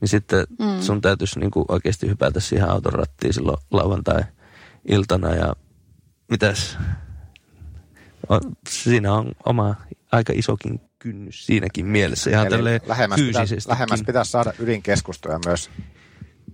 niin 0.00 0.08
sitten 0.08 0.46
mm. 0.58 0.80
sun 0.80 1.00
täytyisi 1.00 1.40
niin 1.40 1.50
oikeasti 1.68 2.08
hypätä 2.08 2.40
siihen 2.40 2.68
auton 2.68 2.92
rattiin 2.92 3.34
silloin 3.34 3.58
lauantai-iltana 3.70 5.34
ja 5.34 5.56
mitäs, 6.30 6.78
siinä 8.68 9.12
on 9.12 9.32
oma 9.46 9.74
aika 10.12 10.32
isokin 10.36 10.80
kynnys 11.02 11.46
siinäkin 11.46 11.86
mielessä 11.86 12.30
ihan 12.30 12.46
Eli 12.46 12.80
lähemmäs, 12.86 13.20
pitäisi, 13.20 13.56
lähemmäs 13.68 14.02
pitäisi 14.06 14.30
saada 14.30 14.52
ydinkeskustoja 14.58 15.38
myös 15.44 15.70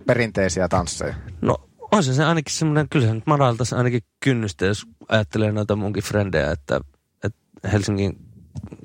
perinteisiä 0.05 0.67
tansseja. 0.67 1.15
No 1.41 1.57
on 1.91 2.03
se, 2.03 2.13
se 2.13 2.25
ainakin 2.25 2.55
semmoinen, 2.55 2.89
kyllä 2.89 3.07
se 3.07 3.13
nyt 3.13 3.27
madaltaisi 3.27 3.75
ainakin 3.75 4.01
kynnystä, 4.19 4.65
jos 4.65 4.85
ajattelee 5.09 5.51
noita 5.51 5.75
munkin 5.75 6.03
frendejä, 6.03 6.51
että, 6.51 6.79
että 7.23 7.69
Helsingin 7.71 8.17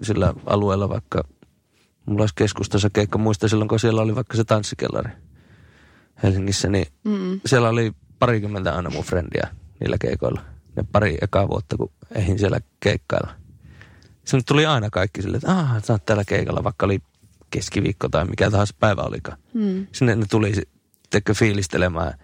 sillä 0.02 0.34
alueella 0.46 0.88
vaikka 0.88 1.24
mulla 2.06 2.22
olisi 2.22 2.34
keskustassa 2.36 2.90
keikka, 2.92 3.18
muista 3.18 3.48
silloin 3.48 3.68
kun 3.68 3.80
siellä 3.80 4.02
oli 4.02 4.14
vaikka 4.14 4.36
se 4.36 4.44
tanssikellari 4.44 5.10
Helsingissä, 6.22 6.68
niin 6.68 6.86
mm. 7.04 7.40
siellä 7.46 7.68
oli 7.68 7.92
parikymmentä 8.18 8.76
aina 8.76 8.90
mun 8.90 9.04
frendiä 9.04 9.48
niillä 9.80 9.96
keikoilla. 10.00 10.40
Ne 10.76 10.84
pari 10.92 11.18
ekaa 11.22 11.48
vuotta, 11.48 11.76
kun 11.76 11.92
eihin 12.14 12.38
siellä 12.38 12.60
keikkailla. 12.80 13.43
Sinne 14.24 14.42
tuli 14.46 14.66
aina 14.66 14.90
kaikki 14.90 15.22
silleen, 15.22 15.38
että 15.38 15.52
aah, 15.52 15.84
sä 15.84 15.92
oot 15.92 16.06
täällä 16.06 16.24
keikalla, 16.24 16.64
vaikka 16.64 16.86
oli 16.86 16.98
keskiviikko 17.50 18.08
tai 18.08 18.24
mikä 18.24 18.50
tahansa 18.50 18.74
päivä 18.80 19.02
olikaan. 19.02 19.38
Mm. 19.54 19.86
Sinne 19.92 20.16
ne 20.16 20.26
tuli 20.30 20.52
tekö 21.10 21.34
fiilistelemään. 21.34 22.18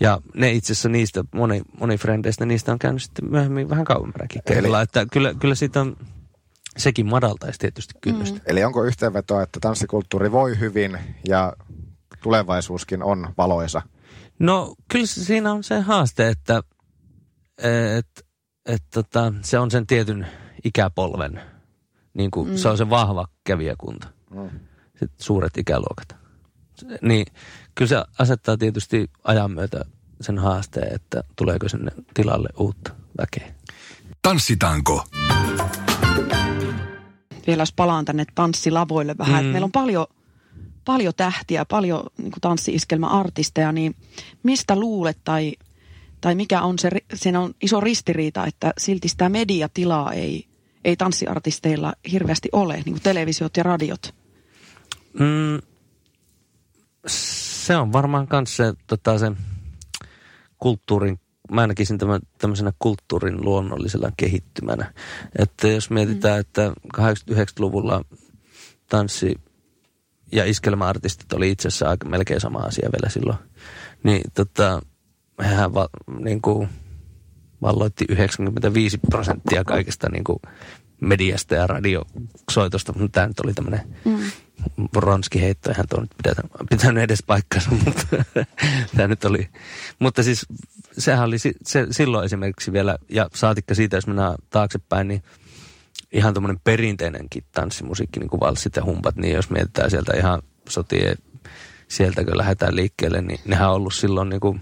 Ja 0.00 0.20
ne 0.34 0.52
itse 0.52 0.72
asiassa 0.72 0.88
niistä, 0.88 1.24
moni, 1.34 1.62
moni 1.80 1.96
frendeistä, 1.96 2.46
niistä 2.46 2.72
on 2.72 2.78
käynyt 2.78 3.02
sitten 3.02 3.30
myöhemmin 3.30 3.68
vähän 3.68 3.84
kauemmakin 3.84 4.42
keikalla. 4.46 4.82
Että 4.82 5.06
kyllä, 5.12 5.34
kyllä 5.34 5.54
siitä 5.54 5.80
on, 5.80 5.96
sekin 6.76 7.06
madaltaisi 7.06 7.58
tietysti 7.58 7.94
kynnystä. 8.00 8.38
Mm. 8.38 8.44
Eli 8.46 8.64
onko 8.64 8.84
yhteenvetoa, 8.84 9.42
että 9.42 9.60
tanssikulttuuri 9.60 10.32
voi 10.32 10.58
hyvin 10.58 10.98
ja 11.28 11.52
tulevaisuuskin 12.22 13.02
on 13.02 13.34
valoisa? 13.38 13.82
No 14.38 14.74
kyllä 14.88 15.06
siinä 15.06 15.52
on 15.52 15.64
se 15.64 15.80
haaste, 15.80 16.28
että 16.28 16.62
et, 17.98 18.26
et, 18.66 18.82
tota, 18.94 19.32
se 19.42 19.58
on 19.58 19.70
sen 19.70 19.86
tietyn 19.86 20.26
ikäpolven, 20.64 21.40
niin 22.14 22.30
kuin, 22.30 22.48
mm. 22.48 22.56
se 22.56 22.68
on 22.68 22.78
se 22.78 22.90
vahva 22.90 23.28
kävijäkunta, 23.44 24.08
mm. 24.30 24.50
Sitten 24.90 25.24
suuret 25.24 25.58
ikäluokat. 25.58 26.16
Niin 27.02 27.26
kyllä 27.74 27.88
se 27.88 28.04
asettaa 28.18 28.56
tietysti 28.56 29.10
ajan 29.24 29.50
myötä 29.50 29.84
sen 30.20 30.38
haasteen, 30.38 30.94
että 30.94 31.24
tuleeko 31.36 31.68
sinne 31.68 31.90
tilalle 32.14 32.48
uutta 32.58 32.92
väkeä. 33.18 33.54
Tanssitaanko? 34.22 35.04
Vielä 37.46 37.62
jos 37.62 37.72
palaan 37.72 38.04
tänne 38.04 38.24
tanssilavoille 38.34 39.14
vähän, 39.18 39.44
mm. 39.44 39.50
meillä 39.50 39.64
on 39.64 39.72
paljon, 39.72 40.06
paljon 40.84 41.12
tähtiä, 41.16 41.64
paljon 41.64 42.02
niin 42.18 42.32
tanssi-iskelmäartisteja, 42.40 43.72
niin 43.72 43.94
mistä 44.42 44.76
luulet 44.76 45.18
tai, 45.24 45.52
tai 46.20 46.34
mikä 46.34 46.62
on 46.62 46.78
se, 46.78 46.90
siinä 47.14 47.40
on 47.40 47.54
iso 47.62 47.80
ristiriita, 47.80 48.46
että 48.46 48.72
silti 48.78 49.08
sitä 49.08 49.28
mediatilaa 49.28 50.12
ei, 50.12 50.48
ei 50.84 50.96
tanssiartisteilla 50.96 51.92
hirveästi 52.12 52.48
ole, 52.52 52.74
niin 52.74 52.84
kuin 52.84 53.02
televisiot 53.02 53.56
ja 53.56 53.62
radiot? 53.62 54.14
Mm, 55.18 55.58
se 57.06 57.76
on 57.76 57.92
varmaan 57.92 58.28
myös 58.32 58.56
se, 58.56 58.74
tota, 58.86 59.18
se 59.18 59.32
kulttuurin, 60.58 61.20
mä 61.50 61.66
näkisin 61.66 61.98
tämän 61.98 62.20
tämmöisenä 62.38 62.72
kulttuurin 62.78 63.44
luonnollisella 63.44 64.10
kehittymänä. 64.16 64.92
Että 65.38 65.68
jos 65.68 65.90
mietitään, 65.90 66.36
mm. 66.36 66.40
että 66.40 66.72
89-luvulla 66.96 68.04
tanssi 68.88 69.34
ja 70.32 70.44
iskelmäartistit 70.44 71.32
oli 71.32 71.50
itse 71.50 71.68
asiassa 71.68 71.88
aika 71.88 72.08
melkein 72.08 72.40
sama 72.40 72.58
asia 72.58 72.88
vielä 72.92 73.10
silloin, 73.10 73.38
niin 74.02 74.22
tota, 74.34 74.82
hehän 75.42 75.74
va, 75.74 75.88
niin 76.18 76.42
kuin, 76.42 76.68
valloitti 77.62 78.04
95 78.08 78.98
prosenttia 79.10 79.64
kaikesta 79.64 80.08
niin 80.12 80.24
kuin 80.24 80.38
mediasta 81.00 81.54
ja 81.54 81.66
radiosoitosta, 81.66 82.92
mutta 82.92 83.08
tämä 83.14 83.26
nyt 83.26 83.40
oli 83.40 83.54
tämmöinen 83.54 83.80
mm. 84.04 84.88
ronskiheitto, 84.94 85.70
eihän 85.70 85.86
tuo 85.88 86.00
nyt 86.00 86.10
pitänyt, 86.16 86.52
pitänyt 86.70 87.02
edes 87.02 87.22
paikkansa, 87.26 87.70
mutta 87.84 88.06
tämä 88.96 89.08
nyt 89.08 89.24
oli. 89.24 89.48
Mutta 89.98 90.22
siis 90.22 90.46
sehän 90.98 91.28
oli 91.28 91.38
se, 91.38 91.52
silloin 91.90 92.24
esimerkiksi 92.24 92.72
vielä, 92.72 92.98
ja 93.08 93.28
saatikka 93.34 93.74
siitä, 93.74 93.96
jos 93.96 94.06
mennään 94.06 94.34
taaksepäin, 94.50 95.08
niin 95.08 95.22
ihan 96.12 96.34
tuommoinen 96.34 96.60
perinteinenkin 96.64 97.44
tanssimusiikki, 97.52 98.20
niin 98.20 98.30
kuin 98.30 98.40
valssit 98.40 98.76
ja 98.76 98.84
humpat, 98.84 99.16
niin 99.16 99.34
jos 99.34 99.50
mietitään 99.50 99.90
sieltä 99.90 100.16
ihan 100.16 100.42
sotien 100.68 101.16
sieltä, 101.88 102.24
kun 102.24 102.38
lähdetään 102.38 102.76
liikkeelle, 102.76 103.22
niin 103.22 103.40
nehän 103.44 103.68
on 103.68 103.74
ollut 103.74 103.94
silloin 103.94 104.28
niin 104.28 104.40
kuin 104.40 104.60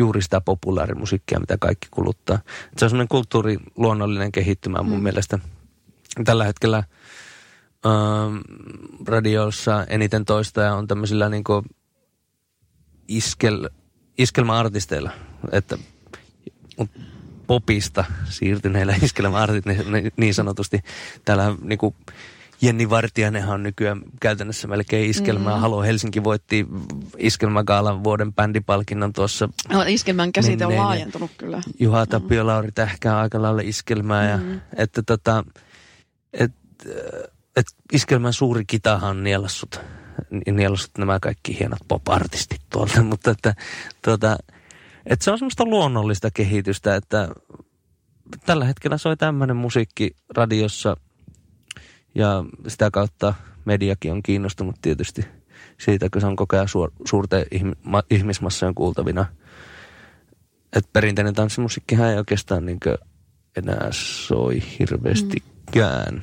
juuri 0.00 0.22
sitä 0.22 0.40
populaarimusiikkia, 0.40 1.40
mitä 1.40 1.56
kaikki 1.58 1.88
kuluttaa. 1.90 2.38
Se 2.76 2.84
on 2.84 2.90
semmoinen 2.90 3.08
kulttuuriluonnollinen 3.08 4.32
kehittymä 4.32 4.82
mun 4.82 4.98
mm. 4.98 5.02
mielestä. 5.02 5.38
Tällä 6.24 6.44
hetkellä 6.44 6.84
ähm, 7.86 8.36
radiossa 9.06 9.84
eniten 9.88 10.24
toistaja 10.24 10.74
on 10.74 10.86
tämmöisillä 10.86 11.28
niin 11.28 11.44
iskel, 13.08 13.68
iskelmäartisteilla, 14.18 15.10
että 15.52 15.78
popista 17.46 18.04
siirtyneillä 18.24 18.94
iskelmäartisteilla 19.02 19.92
niin, 19.92 20.12
niin 20.16 20.34
sanotusti. 20.34 20.80
Täällä 21.24 21.54
niin 21.62 21.78
kuin, 21.78 21.94
Jenni 22.62 22.90
Vartijanenhan 22.90 23.54
on 23.54 23.62
nykyään 23.62 24.02
käytännössä 24.20 24.68
melkein 24.68 25.10
iskelmää. 25.10 25.54
Mm. 25.54 25.60
Halo 25.60 25.82
Helsinki 25.82 26.24
voitti 26.24 26.66
iskelmägaalan 27.18 28.04
vuoden 28.04 28.32
bändipalkinnon 28.32 29.12
tuossa. 29.12 29.48
No, 29.68 29.84
iskelmän 29.88 30.32
käsite 30.32 30.66
on 30.66 30.76
laajentunut 30.76 31.30
kyllä. 31.36 31.60
Juha 31.78 32.04
mm. 32.04 32.08
Tapio, 32.08 32.42
mm. 32.42 32.46
Lauri 32.46 32.72
Tähkää 32.72 33.20
aika 33.20 33.42
lailla 33.42 33.62
iskelmää. 33.64 34.30
Ja, 34.30 34.36
mm. 34.36 34.60
että 34.76 35.02
tota, 35.02 35.44
et, 36.32 36.52
et 37.56 37.66
iskelmän 37.92 38.32
suuri 38.32 38.64
kitahan 38.66 39.10
on 39.10 39.24
nielassut, 39.24 39.80
nielassut 40.52 40.90
nämä 40.98 41.18
kaikki 41.20 41.58
hienot 41.58 41.80
pop-artistit 41.88 42.60
tuolta. 42.70 43.02
Mutta 43.10 43.30
että, 43.30 43.54
tota, 44.02 44.36
että 45.06 45.24
se 45.24 45.30
on 45.30 45.38
semmoista 45.38 45.64
luonnollista 45.64 46.30
kehitystä, 46.34 46.96
että 46.96 47.28
tällä 48.46 48.64
hetkellä 48.64 48.98
soi 48.98 49.16
tämmöinen 49.16 49.56
musiikki 49.56 50.10
radiossa– 50.36 50.96
ja 52.14 52.44
sitä 52.68 52.90
kautta 52.90 53.34
mediakin 53.64 54.12
on 54.12 54.22
kiinnostunut 54.22 54.76
tietysti 54.82 55.24
siitä, 55.78 56.08
kun 56.12 56.20
se 56.20 56.26
on 56.26 56.36
koko 56.36 56.56
ajan 56.56 56.68
suor, 56.68 56.92
suurten 57.04 57.44
ihmismassojen 58.10 58.74
kuultavina. 58.74 59.26
Et 60.72 60.92
perinteinen 60.92 61.34
tanssimusiikkihan 61.34 62.08
ei 62.08 62.18
oikeastaan 62.18 62.66
niin 62.66 62.80
enää 63.56 63.88
soi 63.90 64.62
hirveästikään. 64.78 66.14
Mm. 66.14 66.20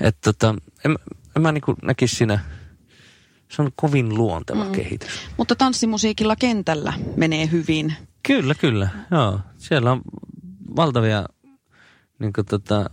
Että 0.00 0.32
tota, 0.32 0.54
en, 0.84 0.98
en 1.36 1.42
mä 1.42 1.52
niin 1.52 1.62
näkisi 1.82 2.16
siinä, 2.16 2.38
se 3.48 3.62
on 3.62 3.70
kovin 3.76 4.14
luonteva 4.14 4.64
mm. 4.64 4.72
kehitys. 4.72 5.28
Mutta 5.36 5.56
tanssimusiikilla 5.56 6.36
kentällä 6.36 6.92
menee 7.16 7.50
hyvin. 7.50 7.94
Kyllä, 8.22 8.54
kyllä. 8.54 8.88
Joo. 9.10 9.40
Siellä 9.58 9.92
on 9.92 10.00
valtavia 10.76 11.26
niin 12.18 12.32
tota, 12.48 12.90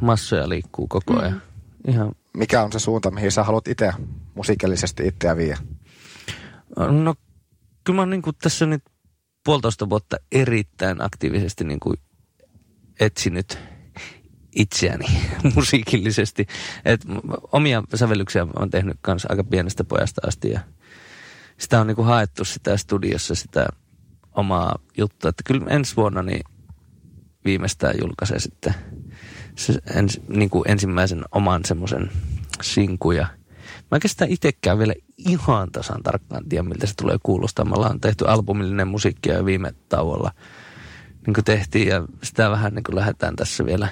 massoja 0.00 0.48
liikkuu 0.48 0.88
koko 0.88 1.20
ajan. 1.20 1.32
Mm. 1.32 1.40
Ihan. 1.92 2.12
Mikä 2.36 2.62
on 2.62 2.72
se 2.72 2.78
suunta, 2.78 3.10
mihin 3.10 3.32
sä 3.32 3.44
haluat 3.44 3.68
itse 3.68 3.92
musiikillisesti 4.34 5.06
itseä 5.06 5.36
viedä? 5.36 5.58
No 6.76 7.14
kyllä 7.84 7.96
mä 7.96 8.02
oon 8.02 8.10
niin 8.10 8.22
tässä 8.42 8.66
nyt 8.66 8.82
puolitoista 9.44 9.90
vuotta 9.90 10.16
erittäin 10.32 11.02
aktiivisesti 11.02 11.64
niin 11.64 11.80
kuin 11.80 11.96
etsinyt 13.00 13.58
itseäni 14.56 15.04
musiikillisesti. 15.54 16.46
Et 16.84 17.00
omia 17.52 17.82
sävellyksiä 17.94 18.46
olen 18.56 18.70
tehnyt 18.70 18.96
kanssa 19.00 19.28
aika 19.30 19.44
pienestä 19.44 19.84
pojasta 19.84 20.20
asti 20.26 20.50
ja 20.50 20.60
sitä 21.58 21.80
on 21.80 21.86
niin 21.86 21.96
kuin 21.96 22.06
haettu 22.06 22.44
sitä 22.44 22.76
studiossa 22.76 23.34
sitä 23.34 23.68
omaa 24.34 24.78
juttua. 24.98 25.28
Että 25.28 25.42
kyllä 25.46 25.66
ensi 25.70 25.96
vuonna 25.96 26.22
niin 26.22 26.44
viimeistään 27.44 27.94
julkaisee 28.00 28.38
sitten 28.38 28.74
se 29.58 29.74
ens, 29.94 30.20
niin 30.28 30.50
kuin 30.50 30.70
ensimmäisen 30.70 31.24
oman 31.32 31.64
semmoisen 31.64 32.10
sinkun 32.62 33.16
ja 33.16 33.26
Mä 33.90 33.96
oikeastaan 33.96 34.30
itsekään 34.30 34.78
vielä 34.78 34.94
ihan 35.16 35.70
tasan 35.72 36.02
tarkkaan 36.02 36.48
tiedä, 36.48 36.62
miltä 36.62 36.86
se 36.86 36.94
tulee 36.96 37.16
kuulostaa. 37.22 37.64
Me 37.64 37.74
ollaan 37.74 38.00
tehty 38.00 38.24
albumillinen 38.28 38.88
musiikkia 38.88 39.34
jo 39.34 39.44
viime 39.44 39.74
tauolla 39.88 40.30
niin 41.26 41.34
kuin 41.34 41.44
tehtiin 41.44 41.88
ja 41.88 42.06
sitä 42.22 42.50
vähän 42.50 42.74
niin 42.74 42.82
kuin 42.82 42.96
lähdetään 42.96 43.36
tässä 43.36 43.66
vielä 43.66 43.88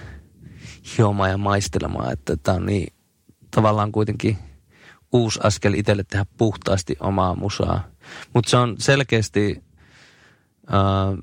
hiomaan 0.98 1.30
ja 1.30 1.38
maistelemaan, 1.38 2.12
että 2.12 2.36
tämä 2.36 2.56
on 2.56 2.66
niin 2.66 2.92
tavallaan 3.50 3.92
kuitenkin 3.92 4.38
uusi 5.12 5.40
askel 5.42 5.74
itselle 5.74 6.04
tehdä 6.04 6.26
puhtaasti 6.38 6.96
omaa 7.00 7.34
musaa. 7.34 7.84
Mutta 8.34 8.50
se 8.50 8.56
on 8.56 8.76
selkeästi 8.78 9.62
äh, 10.74 11.18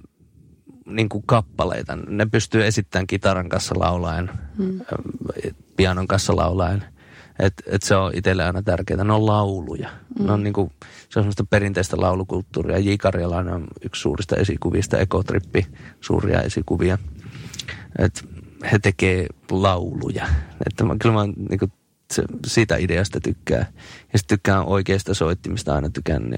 niin 0.85 1.09
kuin 1.09 1.23
kappaleita. 1.27 1.95
Ne 1.95 2.25
pystyy 2.25 2.65
esittämään 2.65 3.07
kitaran 3.07 3.49
kanssa 3.49 3.75
laulaen, 3.77 4.29
hmm. 4.57 4.79
pianon 5.75 6.07
kanssa 6.07 6.35
laulaen. 6.35 6.83
Et, 7.39 7.53
et 7.65 7.83
se 7.83 7.95
on 7.95 8.11
itselle 8.15 8.43
aina 8.43 8.61
tärkeää. 8.61 9.03
Ne 9.03 9.13
on 9.13 9.25
lauluja. 9.25 9.89
Mm. 10.19 10.25
Ne 10.25 10.31
on 10.31 10.43
niinku, 10.43 10.71
se 11.09 11.19
on 11.19 11.23
semmoista 11.23 11.45
perinteistä 11.49 11.97
laulukulttuuria. 11.99 12.79
J. 12.79 12.89
Karjalainen 12.99 13.53
on 13.53 13.67
yksi 13.85 14.01
suurista 14.01 14.35
esikuvista, 14.35 14.99
Ekotrippi, 14.99 15.67
suuria 16.01 16.41
esikuvia. 16.41 16.97
Et 17.99 18.25
he 18.71 18.79
tekee 18.79 19.27
lauluja. 19.51 20.27
Että 20.65 20.83
mä, 20.83 20.95
kyllä 21.01 21.15
mä 21.15 21.33
niinku, 21.49 21.67
se, 22.13 22.23
siitä 22.47 22.75
ideasta 22.75 23.19
tykkää. 23.19 23.65
Ja 24.13 24.19
sitten 24.19 24.37
tykkään 24.37 24.65
oikeista 24.65 25.13
soittimista 25.13 25.75
aina 25.75 25.89
tykään. 25.89 26.35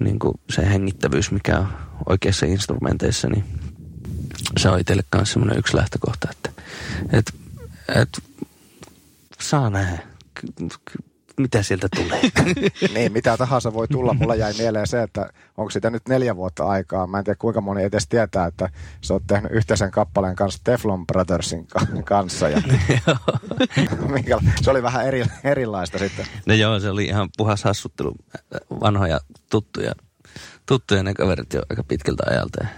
Niin, 0.00 0.18
kuin 0.18 0.34
se 0.50 0.66
hengittävyys, 0.66 1.30
mikä 1.30 1.58
on 1.58 1.68
oikeissa 2.06 2.46
instrumenteissa, 2.46 3.28
niin 3.28 3.44
se 4.56 4.68
on 4.68 4.80
itselle 4.80 5.02
myös 5.14 5.32
semmoinen 5.32 5.58
yksi 5.58 5.76
lähtökohta, 5.76 6.28
että 6.30 6.62
et, 7.12 7.34
et 7.94 8.22
saa 9.40 9.70
nähdä, 9.70 9.98
mitä 11.40 11.62
sieltä 11.62 11.88
tulee. 11.96 12.20
niin, 12.94 13.12
mitä 13.12 13.36
tahansa 13.36 13.72
voi 13.72 13.88
tulla. 13.88 14.14
Mulla 14.14 14.34
jäi 14.34 14.52
mieleen 14.58 14.86
se, 14.86 15.02
että 15.02 15.30
onko 15.56 15.70
sitä 15.70 15.90
nyt 15.90 16.08
neljä 16.08 16.36
vuotta 16.36 16.66
aikaa. 16.66 17.06
Mä 17.06 17.18
en 17.18 17.24
tiedä 17.24 17.36
kuinka 17.40 17.60
moni 17.60 17.82
edes 17.82 18.08
tietää, 18.08 18.46
että 18.46 18.70
sä 19.00 19.14
oot 19.14 19.22
tehnyt 19.26 19.52
yhteisen 19.52 19.90
kappaleen 19.90 20.36
kanssa 20.36 20.60
Teflon 20.64 21.06
Brothersin 21.06 21.66
kanssa. 22.04 22.48
Ja 22.48 22.62
se 24.62 24.70
oli 24.70 24.82
vähän 24.82 25.06
eri, 25.06 25.24
erilaista 25.44 25.98
sitten. 25.98 26.26
No 26.46 26.54
joo, 26.54 26.80
se 26.80 26.90
oli 26.90 27.04
ihan 27.04 27.28
puhas 27.36 27.64
hassuttelu. 27.64 28.14
Vanhoja 28.80 29.20
tuttuja, 29.50 29.92
tuttuja 30.66 31.02
ne 31.02 31.14
kaverit 31.14 31.52
jo 31.52 31.62
aika 31.70 31.84
pitkältä 31.84 32.22
ajalta. 32.30 32.58
Ja, 32.62 32.68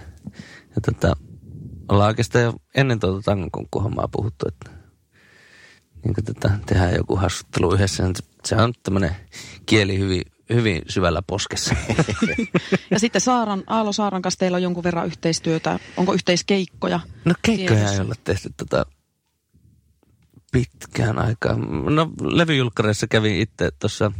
ja 0.75 0.81
tota, 0.81 1.15
ollaan 1.89 2.07
oikeastaan 2.07 2.43
jo 2.43 2.53
ennen 2.75 2.99
tuota 2.99 3.21
tangon 3.21 3.67
puhuttu, 4.11 4.45
että 4.47 4.78
niin 6.03 6.13
kuin 6.13 6.25
tätä, 6.25 6.59
tehdään 6.65 6.95
joku 6.95 7.15
haastattelu 7.15 7.73
yhdessä. 7.73 8.03
Se 8.45 8.55
on 8.55 8.73
tämmöinen 8.83 9.15
kieli 9.65 9.99
hyvin, 9.99 10.21
hyvin 10.53 10.81
syvällä 10.87 11.21
poskessa. 11.21 11.75
ja 12.91 12.99
sitten 12.99 13.21
Saaran, 13.21 13.63
Aalo 13.67 13.93
Saaran 13.93 14.21
kanssa 14.21 14.39
teillä 14.39 14.55
on 14.55 14.63
jonkun 14.63 14.83
verran 14.83 15.05
yhteistyötä. 15.05 15.79
Onko 15.97 16.13
yhteiskeikkoja? 16.13 16.99
No 17.25 17.33
keikkoja 17.41 17.91
ei 17.91 17.99
ole 17.99 18.15
tehty 18.23 18.49
tota 18.57 18.85
pitkään 20.51 21.19
aikaa. 21.19 21.55
No 21.89 22.11
levyjulkkareissa 22.21 23.07
kävin 23.07 23.35
itse 23.35 23.71
tuossa 23.79 24.11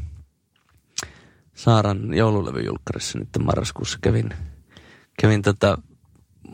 Saaran 1.55 2.13
joululevyjulkkarissa 2.13 3.19
nyt 3.19 3.29
marraskuussa 3.39 3.97
kävin, 4.01 4.33
kävin 5.21 5.41
tota 5.41 5.77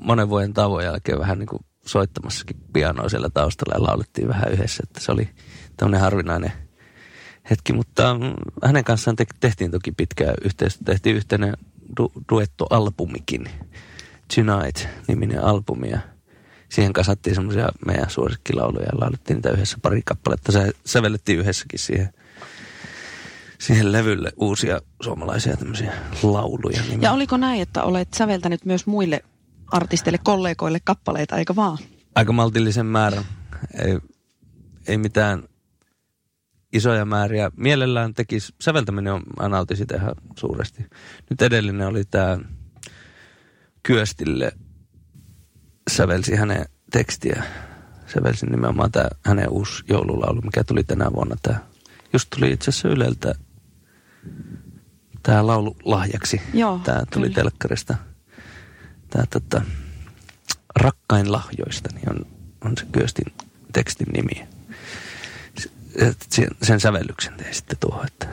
monen 0.02 0.30
vuoden 0.30 0.54
tauon 0.54 0.84
jälkeen 0.84 1.20
vähän 1.20 1.40
niin 1.40 1.48
kuin 1.48 1.66
soittamassakin 1.86 2.58
pianoa 2.74 3.10
siellä 3.10 3.30
taustalla 3.30 3.76
ja 3.76 3.84
laulettiin 3.84 4.28
vähän 4.28 4.52
yhdessä, 4.52 4.84
että 4.84 5.00
se 5.00 5.12
oli 5.12 5.30
tämmöinen 5.78 6.02
harvinainen 6.02 6.52
hetki, 7.50 7.74
mutta 7.74 8.14
mm, 8.14 8.34
hänen 8.64 8.84
kanssaan 8.84 9.16
te- 9.16 9.26
tehtiin 9.40 9.72
toki 9.72 9.92
pitkää 9.92 10.34
yhteistyötä, 10.44 10.92
tehtiin 10.92 11.16
yhteinen 11.16 11.54
du- 12.00 12.24
duettoalbumikin, 12.32 13.50
Tonight-niminen 14.36 15.44
albumi 15.44 15.90
ja 15.90 16.00
siihen 16.70 16.94
kasattiin 16.94 17.36
semmoisia 17.36 17.70
meidän 17.86 18.10
suosikkilauluja 18.10 18.86
ja 18.86 19.00
laulettiin 19.00 19.36
niitä 19.36 19.50
yhdessä 19.50 19.78
pari 19.82 20.02
kappaletta, 20.06 20.52
se 20.52 20.72
sävellettiin 20.86 21.40
yhdessäkin 21.40 21.80
siihen 21.80 22.10
siihen 23.60 23.92
levylle 23.92 24.32
uusia 24.38 24.82
suomalaisia 25.02 25.58
tämmöisiä 25.58 25.94
lauluja. 26.24 26.82
Nimiä. 26.82 27.10
Ja 27.10 27.14
oliko 27.14 27.38
näin, 27.38 27.62
että 27.62 27.84
olet 27.84 28.14
säveltänyt 28.14 28.66
myös 28.66 28.86
muille 28.86 29.22
artisteille, 29.72 30.20
kollegoille 30.24 30.80
kappaleita, 30.84 31.38
eikö 31.38 31.56
vaan? 31.56 31.78
Aika 32.16 32.34
maltillisen 32.34 32.86
määrän. 32.86 33.24
Ei, 33.86 34.00
ei 34.88 34.98
mitään 34.98 35.44
isoja 36.74 37.06
määriä. 37.06 37.52
Mielellään 37.58 38.14
tekisi, 38.14 38.54
säveltäminen 38.62 39.14
on, 39.14 39.24
mä 39.40 39.50
nautin 39.50 39.78
sitä 39.78 39.96
ihan 39.96 40.16
suuresti. 40.38 40.86
Nyt 41.30 41.42
edellinen 41.42 41.88
oli 41.88 42.04
tämä 42.06 42.38
Kyöstille 43.84 44.52
sävelsi 45.92 46.36
hänen 46.36 46.66
tekstiä. 46.92 47.44
Sävelsi 48.08 48.46
nimenomaan 48.46 48.92
tämä 48.92 49.08
hänen 49.26 49.50
uusi 49.50 49.84
joululaulu, 49.90 50.42
mikä 50.42 50.64
tuli 50.64 50.84
tänä 50.84 51.14
vuonna. 51.14 51.36
Tämä 51.42 51.60
just 52.14 52.30
tuli 52.30 52.52
itse 52.52 52.70
asiassa 52.70 52.90
Yleltä 52.90 53.36
tämä 55.24 55.48
laulu 55.48 55.76
lahjaksi. 55.84 56.42
Joo, 56.54 56.80
tämä 56.84 57.04
tuli 57.14 57.26
kyllä. 57.26 57.36
telkkarista 57.36 57.96
tämä 59.16 59.26
tota, 59.30 59.62
Rakkain 60.76 61.32
lahjoista 61.32 61.90
niin 61.94 62.10
on, 62.10 62.26
on 62.66 62.78
se 62.78 62.86
Kyöstin 62.92 63.34
tekstin 63.74 64.08
nimi. 64.14 64.48
Sen, 66.30 66.48
sen 66.62 66.80
sävellyksen 66.80 67.34
tein 67.34 67.56
sitten 67.56 67.78
tuohon. 67.80 68.08
Että. 68.08 68.28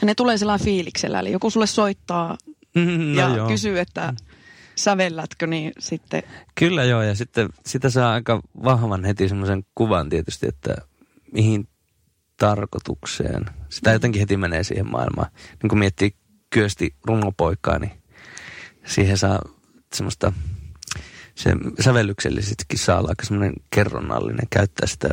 Ja 0.00 0.06
ne 0.06 0.14
tulee 0.14 0.38
sellainen 0.38 0.64
fiiliksellä, 0.64 1.20
eli 1.20 1.32
joku 1.32 1.50
sulle 1.50 1.66
soittaa 1.66 2.36
mm, 2.74 3.14
ja 3.14 3.36
joo. 3.36 3.48
kysyy, 3.48 3.80
että 3.80 4.14
sävellätkö, 4.74 5.46
niin 5.46 5.72
sitten... 5.78 6.22
Kyllä 6.54 6.84
joo, 6.84 7.02
ja 7.02 7.14
sitten 7.14 7.48
sitä 7.66 7.90
saa 7.90 8.12
aika 8.12 8.40
vahvan 8.64 9.04
heti 9.04 9.28
semmoisen 9.28 9.64
kuvan 9.74 10.08
tietysti, 10.08 10.48
että 10.48 10.76
mihin 11.32 11.68
tarkoitukseen. 12.36 13.44
Sitä 13.68 13.90
mm. 13.90 13.94
jotenkin 13.94 14.20
heti 14.20 14.36
menee 14.36 14.64
siihen 14.64 14.90
maailmaan. 14.90 15.30
Niin 15.62 15.68
kun 15.68 15.78
miettii 15.78 16.14
Kyösti 16.50 16.94
rungopoikaa, 17.04 17.78
niin 17.78 17.92
siihen 18.86 19.18
saa 19.18 19.53
semmoista, 19.94 20.32
se 21.34 21.50
sävellyksellisestikin 21.80 22.78
saa 22.78 22.98
olla 22.98 23.08
aika 23.08 23.26
semmoinen 23.26 23.54
kerronnallinen, 23.70 24.46
käyttää 24.50 24.86
sitä 24.86 25.08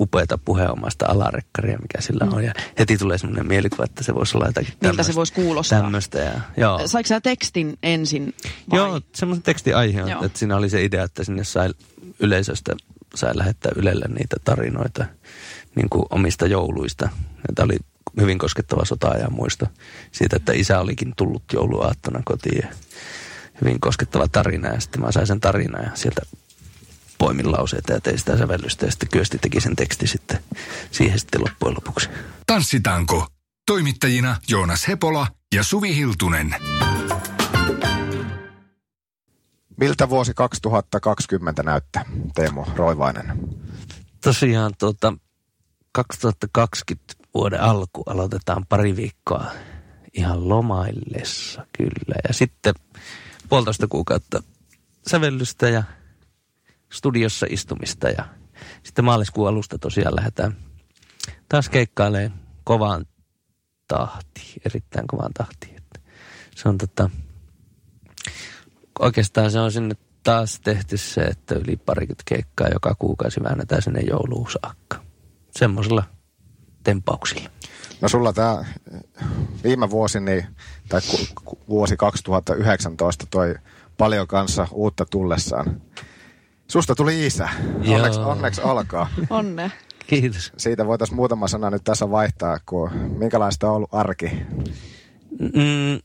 upeata 0.00 0.38
puheenomaista 0.38 1.06
alarekkaria, 1.06 1.78
mikä 1.78 2.00
sillä 2.00 2.24
on. 2.24 2.38
Mm. 2.38 2.44
Ja 2.44 2.54
heti 2.78 2.98
tulee 2.98 3.18
semmoinen 3.18 3.46
mielikuva, 3.46 3.84
että 3.84 4.04
se 4.04 4.14
voisi 4.14 4.36
olla 4.36 4.46
jotakin 4.46 4.74
Miltä 4.82 5.02
se 5.02 5.14
voisi 5.14 5.32
kuulostaa. 5.32 5.80
Tämmöistä. 5.80 6.18
Ja, 6.18 6.40
joo. 6.56 6.88
Saiko 6.88 7.06
sä 7.06 7.20
tekstin 7.20 7.78
ensin 7.82 8.34
vai? 8.70 8.78
Joo, 8.78 9.00
semmoisen 9.14 9.42
tekstin 9.42 9.76
aihe 9.76 10.02
on, 10.02 10.24
että 10.24 10.38
siinä 10.38 10.56
oli 10.56 10.70
se 10.70 10.84
idea, 10.84 11.04
että 11.04 11.24
sinne 11.24 11.44
sai 11.44 11.70
yleisöstä 12.20 12.72
sai 13.14 13.32
lähettää 13.34 13.72
Ylelle 13.76 14.04
niitä 14.08 14.36
tarinoita 14.44 15.04
niin 15.74 15.88
kuin 15.90 16.04
omista 16.10 16.46
jouluista. 16.46 17.08
Tämä 17.54 17.64
oli 17.64 17.76
hyvin 18.20 18.38
koskettava 18.38 18.84
sota 18.84 19.08
ja 19.08 19.30
muisto 19.30 19.66
siitä, 20.12 20.36
että 20.36 20.52
isä 20.52 20.80
olikin 20.80 21.12
tullut 21.16 21.42
jouluaattona 21.52 22.22
kotiin 22.24 22.58
ja 22.62 22.68
hyvin 23.64 23.80
koskettava 23.80 24.28
tarina 24.28 24.68
ja 24.68 24.80
sitten 24.80 25.00
mä 25.00 25.12
sain 25.12 25.26
sen 25.26 25.40
tarinan 25.40 25.84
ja 25.84 25.90
sieltä 25.94 26.22
poimin 27.18 27.52
lauseita 27.52 27.92
ja 27.92 28.00
tein 28.00 28.18
sitä 28.18 28.38
sävellystä 28.38 28.86
ja 28.86 28.90
sitten 28.90 29.08
Kyösti 29.08 29.38
teki 29.38 29.60
sen 29.60 29.76
teksti 29.76 30.06
sitten 30.06 30.38
siihen 30.90 31.18
sitten 31.18 31.40
loppujen 31.40 31.74
lopuksi. 31.74 32.08
Tanssitanko. 32.46 33.26
Toimittajina 33.66 34.36
Joonas 34.48 34.88
Hepola 34.88 35.26
ja 35.54 35.64
Suvi 35.64 35.96
Hiltunen. 35.96 36.54
Miltä 39.76 40.08
vuosi 40.08 40.32
2020 40.34 41.62
näyttää, 41.62 42.04
Teemu 42.34 42.64
Roivainen? 42.76 43.38
Tosiaan 44.24 44.72
tuota, 44.78 45.14
2020 45.92 47.14
vuoden 47.34 47.60
alku 47.60 48.02
aloitetaan 48.06 48.66
pari 48.68 48.96
viikkoa 48.96 49.44
ihan 50.12 50.48
lomaillessa 50.48 51.66
kyllä. 51.78 52.14
Ja 52.28 52.34
sitten 52.34 52.74
puolitoista 53.52 53.88
kuukautta 53.88 54.42
sävellystä 55.06 55.68
ja 55.68 55.82
studiossa 56.92 57.46
istumista 57.50 58.08
ja 58.08 58.24
sitten 58.82 59.04
maaliskuun 59.04 59.48
alusta 59.48 59.78
tosiaan 59.78 60.16
lähdetään 60.16 60.56
taas 61.48 61.68
keikkailemaan 61.68 62.40
kovaan 62.64 63.06
tahtiin, 63.88 64.62
erittäin 64.64 65.06
kovaan 65.06 65.32
tahtiin. 65.32 65.76
Että 65.76 66.00
se 66.56 66.68
on 66.68 66.78
tota, 66.78 67.10
oikeastaan 68.98 69.50
se 69.50 69.60
on 69.60 69.72
sinne 69.72 69.94
taas 70.22 70.60
tehty 70.60 70.96
se, 70.96 71.20
että 71.20 71.54
yli 71.54 71.76
parikymmentä 71.76 72.22
keikkaa 72.26 72.68
joka 72.68 72.94
kuukausi 72.98 73.42
väännetään 73.42 73.82
sinne 73.82 74.00
jouluun 74.00 74.50
saakka. 74.50 75.02
Semmoisella 75.50 76.04
tempauksilla. 76.84 77.50
No 78.02 78.08
sulla 78.08 78.32
tämä 78.32 78.64
viime 79.64 79.90
vuosi, 79.90 80.20
niin, 80.20 80.46
tai 80.88 81.00
vuosi 81.68 81.96
2019 81.96 83.26
toi 83.30 83.54
paljon 83.98 84.26
kanssa 84.26 84.68
uutta 84.72 85.04
tullessaan. 85.04 85.80
Susta 86.68 86.94
tuli 86.94 87.26
isä. 87.26 87.48
Onneksi, 87.88 88.20
onneksi 88.20 88.60
alkaa. 88.60 89.08
Onne. 89.30 89.72
Kiitos. 90.06 90.52
Siitä 90.56 90.86
voitaisiin 90.86 91.16
muutama 91.16 91.48
sana 91.48 91.70
nyt 91.70 91.84
tässä 91.84 92.10
vaihtaa, 92.10 92.58
kun 92.66 92.90
minkälaista 92.92 93.68
on 93.68 93.76
ollut 93.76 93.94
arki? 93.94 94.30
Mm, 95.38 96.00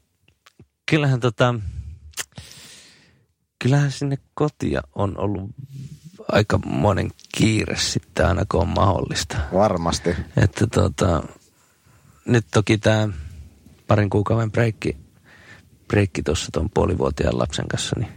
kyllähän 0.90 1.20
tota, 1.20 1.56
kyllähän 3.60 3.92
sinne 3.92 4.18
kotia 4.34 4.82
on 4.96 5.18
ollut 5.20 5.50
aika 6.32 6.58
monen 6.66 7.12
kiire 7.38 7.76
sitten 7.78 8.28
aina 8.28 8.46
kun 8.52 8.62
on 8.62 8.68
mahdollista. 8.68 9.38
Varmasti. 9.54 10.16
Että 10.38 10.68
tota, 10.68 11.24
nyt 12.28 12.46
toki 12.54 12.78
tämä 12.78 13.10
parin 13.88 14.10
kuukauden 14.10 14.52
breikki, 14.52 14.98
breikki 15.88 16.24
tuossa 16.24 16.52
tuon 16.54 16.70
puolivuotiaan 16.74 17.40
lapsen 17.40 17.68
kanssa, 17.68 17.96
niin 18.00 18.12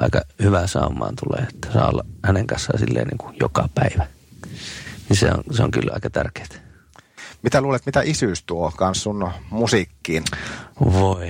aika 0.00 0.20
hyvää 0.42 0.66
saumaan 0.66 1.14
tulee, 1.24 1.46
että 1.48 1.72
saa 1.72 1.88
olla 1.88 2.04
hänen 2.24 2.46
kanssaan 2.46 2.78
silleen 2.78 3.06
niin 3.06 3.18
kuin 3.18 3.36
joka 3.40 3.68
päivä. 3.74 4.06
Niin 5.08 5.16
se 5.16 5.32
on, 5.32 5.44
se 5.50 5.62
on 5.62 5.70
kyllä 5.70 5.92
aika 5.94 6.10
tärkeää. 6.10 6.46
Mitä 7.42 7.60
luulet, 7.60 7.86
mitä 7.86 8.02
isyys 8.02 8.42
tuo 8.42 8.72
kans 8.76 9.02
sun 9.02 9.30
musiikkiin? 9.50 10.24
Voi. 10.92 11.28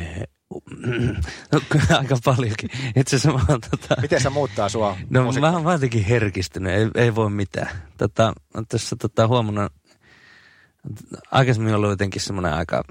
No, 1.52 1.61
kyllä 1.68 1.98
aika 1.98 2.16
paljonkin. 2.24 2.70
Itse 2.96 3.16
asiassa 3.16 3.38
mä 3.38 3.44
oon 3.48 3.61
tota... 3.70 4.00
Miten 4.02 4.20
se 4.22 4.30
muuttaa 4.30 4.68
sua 4.68 4.96
No 5.11 5.24
musiikki- 5.24 5.40
mä 5.40 5.58
oon 5.58 5.72
jotenkin 5.72 6.04
herkistynyt, 6.04 6.72
ei, 6.72 6.90
ei 6.94 7.14
voi 7.14 7.30
mitään. 7.30 7.68
Tota, 7.98 8.32
tässä 8.68 8.96
tota, 8.96 9.26
huomannut, 9.28 9.72
aikaisemmin 11.31 11.74
ollut 11.74 11.91
jotenkin 11.91 12.22
semmoinen 12.22 12.53
aika, 12.53 12.85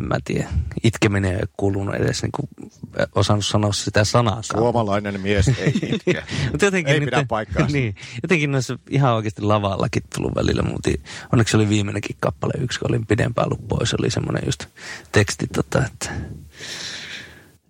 en 0.00 0.04
mä 0.08 0.16
tiedä, 0.24 0.48
itkeminen 0.82 1.34
ei 1.34 1.42
kuulunut 1.56 1.94
edes 1.94 2.22
niin 2.22 2.32
kuin, 2.32 2.70
osannut 3.14 3.46
sanoa 3.46 3.72
sitä 3.72 4.04
sanaakaan. 4.04 4.44
Suomalainen 4.44 5.20
mies 5.20 5.48
ei 5.48 5.74
itke. 5.92 6.24
Mutta 6.50 6.64
jotenkin 6.64 6.94
Ei 6.94 7.00
nyt, 7.00 7.10
pidä 7.10 7.24
paikkaansa. 7.28 7.76
niin, 7.76 7.94
jotenkin 8.22 8.52
noissa 8.52 8.78
ihan 8.90 9.14
oikeasti 9.14 9.42
lavallakin 9.42 10.02
tullut 10.14 10.34
välillä. 10.34 10.62
Mutta 10.62 10.90
onneksi 11.32 11.56
oli 11.56 11.68
viimeinenkin 11.68 12.16
kappale 12.20 12.52
yksi, 12.58 12.78
kun 12.78 12.90
olin 12.90 13.06
pidempään 13.06 13.46
ollut 13.46 13.68
pois. 13.68 13.94
Oli 13.94 14.10
semmoinen 14.10 14.42
just 14.46 14.66
teksti, 15.12 15.46
tota, 15.46 15.84
että, 15.86 16.10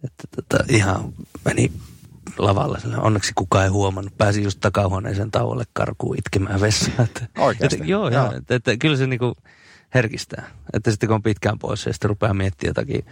että 0.05 0.25
tota, 0.37 0.65
ihan 0.69 1.13
meni 1.45 1.73
lavalla. 2.39 2.79
Onneksi 2.97 3.33
kukaan 3.35 3.64
ei 3.64 3.70
huomannut. 3.70 4.18
Pääsin 4.18 4.45
just 4.45 4.59
takahuoneeseen 4.61 5.31
tauolle 5.31 5.64
karkuun 5.72 6.18
itkemään 6.18 6.61
vessaan. 6.61 7.09
Oikeasti? 7.39 7.77
Että, 7.77 7.91
joo, 7.91 8.09
Joo. 8.09 8.33
Että, 8.33 8.55
että, 8.55 8.77
kyllä 8.77 8.97
se 8.97 9.07
niinku 9.07 9.35
herkistää. 9.95 10.51
Että 10.72 10.91
sitten 10.91 11.07
kun 11.07 11.14
on 11.14 11.22
pitkään 11.22 11.59
pois 11.59 11.87
ja 11.87 11.93
sitten 11.93 12.09
rupeaa 12.09 12.35
miettimään 12.35 12.70
jotakin 12.70 13.05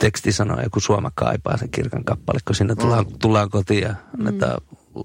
teksti 0.00 0.32
sanoo 0.32 0.60
joku 0.62 0.80
Suoma 0.80 1.10
kaipaa 1.14 1.56
sen 1.56 1.70
kirkan 1.70 2.04
kappale, 2.04 2.38
kun 2.46 2.56
sinne 2.56 2.74
tullaan, 2.74 3.06
tullaan 3.20 3.50
kotiin 3.50 3.82
ja 3.82 3.94
annetaan 4.18 4.60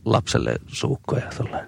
lapselle 0.06 0.56
suukkoja. 0.68 1.30
Tollain. 1.38 1.66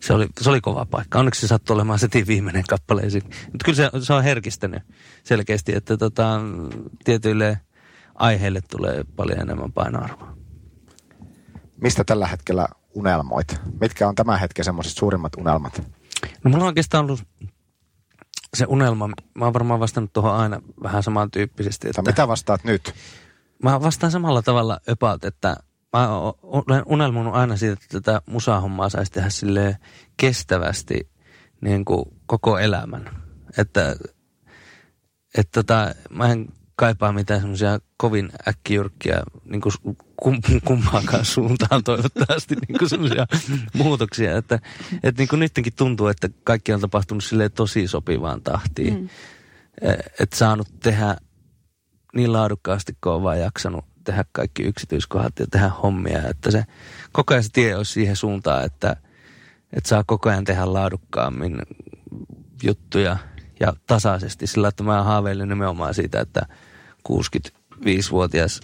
Se 0.00 0.12
oli, 0.12 0.26
se 0.40 0.50
oli 0.50 0.60
kova 0.60 0.86
paikka. 0.86 1.18
Onneksi 1.18 1.40
se 1.40 1.46
sattui 1.46 1.74
olemaan 1.74 1.98
setin 1.98 2.26
viimeinen 2.26 2.64
kappale. 2.68 3.02
Mutta 3.02 3.64
kyllä 3.64 3.76
se, 3.76 3.90
se 4.00 4.12
on 4.12 4.24
herkistänyt 4.24 4.82
selkeästi, 5.24 5.76
että 5.76 5.96
tota, 5.96 6.40
tietyille 7.04 7.60
aiheille 8.16 8.60
tulee 8.70 9.04
paljon 9.16 9.40
enemmän 9.40 9.72
painoarvoa. 9.72 10.36
Mistä 11.80 12.04
tällä 12.04 12.26
hetkellä 12.26 12.68
unelmoit? 12.94 13.60
Mitkä 13.80 14.08
on 14.08 14.14
tämän 14.14 14.40
hetken 14.40 14.64
semmoiset 14.64 14.96
suurimmat 14.96 15.32
unelmat? 15.34 15.82
No 16.44 16.50
mulla 16.50 16.64
on 16.64 16.68
oikeastaan 16.68 17.04
ollut 17.04 17.22
se 18.56 18.64
unelma, 18.68 19.08
mä 19.34 19.44
oon 19.44 19.54
varmaan 19.54 19.80
vastannut 19.80 20.12
tuohon 20.12 20.34
aina 20.34 20.62
vähän 20.82 21.02
samantyyppisesti. 21.02 21.88
Että 21.88 22.02
mitä 22.02 22.28
vastaat 22.28 22.64
nyt? 22.64 22.94
Mä 23.62 23.80
vastaan 23.80 24.12
samalla 24.12 24.42
tavalla 24.42 24.80
about, 24.92 25.24
että 25.24 25.56
mä 25.92 26.08
olen 26.42 26.82
unelmunut 26.86 27.34
aina 27.34 27.56
siitä, 27.56 27.72
että 27.72 28.00
tätä 28.00 28.22
musahommaa 28.26 28.88
saisi 28.88 29.12
tehdä 29.12 29.30
silleen 29.30 29.76
kestävästi 30.16 31.10
niin 31.60 31.84
kuin 31.84 32.04
koko 32.26 32.58
elämän. 32.58 33.10
Että, 33.58 33.96
että 35.34 35.62
tota, 35.62 35.94
mä 36.10 36.32
en 36.32 36.48
kaipaa 36.76 37.12
mitään 37.12 37.40
semmoisia 37.40 37.78
kovin 37.96 38.30
äkkijyrkkiä 38.48 39.22
niin 39.44 39.60
kuin 39.60 39.72
kum, 40.22 40.40
kumpaakaan 40.64 41.24
suuntaan 41.24 41.84
toivottavasti 41.84 42.54
niin 42.54 42.78
kuin 42.78 42.88
semmoisia 42.88 43.26
muutoksia. 43.74 44.36
Että, 44.36 44.58
että 45.02 45.22
niin 45.22 45.28
kuin 45.28 45.40
nytkin 45.40 45.72
tuntuu, 45.76 46.06
että 46.06 46.28
kaikki 46.44 46.72
on 46.72 46.80
tapahtunut 46.80 47.24
silleen 47.24 47.52
tosi 47.52 47.88
sopivaan 47.88 48.42
tahtiin. 48.42 49.00
Mm. 49.00 49.08
Että 50.20 50.36
saanut 50.36 50.68
tehdä 50.82 51.16
niin 52.14 52.32
laadukkaasti, 52.32 52.96
kun 53.00 53.12
on 53.12 53.22
vaan 53.22 53.40
jaksanut 53.40 53.84
tehdä 54.04 54.24
kaikki 54.32 54.62
yksityiskohdat 54.62 55.38
ja 55.38 55.46
tehdä 55.50 55.68
hommia. 55.68 56.28
Että 56.28 56.50
se 56.50 56.64
koko 57.12 57.34
ajan 57.34 57.44
se 57.44 57.50
tie 57.52 57.76
olisi 57.76 57.92
siihen 57.92 58.16
suuntaan, 58.16 58.64
että, 58.64 58.96
että 59.72 59.88
saa 59.88 60.04
koko 60.06 60.28
ajan 60.28 60.44
tehdä 60.44 60.72
laadukkaammin 60.72 61.58
juttuja 62.62 63.16
ja 63.60 63.72
tasaisesti. 63.86 64.46
Sillä 64.46 64.68
että 64.68 64.82
mä 64.82 65.02
haaveilen 65.02 65.48
nimenomaan 65.48 65.94
siitä, 65.94 66.20
että 66.20 66.46
65-vuotias 67.08 68.60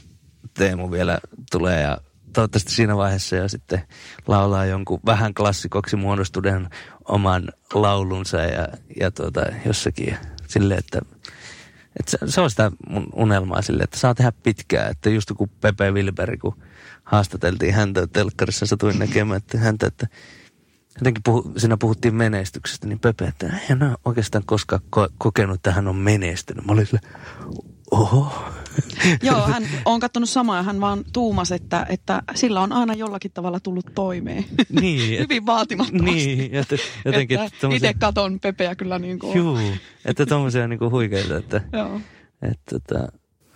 Teemu 0.55 0.90
vielä 0.90 1.18
tulee 1.51 1.80
ja 1.80 1.99
toivottavasti 2.32 2.72
siinä 2.72 2.97
vaiheessa 2.97 3.36
jo 3.36 3.49
sitten 3.49 3.82
laulaa 4.26 4.66
jonkun 4.66 5.01
vähän 5.07 5.34
klassikoksi 5.34 5.97
muodostuneen 5.97 6.68
oman 7.05 7.49
laulunsa 7.74 8.36
ja, 8.36 8.68
ja 9.01 9.11
tuota, 9.11 9.40
jossakin 9.66 10.16
silleen, 10.49 10.78
että 10.78 11.01
et 12.01 12.09
se, 12.09 12.18
se 12.26 12.40
on 12.40 12.51
sitä 12.51 12.72
mun 12.88 13.09
unelmaa 13.14 13.62
sille, 13.62 13.82
että 13.82 13.99
saa 13.99 14.14
tehdä 14.14 14.32
pitkää. 14.43 14.88
Että 14.88 15.11
just 15.11 15.32
kun 15.36 15.51
Pepe 15.61 15.90
Wilberi, 15.90 16.38
kun 16.38 16.62
haastateltiin 17.05 17.74
häntä 17.74 18.07
telkkarissa, 18.07 18.66
satuin 18.66 18.99
näkemään 18.99 19.36
että 19.36 19.59
häntä, 19.59 19.86
että 19.86 20.07
jotenkin 20.95 21.22
puhu, 21.22 21.53
siinä 21.57 21.76
puhuttiin 21.76 22.14
menestyksestä, 22.14 22.86
niin 22.86 23.01
Pepe, 23.01 23.24
että 23.24 23.61
hän 23.68 23.82
ole 23.82 23.97
oikeastaan 24.05 24.45
koskaan 24.47 24.82
ko- 24.97 25.12
kokenut, 25.18 25.55
että 25.55 25.72
hän 25.72 25.88
on 25.88 25.97
menestynyt. 25.97 26.66
Mä 26.66 26.72
olin 26.72 26.86
sille, 26.86 27.01
oho. 27.93 28.32
Joo, 29.22 29.40
hän 29.47 29.68
on 29.84 30.01
katsonut 30.01 30.28
samaa 30.28 30.57
ja 30.57 30.62
hän 30.62 30.80
vaan 30.80 31.05
tuumas, 31.12 31.53
että, 31.53 31.86
että 31.88 32.22
sillä 32.34 32.61
on 32.61 32.72
aina 32.72 32.95
jollakin 32.95 33.30
tavalla 33.32 33.61
tullut 33.61 33.86
toimeen. 33.95 34.45
Niin, 34.80 35.14
et- 35.14 35.20
Hyvin 35.20 35.47
vaatimattomasti. 35.47 36.14
Niin, 36.36 36.55
että 36.55 36.76
jotenkin 37.05 37.40
että 37.40 37.59
tommosia- 37.61 37.76
itse 37.76 37.95
katon 38.01 38.40
Pepeä 38.40 38.74
kyllä 38.74 38.99
niin 38.99 39.18
kuin. 39.18 39.38
Juu, 39.38 39.59
että 40.05 40.26
tommosia 40.26 40.68
niinku 40.68 40.90
huikeita, 40.90 41.36
että, 41.36 41.61
Joo. 41.72 42.01
että, 42.43 42.76
että, 42.76 43.09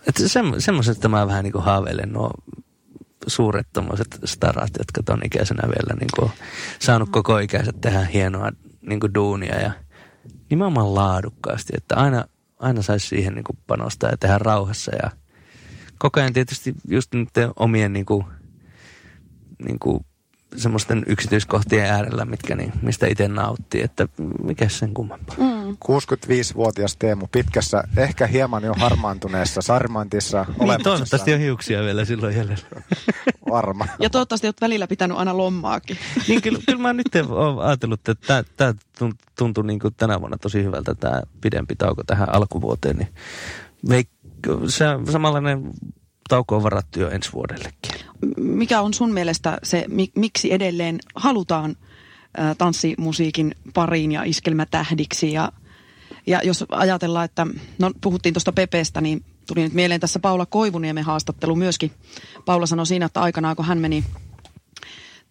että 0.07 0.27
semmo, 0.27 0.55
semmoisesta 0.59 1.09
mä 1.09 1.27
vähän 1.27 1.43
niinku 1.43 1.59
haaveilen 1.59 2.13
nuo 2.13 2.31
suuret 3.27 3.67
tommoset 3.73 4.19
starat, 4.25 4.71
jotka 4.79 5.03
ton 5.03 5.19
ikäisenä 5.25 5.63
vielä 5.67 5.99
niinku 5.99 6.21
on 6.21 6.29
saanut 6.79 7.09
koko 7.09 7.37
ikänsä 7.39 7.71
tehdä 7.81 8.01
hienoa 8.05 8.51
niinku 8.81 9.13
duunia 9.13 9.61
ja 9.61 9.71
nimenomaan 10.49 10.95
laadukkaasti, 10.95 11.73
että 11.77 11.95
aina, 11.95 12.25
aina 12.59 12.81
saisi 12.81 13.07
siihen 13.07 13.33
niinku 13.33 13.57
panostaa 13.67 14.09
ja 14.09 14.17
tehdä 14.17 14.37
rauhassa 14.37 14.91
ja 15.03 15.11
koko 15.97 16.19
ajan 16.19 16.33
tietysti 16.33 16.73
just 16.87 17.13
niiden 17.13 17.51
omien 17.55 17.93
niinku, 17.93 18.25
niinku 19.65 20.05
semmoisten 20.55 21.03
yksityiskohtien 21.07 21.85
äärellä, 21.85 22.25
mitkä 22.25 22.55
niin, 22.55 22.73
mistä 22.81 23.07
itse 23.07 23.27
nauttii, 23.27 23.81
että 23.81 24.07
mikä 24.43 24.69
sen 24.69 24.93
kummempaa. 24.93 25.35
Mm. 25.37 25.56
65-vuotias 25.85 26.95
Teemu 26.99 27.27
pitkässä, 27.31 27.83
ehkä 27.97 28.27
hieman 28.27 28.63
jo 28.63 28.73
harmaantuneessa 28.73 29.61
sarmantissa 29.61 30.45
Niin, 30.59 30.83
toivottavasti 30.83 31.33
on 31.33 31.39
hiuksia 31.39 31.81
vielä 31.81 32.05
silloin 32.05 32.35
jäljellä. 32.35 32.81
Varma. 33.49 33.87
Ja 33.99 34.09
toivottavasti 34.09 34.47
olet 34.47 34.61
välillä 34.61 34.87
pitänyt 34.87 35.17
aina 35.17 35.37
lommaakin. 35.37 35.97
niin 36.27 36.41
kyllä, 36.41 36.59
kyllä 36.65 36.81
mä 36.81 36.93
nyt 36.93 37.07
olen 37.29 37.59
ajatellut, 37.67 38.09
että 38.09 38.43
tämä 38.57 38.73
tuntuu 39.37 39.63
niin 39.63 39.79
kuin 39.79 39.93
tänä 39.97 40.19
vuonna 40.19 40.37
tosi 40.37 40.63
hyvältä 40.63 40.95
tämä 40.95 41.21
pidempi 41.41 41.75
tauko 41.75 42.03
tähän 42.03 42.35
alkuvuoteen. 42.35 42.97
Niin 42.97 43.09
veik- 43.89 44.69
se 44.69 44.85
samanlainen 45.11 45.71
tauko 46.29 46.55
on 46.55 46.63
varattu 46.63 46.99
jo 46.99 47.09
ensi 47.09 47.33
vuodellekin. 47.33 47.91
Mikä 48.37 48.81
on 48.81 48.93
sun 48.93 49.13
mielestä 49.13 49.57
se, 49.63 49.85
mi- 49.87 50.11
miksi 50.15 50.53
edelleen 50.53 50.99
halutaan 51.15 51.75
tanssimusiikin 52.57 53.55
pariin 53.73 54.11
ja 54.11 54.23
iskelmätähdiksi? 54.23 55.33
Ja, 55.33 55.51
ja 56.27 56.41
jos 56.43 56.65
ajatellaan, 56.69 57.25
että, 57.25 57.47
no 57.79 57.91
puhuttiin 58.01 58.33
tuosta 58.33 58.51
Pepestä, 58.51 59.01
niin 59.01 59.23
tuli 59.47 59.61
nyt 59.61 59.73
mieleen 59.73 59.99
tässä 60.01 60.19
Paula 60.19 60.45
Koivuniemen 60.45 61.03
haastattelu 61.03 61.55
myöskin. 61.55 61.91
Paula 62.45 62.65
sanoi 62.65 62.85
siinä, 62.85 63.05
että 63.05 63.21
aikanaan 63.21 63.55
kun 63.55 63.65
hän 63.65 63.77
meni 63.77 64.03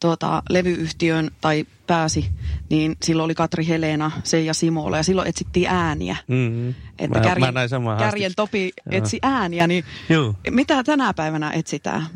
tuota, 0.01 0.43
levyyhtiöön 0.49 1.31
tai 1.41 1.67
pääsi, 1.87 2.31
niin 2.71 2.97
silloin 3.03 3.25
oli 3.25 3.35
Katri 3.35 3.69
Helena, 3.69 4.11
Seija 4.25 4.55
Simola 4.55 4.97
ja 4.97 5.03
silloin 5.03 5.29
etsittiin 5.29 5.69
ääniä. 5.69 6.17
Mm-hmm. 6.29 6.75
Että 6.99 7.19
mä, 7.19 7.25
kärjen, 7.25 7.55
mä 7.83 7.97
kärjen 7.99 8.33
Topi 8.37 8.63
Joo. 8.63 8.99
etsi 8.99 9.19
ääniä, 9.23 9.67
niin 9.67 9.85
Joo. 10.09 10.35
mitä 10.51 10.85
tänä 10.85 11.15
päivänä 11.15 11.51
etsitään? 11.51 12.07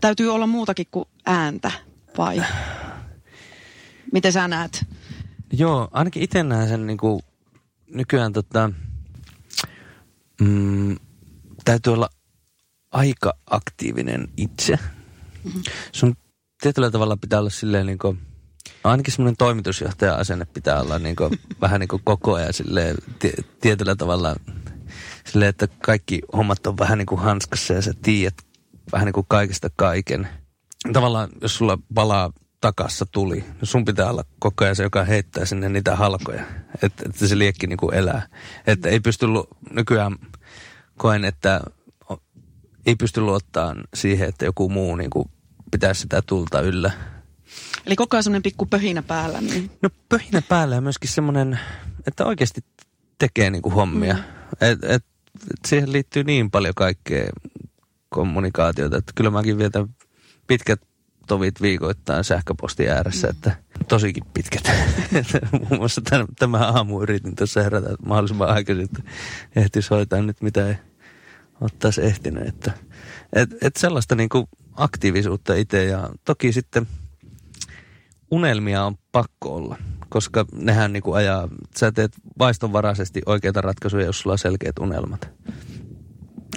Täytyy 0.00 0.34
olla 0.34 0.46
muutakin 0.46 0.86
kuin 0.90 1.08
ääntä, 1.26 1.70
vai? 2.18 2.42
Miten 4.12 4.32
sä 4.32 4.48
näet? 4.48 4.86
Joo, 5.52 5.88
ainakin 5.90 6.22
itse 6.22 6.42
näen 6.42 6.68
sen 6.68 6.86
niin 6.86 6.98
kuin, 6.98 7.20
nykyään 7.86 8.32
tota, 8.32 8.70
mm, 10.40 10.96
täytyy 11.64 11.92
olla 11.92 12.08
aika 12.90 13.34
aktiivinen 13.50 14.28
itse. 14.36 14.78
Mm-hmm. 15.44 15.62
Sun 15.92 16.16
tietyllä 16.62 16.90
tavalla 16.90 17.16
pitää 17.16 17.38
olla 17.38 17.50
silleen 17.50 17.86
niin 17.86 17.98
kuin, 17.98 18.20
ainakin 18.84 19.12
semmoinen 19.12 19.36
toimitusjohtaja-asenne 19.36 20.44
pitää 20.44 20.80
olla 20.80 20.98
niin 20.98 21.16
kuin, 21.16 21.38
vähän 21.60 21.80
niin 21.80 21.88
kuin 21.88 22.02
koko 22.04 22.34
ajan 22.34 22.52
silleen, 22.52 22.96
tietyllä 23.60 23.96
tavalla 23.96 24.36
silleen, 25.24 25.48
että 25.48 25.68
kaikki 25.82 26.20
hommat 26.36 26.66
on 26.66 26.78
vähän 26.78 26.98
niin 26.98 27.06
kuin 27.06 27.20
hanskassa 27.20 27.74
ja 27.74 27.82
sä 27.82 27.92
tiedät 28.02 28.34
vähän 28.92 29.06
niin 29.06 29.12
kuin 29.12 29.26
kaikesta 29.28 29.70
kaiken. 29.76 30.28
Tavallaan, 30.92 31.28
jos 31.42 31.56
sulla 31.56 31.78
palaa 31.94 32.32
takassa 32.60 33.06
tuli, 33.06 33.44
sun 33.62 33.84
pitää 33.84 34.10
olla 34.10 34.24
koko 34.38 34.64
ajan 34.64 34.76
se, 34.76 34.82
joka 34.82 35.04
heittää 35.04 35.44
sinne 35.44 35.68
niitä 35.68 35.96
halkoja, 35.96 36.42
että, 36.82 37.02
että 37.06 37.26
se 37.26 37.38
liekki 37.38 37.66
niin 37.66 37.76
kuin 37.76 37.94
elää. 37.94 38.28
Että 38.66 38.88
ei 38.88 39.00
pysty, 39.00 39.26
nykyään 39.70 40.16
koen, 40.96 41.24
että 41.24 41.60
ei 42.86 42.96
pysty 42.96 43.20
luottamaan 43.20 43.84
siihen, 43.94 44.28
että 44.28 44.44
joku 44.44 44.68
muu 44.68 44.96
niin 44.96 45.10
kuin 45.10 45.30
pitää 45.70 45.94
sitä 45.94 46.22
tulta 46.22 46.60
yllä. 46.60 46.90
Eli 47.86 47.96
koko 47.96 48.16
ajan 48.16 48.24
semmoinen 48.24 48.42
pikku 48.42 48.66
pöhinä 48.66 49.02
päällä. 49.02 49.40
Niin. 49.40 49.70
No 49.82 49.90
pöhinä 50.08 50.42
päällä 50.48 50.74
ja 50.74 50.80
myöskin 50.80 51.10
semmoinen, 51.10 51.60
että 52.06 52.24
oikeasti 52.24 52.60
tekee 53.18 53.50
niin 53.50 53.62
kuin 53.62 53.74
hommia. 53.74 54.14
Mm. 54.14 54.20
Et, 54.60 54.84
et, 54.84 55.04
et 55.50 55.58
siihen 55.66 55.92
liittyy 55.92 56.24
niin 56.24 56.50
paljon 56.50 56.74
kaikkea 56.74 57.30
kommunikaatiota, 58.08 58.96
että 58.96 59.12
kyllä 59.14 59.30
mäkin 59.30 59.58
vietän 59.58 59.88
pitkät 60.46 60.80
tovit 61.28 61.62
viikoittain 61.62 62.24
sähköposti 62.24 62.88
ääressä, 62.88 63.26
mm. 63.26 63.30
että 63.30 63.56
tosikin 63.88 64.24
pitkät. 64.34 64.70
Muun 65.52 65.78
muassa 65.78 66.00
tämän, 66.00 66.26
tämä 66.38 66.58
aamu 66.58 67.02
yritin 67.02 67.36
tuossa 67.36 67.62
herätä 67.62 67.88
mahdollisimman 68.06 68.48
aikaisin, 68.48 68.84
että 68.84 69.02
ehtisi 69.56 69.90
hoitaa 69.90 70.22
nyt 70.22 70.42
mitä 70.42 70.68
ei 70.68 70.76
ottaisi 71.60 72.02
ehtinyt. 72.02 72.46
Että, 72.46 72.72
et, 73.32 73.50
et 73.62 73.76
sellaista 73.76 74.14
niin 74.14 74.28
kuin 74.28 74.46
aktiivisuutta 74.74 75.54
itse 75.54 75.84
ja 75.84 76.08
toki 76.24 76.52
sitten 76.52 76.86
unelmia 78.30 78.84
on 78.84 78.96
pakko 79.12 79.54
olla, 79.54 79.76
koska 80.08 80.44
nehän 80.52 80.92
niin 80.92 81.02
kuin 81.02 81.16
ajaa, 81.16 81.48
sä 81.76 81.92
teet 81.92 82.12
vaistonvaraisesti 82.38 83.22
oikeita 83.26 83.60
ratkaisuja, 83.60 84.06
jos 84.06 84.20
sulla 84.20 84.34
on 84.34 84.38
selkeät 84.38 84.78
unelmat. 84.78 85.30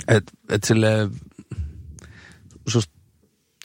Et, 0.08 0.24
et 0.50 0.64
silleen, 0.64 1.12
susta, 2.68 2.94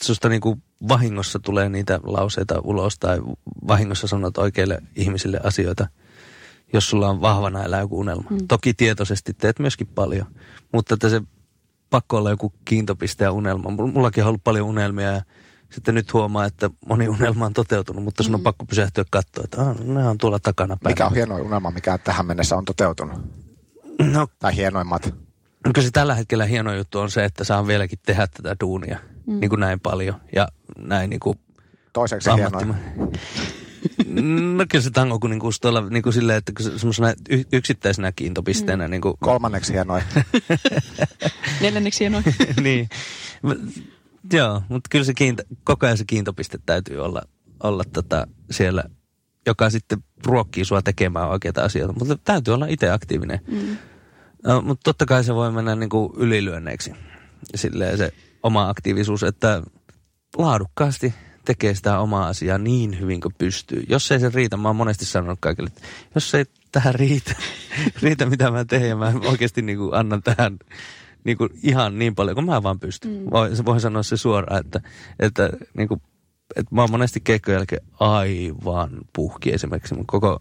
susta 0.02 0.28
niin 0.28 0.40
kuin 0.40 0.62
vahingossa 0.88 1.38
tulee 1.38 1.68
niitä 1.68 2.00
lauseita 2.02 2.60
ulos 2.64 2.98
tai 2.98 3.18
vahingossa 3.68 4.06
sanot 4.06 4.38
oikeille 4.38 4.78
ihmisille 4.96 5.40
asioita, 5.44 5.86
jos 6.72 6.90
sulla 6.90 7.08
on 7.08 7.20
vahvana 7.20 7.64
elää 7.64 7.80
joku 7.80 7.98
unelma. 7.98 8.30
Mm. 8.30 8.38
Toki 8.48 8.74
tietoisesti 8.74 9.34
teet 9.34 9.58
myöskin 9.58 9.86
paljon, 9.86 10.26
mutta 10.72 10.94
että 10.94 11.08
se 11.08 11.22
pakko 11.90 12.16
olla 12.16 12.30
joku 12.30 12.52
kiintopiste 12.64 13.24
ja 13.24 13.32
unelma. 13.32 13.70
Mullakin 13.70 14.24
on 14.24 14.28
ollut 14.28 14.44
paljon 14.44 14.68
unelmia 14.68 15.12
ja 15.12 15.22
sitten 15.72 15.94
nyt 15.94 16.12
huomaa, 16.12 16.44
että 16.44 16.70
moni 16.88 17.08
unelma 17.08 17.46
on 17.46 17.52
toteutunut, 17.52 18.04
mutta 18.04 18.22
sun 18.22 18.34
on 18.34 18.40
mm. 18.40 18.44
pakko 18.44 18.64
pysähtyä 18.66 19.04
katsoa, 19.10 19.44
että 19.44 19.62
ah, 19.62 19.78
ne 19.80 20.08
on 20.08 20.18
tuolla 20.18 20.38
takana 20.38 20.76
päin. 20.82 20.90
Mikä 20.90 21.06
on 21.06 21.14
hienoin 21.14 21.42
unelma, 21.42 21.70
mikä 21.70 21.98
tähän 21.98 22.26
mennessä 22.26 22.56
on 22.56 22.64
toteutunut? 22.64 23.20
No, 24.12 24.28
tai 24.38 24.56
hienoimmat? 24.56 25.14
No, 25.64 25.72
kyllä 25.74 25.84
se 25.84 25.90
tällä 25.90 26.14
hetkellä 26.14 26.44
hieno 26.44 26.74
juttu 26.74 26.98
on 26.98 27.10
se, 27.10 27.24
että 27.24 27.44
saan 27.44 27.66
vieläkin 27.66 27.98
tehdä 28.06 28.26
tätä 28.26 28.56
duunia 28.60 28.98
mm. 29.26 29.40
niin 29.40 29.48
kuin 29.48 29.60
näin 29.60 29.80
paljon 29.80 30.20
ja 30.34 30.48
näin 30.78 31.10
niin 31.10 31.20
kuin 31.20 31.38
Toiseksi 31.96 32.30
hienoin. 32.36 32.74
No 34.56 34.64
kyllä 34.68 34.82
se 34.82 34.90
tango 34.90 35.18
kun 35.18 35.30
niinku 35.30 35.50
tuolla 35.60 35.80
niinku 35.80 36.12
silleen, 36.12 36.38
että 36.38 36.52
semmoisena 36.76 37.14
y- 37.30 37.44
yksittäisenä 37.52 38.12
kiintopisteenä. 38.12 38.86
Mm. 38.86 38.90
Niinku... 38.90 39.16
Kolmanneksi 39.20 39.72
hienoin. 39.72 40.02
Neljänneksi 41.60 42.00
hienoin. 42.00 42.24
niin. 42.62 42.88
Joo, 44.32 44.62
mutta 44.68 44.88
kyllä 44.90 45.04
se 45.04 45.14
kiinto, 45.14 45.42
koko 45.64 45.86
ajan 45.86 45.98
se 45.98 46.04
kiintopiste 46.06 46.58
täytyy 46.66 46.98
olla, 46.98 47.22
olla 47.62 47.82
tota 47.92 48.26
siellä, 48.50 48.84
joka 49.46 49.70
sitten 49.70 49.98
ruokkii 50.26 50.64
sua 50.64 50.82
tekemään 50.82 51.28
oikeita 51.28 51.64
asioita. 51.64 51.94
Mutta 51.98 52.18
täytyy 52.24 52.54
olla 52.54 52.66
itse 52.66 52.90
aktiivinen. 52.90 53.40
Mm. 53.46 53.76
No, 54.44 54.60
mutta 54.60 54.84
totta 54.84 55.06
kai 55.06 55.24
se 55.24 55.34
voi 55.34 55.52
mennä 55.52 55.74
niinku 55.74 56.14
ylilyönneiksi. 56.16 56.92
Silleen 57.54 57.98
se 57.98 58.12
oma 58.46 58.68
aktiivisuus, 58.68 59.22
että 59.22 59.62
laadukkaasti 60.36 61.14
tekee 61.44 61.74
sitä 61.74 61.98
omaa 61.98 62.26
asiaa 62.26 62.58
niin 62.58 63.00
hyvin 63.00 63.20
kuin 63.20 63.34
pystyy. 63.38 63.84
Jos 63.88 64.12
ei 64.12 64.20
se 64.20 64.30
riitä, 64.34 64.56
mä 64.56 64.68
oon 64.68 64.76
monesti 64.76 65.04
sanonut 65.04 65.38
kaikille, 65.40 65.68
että 65.68 65.88
jos 66.14 66.34
ei 66.34 66.44
tähän 66.72 66.94
riitä, 66.94 67.34
riitä 68.02 68.26
mitä 68.26 68.50
mä 68.50 68.64
teen 68.64 68.88
ja 68.88 68.96
mä 68.96 69.12
oikeasti 69.24 69.62
niin 69.62 69.78
kuin 69.78 69.94
annan 69.94 70.22
tähän 70.22 70.56
niin 71.24 71.36
kuin 71.36 71.50
ihan 71.62 71.98
niin 71.98 72.14
paljon 72.14 72.34
kuin 72.34 72.46
mä 72.46 72.62
vaan 72.62 72.80
pystyn. 72.80 73.10
Mm. 73.10 73.30
Voin, 73.30 73.64
voin 73.64 73.80
sanoa 73.80 74.02
se 74.02 74.16
suoraan, 74.16 74.60
että, 74.60 74.80
että, 75.18 75.50
niin 75.74 75.88
kuin, 75.88 76.02
että 76.56 76.74
mä 76.74 76.80
oon 76.80 76.90
monesti 76.90 77.20
keikkojen 77.20 77.58
jälkeen 77.58 77.82
aivan 78.00 78.90
puhki 79.12 79.52
esimerkiksi 79.52 79.94
mun 79.94 80.06
koko 80.06 80.40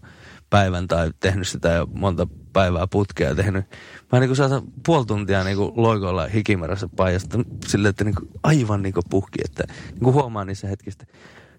päivän 0.50 0.88
tai 0.88 1.10
tehnyt 1.20 1.48
sitä 1.48 1.68
jo 1.68 1.86
monta 1.86 2.26
päivää 2.56 2.86
putkea 2.86 3.34
tehnyt. 3.34 3.64
Mä 4.12 4.20
niin 4.20 4.28
kuin 4.28 4.36
saatan 4.36 4.62
puoli 4.86 5.06
tuntia 5.06 5.44
niin 5.44 5.56
kuin 5.56 5.72
loikoilla 5.76 6.26
hikimärässä 6.26 6.88
paijasta 6.96 7.38
silleen, 7.66 7.90
että 7.90 8.04
niin 8.04 8.14
kuin 8.14 8.28
aivan 8.42 8.82
niin 8.82 8.94
kuin 8.94 9.04
puhki, 9.10 9.38
että 9.44 9.64
niin 9.90 10.00
kuin 10.00 10.14
huomaa 10.14 10.44
niissä 10.44 10.68
hetkistä. 10.68 11.06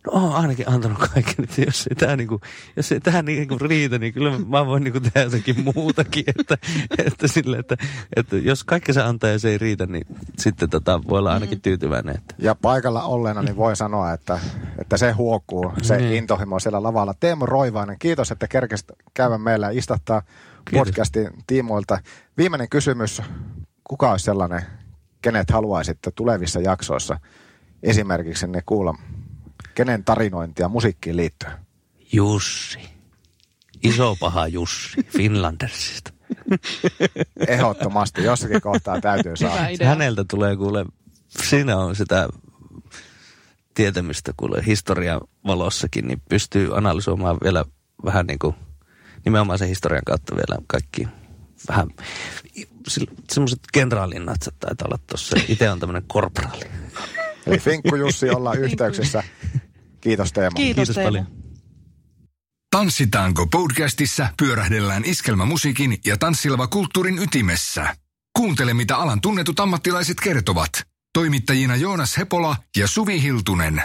No 0.05 0.11
oon 0.13 0.35
ainakin 0.35 0.69
antanut 0.69 0.97
kaiken, 0.97 1.43
että 1.43 1.61
jos 1.61 1.87
ei 1.87 1.95
tämä 1.95 2.15
niinku, 2.15 2.41
jos 2.75 2.91
ei 2.91 2.99
tähän 2.99 3.25
niinku 3.25 3.57
riitä, 3.57 3.99
niin 3.99 4.13
kyllä 4.13 4.39
mä 4.47 4.65
voin 4.65 4.83
niinku 4.83 4.99
tehdä 4.99 5.21
jotakin 5.21 5.55
muutakin. 5.75 6.23
Että, 6.39 6.57
että, 7.05 7.27
sille, 7.27 7.57
että, 7.57 7.77
että 8.15 8.37
jos 8.37 8.63
kaikki 8.63 8.93
se 8.93 9.01
antaa 9.01 9.29
ja 9.29 9.39
se 9.39 9.49
ei 9.49 9.57
riitä, 9.57 9.85
niin 9.85 10.05
sitten 10.39 10.69
tota, 10.69 11.01
voi 11.09 11.19
olla 11.19 11.33
ainakin 11.33 11.57
mm. 11.57 11.61
tyytyväinen. 11.61 12.15
Että. 12.15 12.35
Ja 12.37 12.55
paikalla 12.55 13.03
olleena 13.03 13.41
niin 13.41 13.57
voi 13.57 13.75
sanoa, 13.75 14.13
että, 14.13 14.39
että 14.79 14.97
se 14.97 15.11
huokuu, 15.11 15.73
se 15.81 15.97
mm. 15.97 16.13
intohimo 16.13 16.59
siellä 16.59 16.83
lavalla. 16.83 17.13
Teemu 17.13 17.45
Roivainen, 17.45 17.99
kiitos, 17.99 18.31
että 18.31 18.47
kerkesit 18.47 18.91
käydä 19.13 19.37
meillä 19.37 19.65
ja 19.65 19.79
istahtaa 19.79 20.21
kiitos. 20.69 20.87
podcastin 20.87 21.29
tiimoilta. 21.47 21.99
Viimeinen 22.37 22.69
kysymys, 22.69 23.21
kuka 23.83 24.11
olisi 24.11 24.25
sellainen, 24.25 24.61
kenet 25.21 25.51
haluaisitte 25.51 26.11
tulevissa 26.11 26.59
jaksoissa 26.59 27.19
esimerkiksi 27.83 28.47
ne 28.47 28.61
kuulla 28.65 28.95
Kenen 29.77 30.03
tarinointia 30.03 30.69
musiikkiin 30.69 31.17
liittyy? 31.17 31.49
Jussi. 32.13 32.79
Iso 33.83 34.15
paha 34.19 34.47
Jussi 34.47 35.03
Finlandersista. 35.03 36.13
Ehdottomasti. 37.47 38.23
Jossakin 38.23 38.61
kohtaa 38.61 39.01
täytyy 39.01 39.35
saada. 39.35 39.85
Häneltä 39.85 40.23
tulee 40.23 40.55
kuule, 40.55 40.85
siinä 41.27 41.77
on 41.77 41.95
sitä 41.95 42.29
tietämystä 43.73 44.33
kuule 44.37 44.65
historian 44.65 45.21
valossakin, 45.45 46.07
niin 46.07 46.21
pystyy 46.29 46.77
analysoimaan 46.77 47.37
vielä 47.43 47.65
vähän 48.05 48.27
niin 48.27 48.39
kuin 48.39 48.55
nimenomaan 49.25 49.59
sen 49.59 49.67
historian 49.67 50.03
kautta 50.05 50.35
vielä 50.35 50.57
kaikki 50.67 51.07
vähän 51.69 51.87
semmoiset 53.31 53.59
kenraalin 53.73 54.25
natsat 54.25 54.55
taitaa 54.59 54.85
olla 54.85 54.99
tuossa. 55.07 55.37
Itse 55.47 55.69
on 55.69 55.79
tämmöinen 55.79 56.03
korporaali. 56.07 56.65
Eli 57.47 57.59
Finkku 57.59 57.95
Jussi 57.95 58.29
ollaan 58.29 58.59
yhteyksissä. 58.59 59.23
Kiitos 60.01 60.33
Teemu. 60.33 60.55
Kiitos, 60.55 60.87
Kiitos 60.87 61.03
paljon. 61.03 61.27
Tanssitaanko 62.71 63.47
podcastissa 63.47 64.27
pyörähdellään 64.37 65.05
iskelmämusiikin 65.05 65.97
ja 66.05 66.17
tanssilava 66.17 66.67
kulttuurin 66.67 67.19
ytimessä. 67.19 67.95
Kuuntele, 68.37 68.73
mitä 68.73 68.97
alan 68.97 69.21
tunnetut 69.21 69.59
ammattilaiset 69.59 70.19
kertovat. 70.19 70.71
Toimittajina 71.13 71.75
Joonas 71.75 72.17
Hepola 72.17 72.55
ja 72.77 72.87
Suvi 72.87 73.21
Hiltunen. 73.21 73.83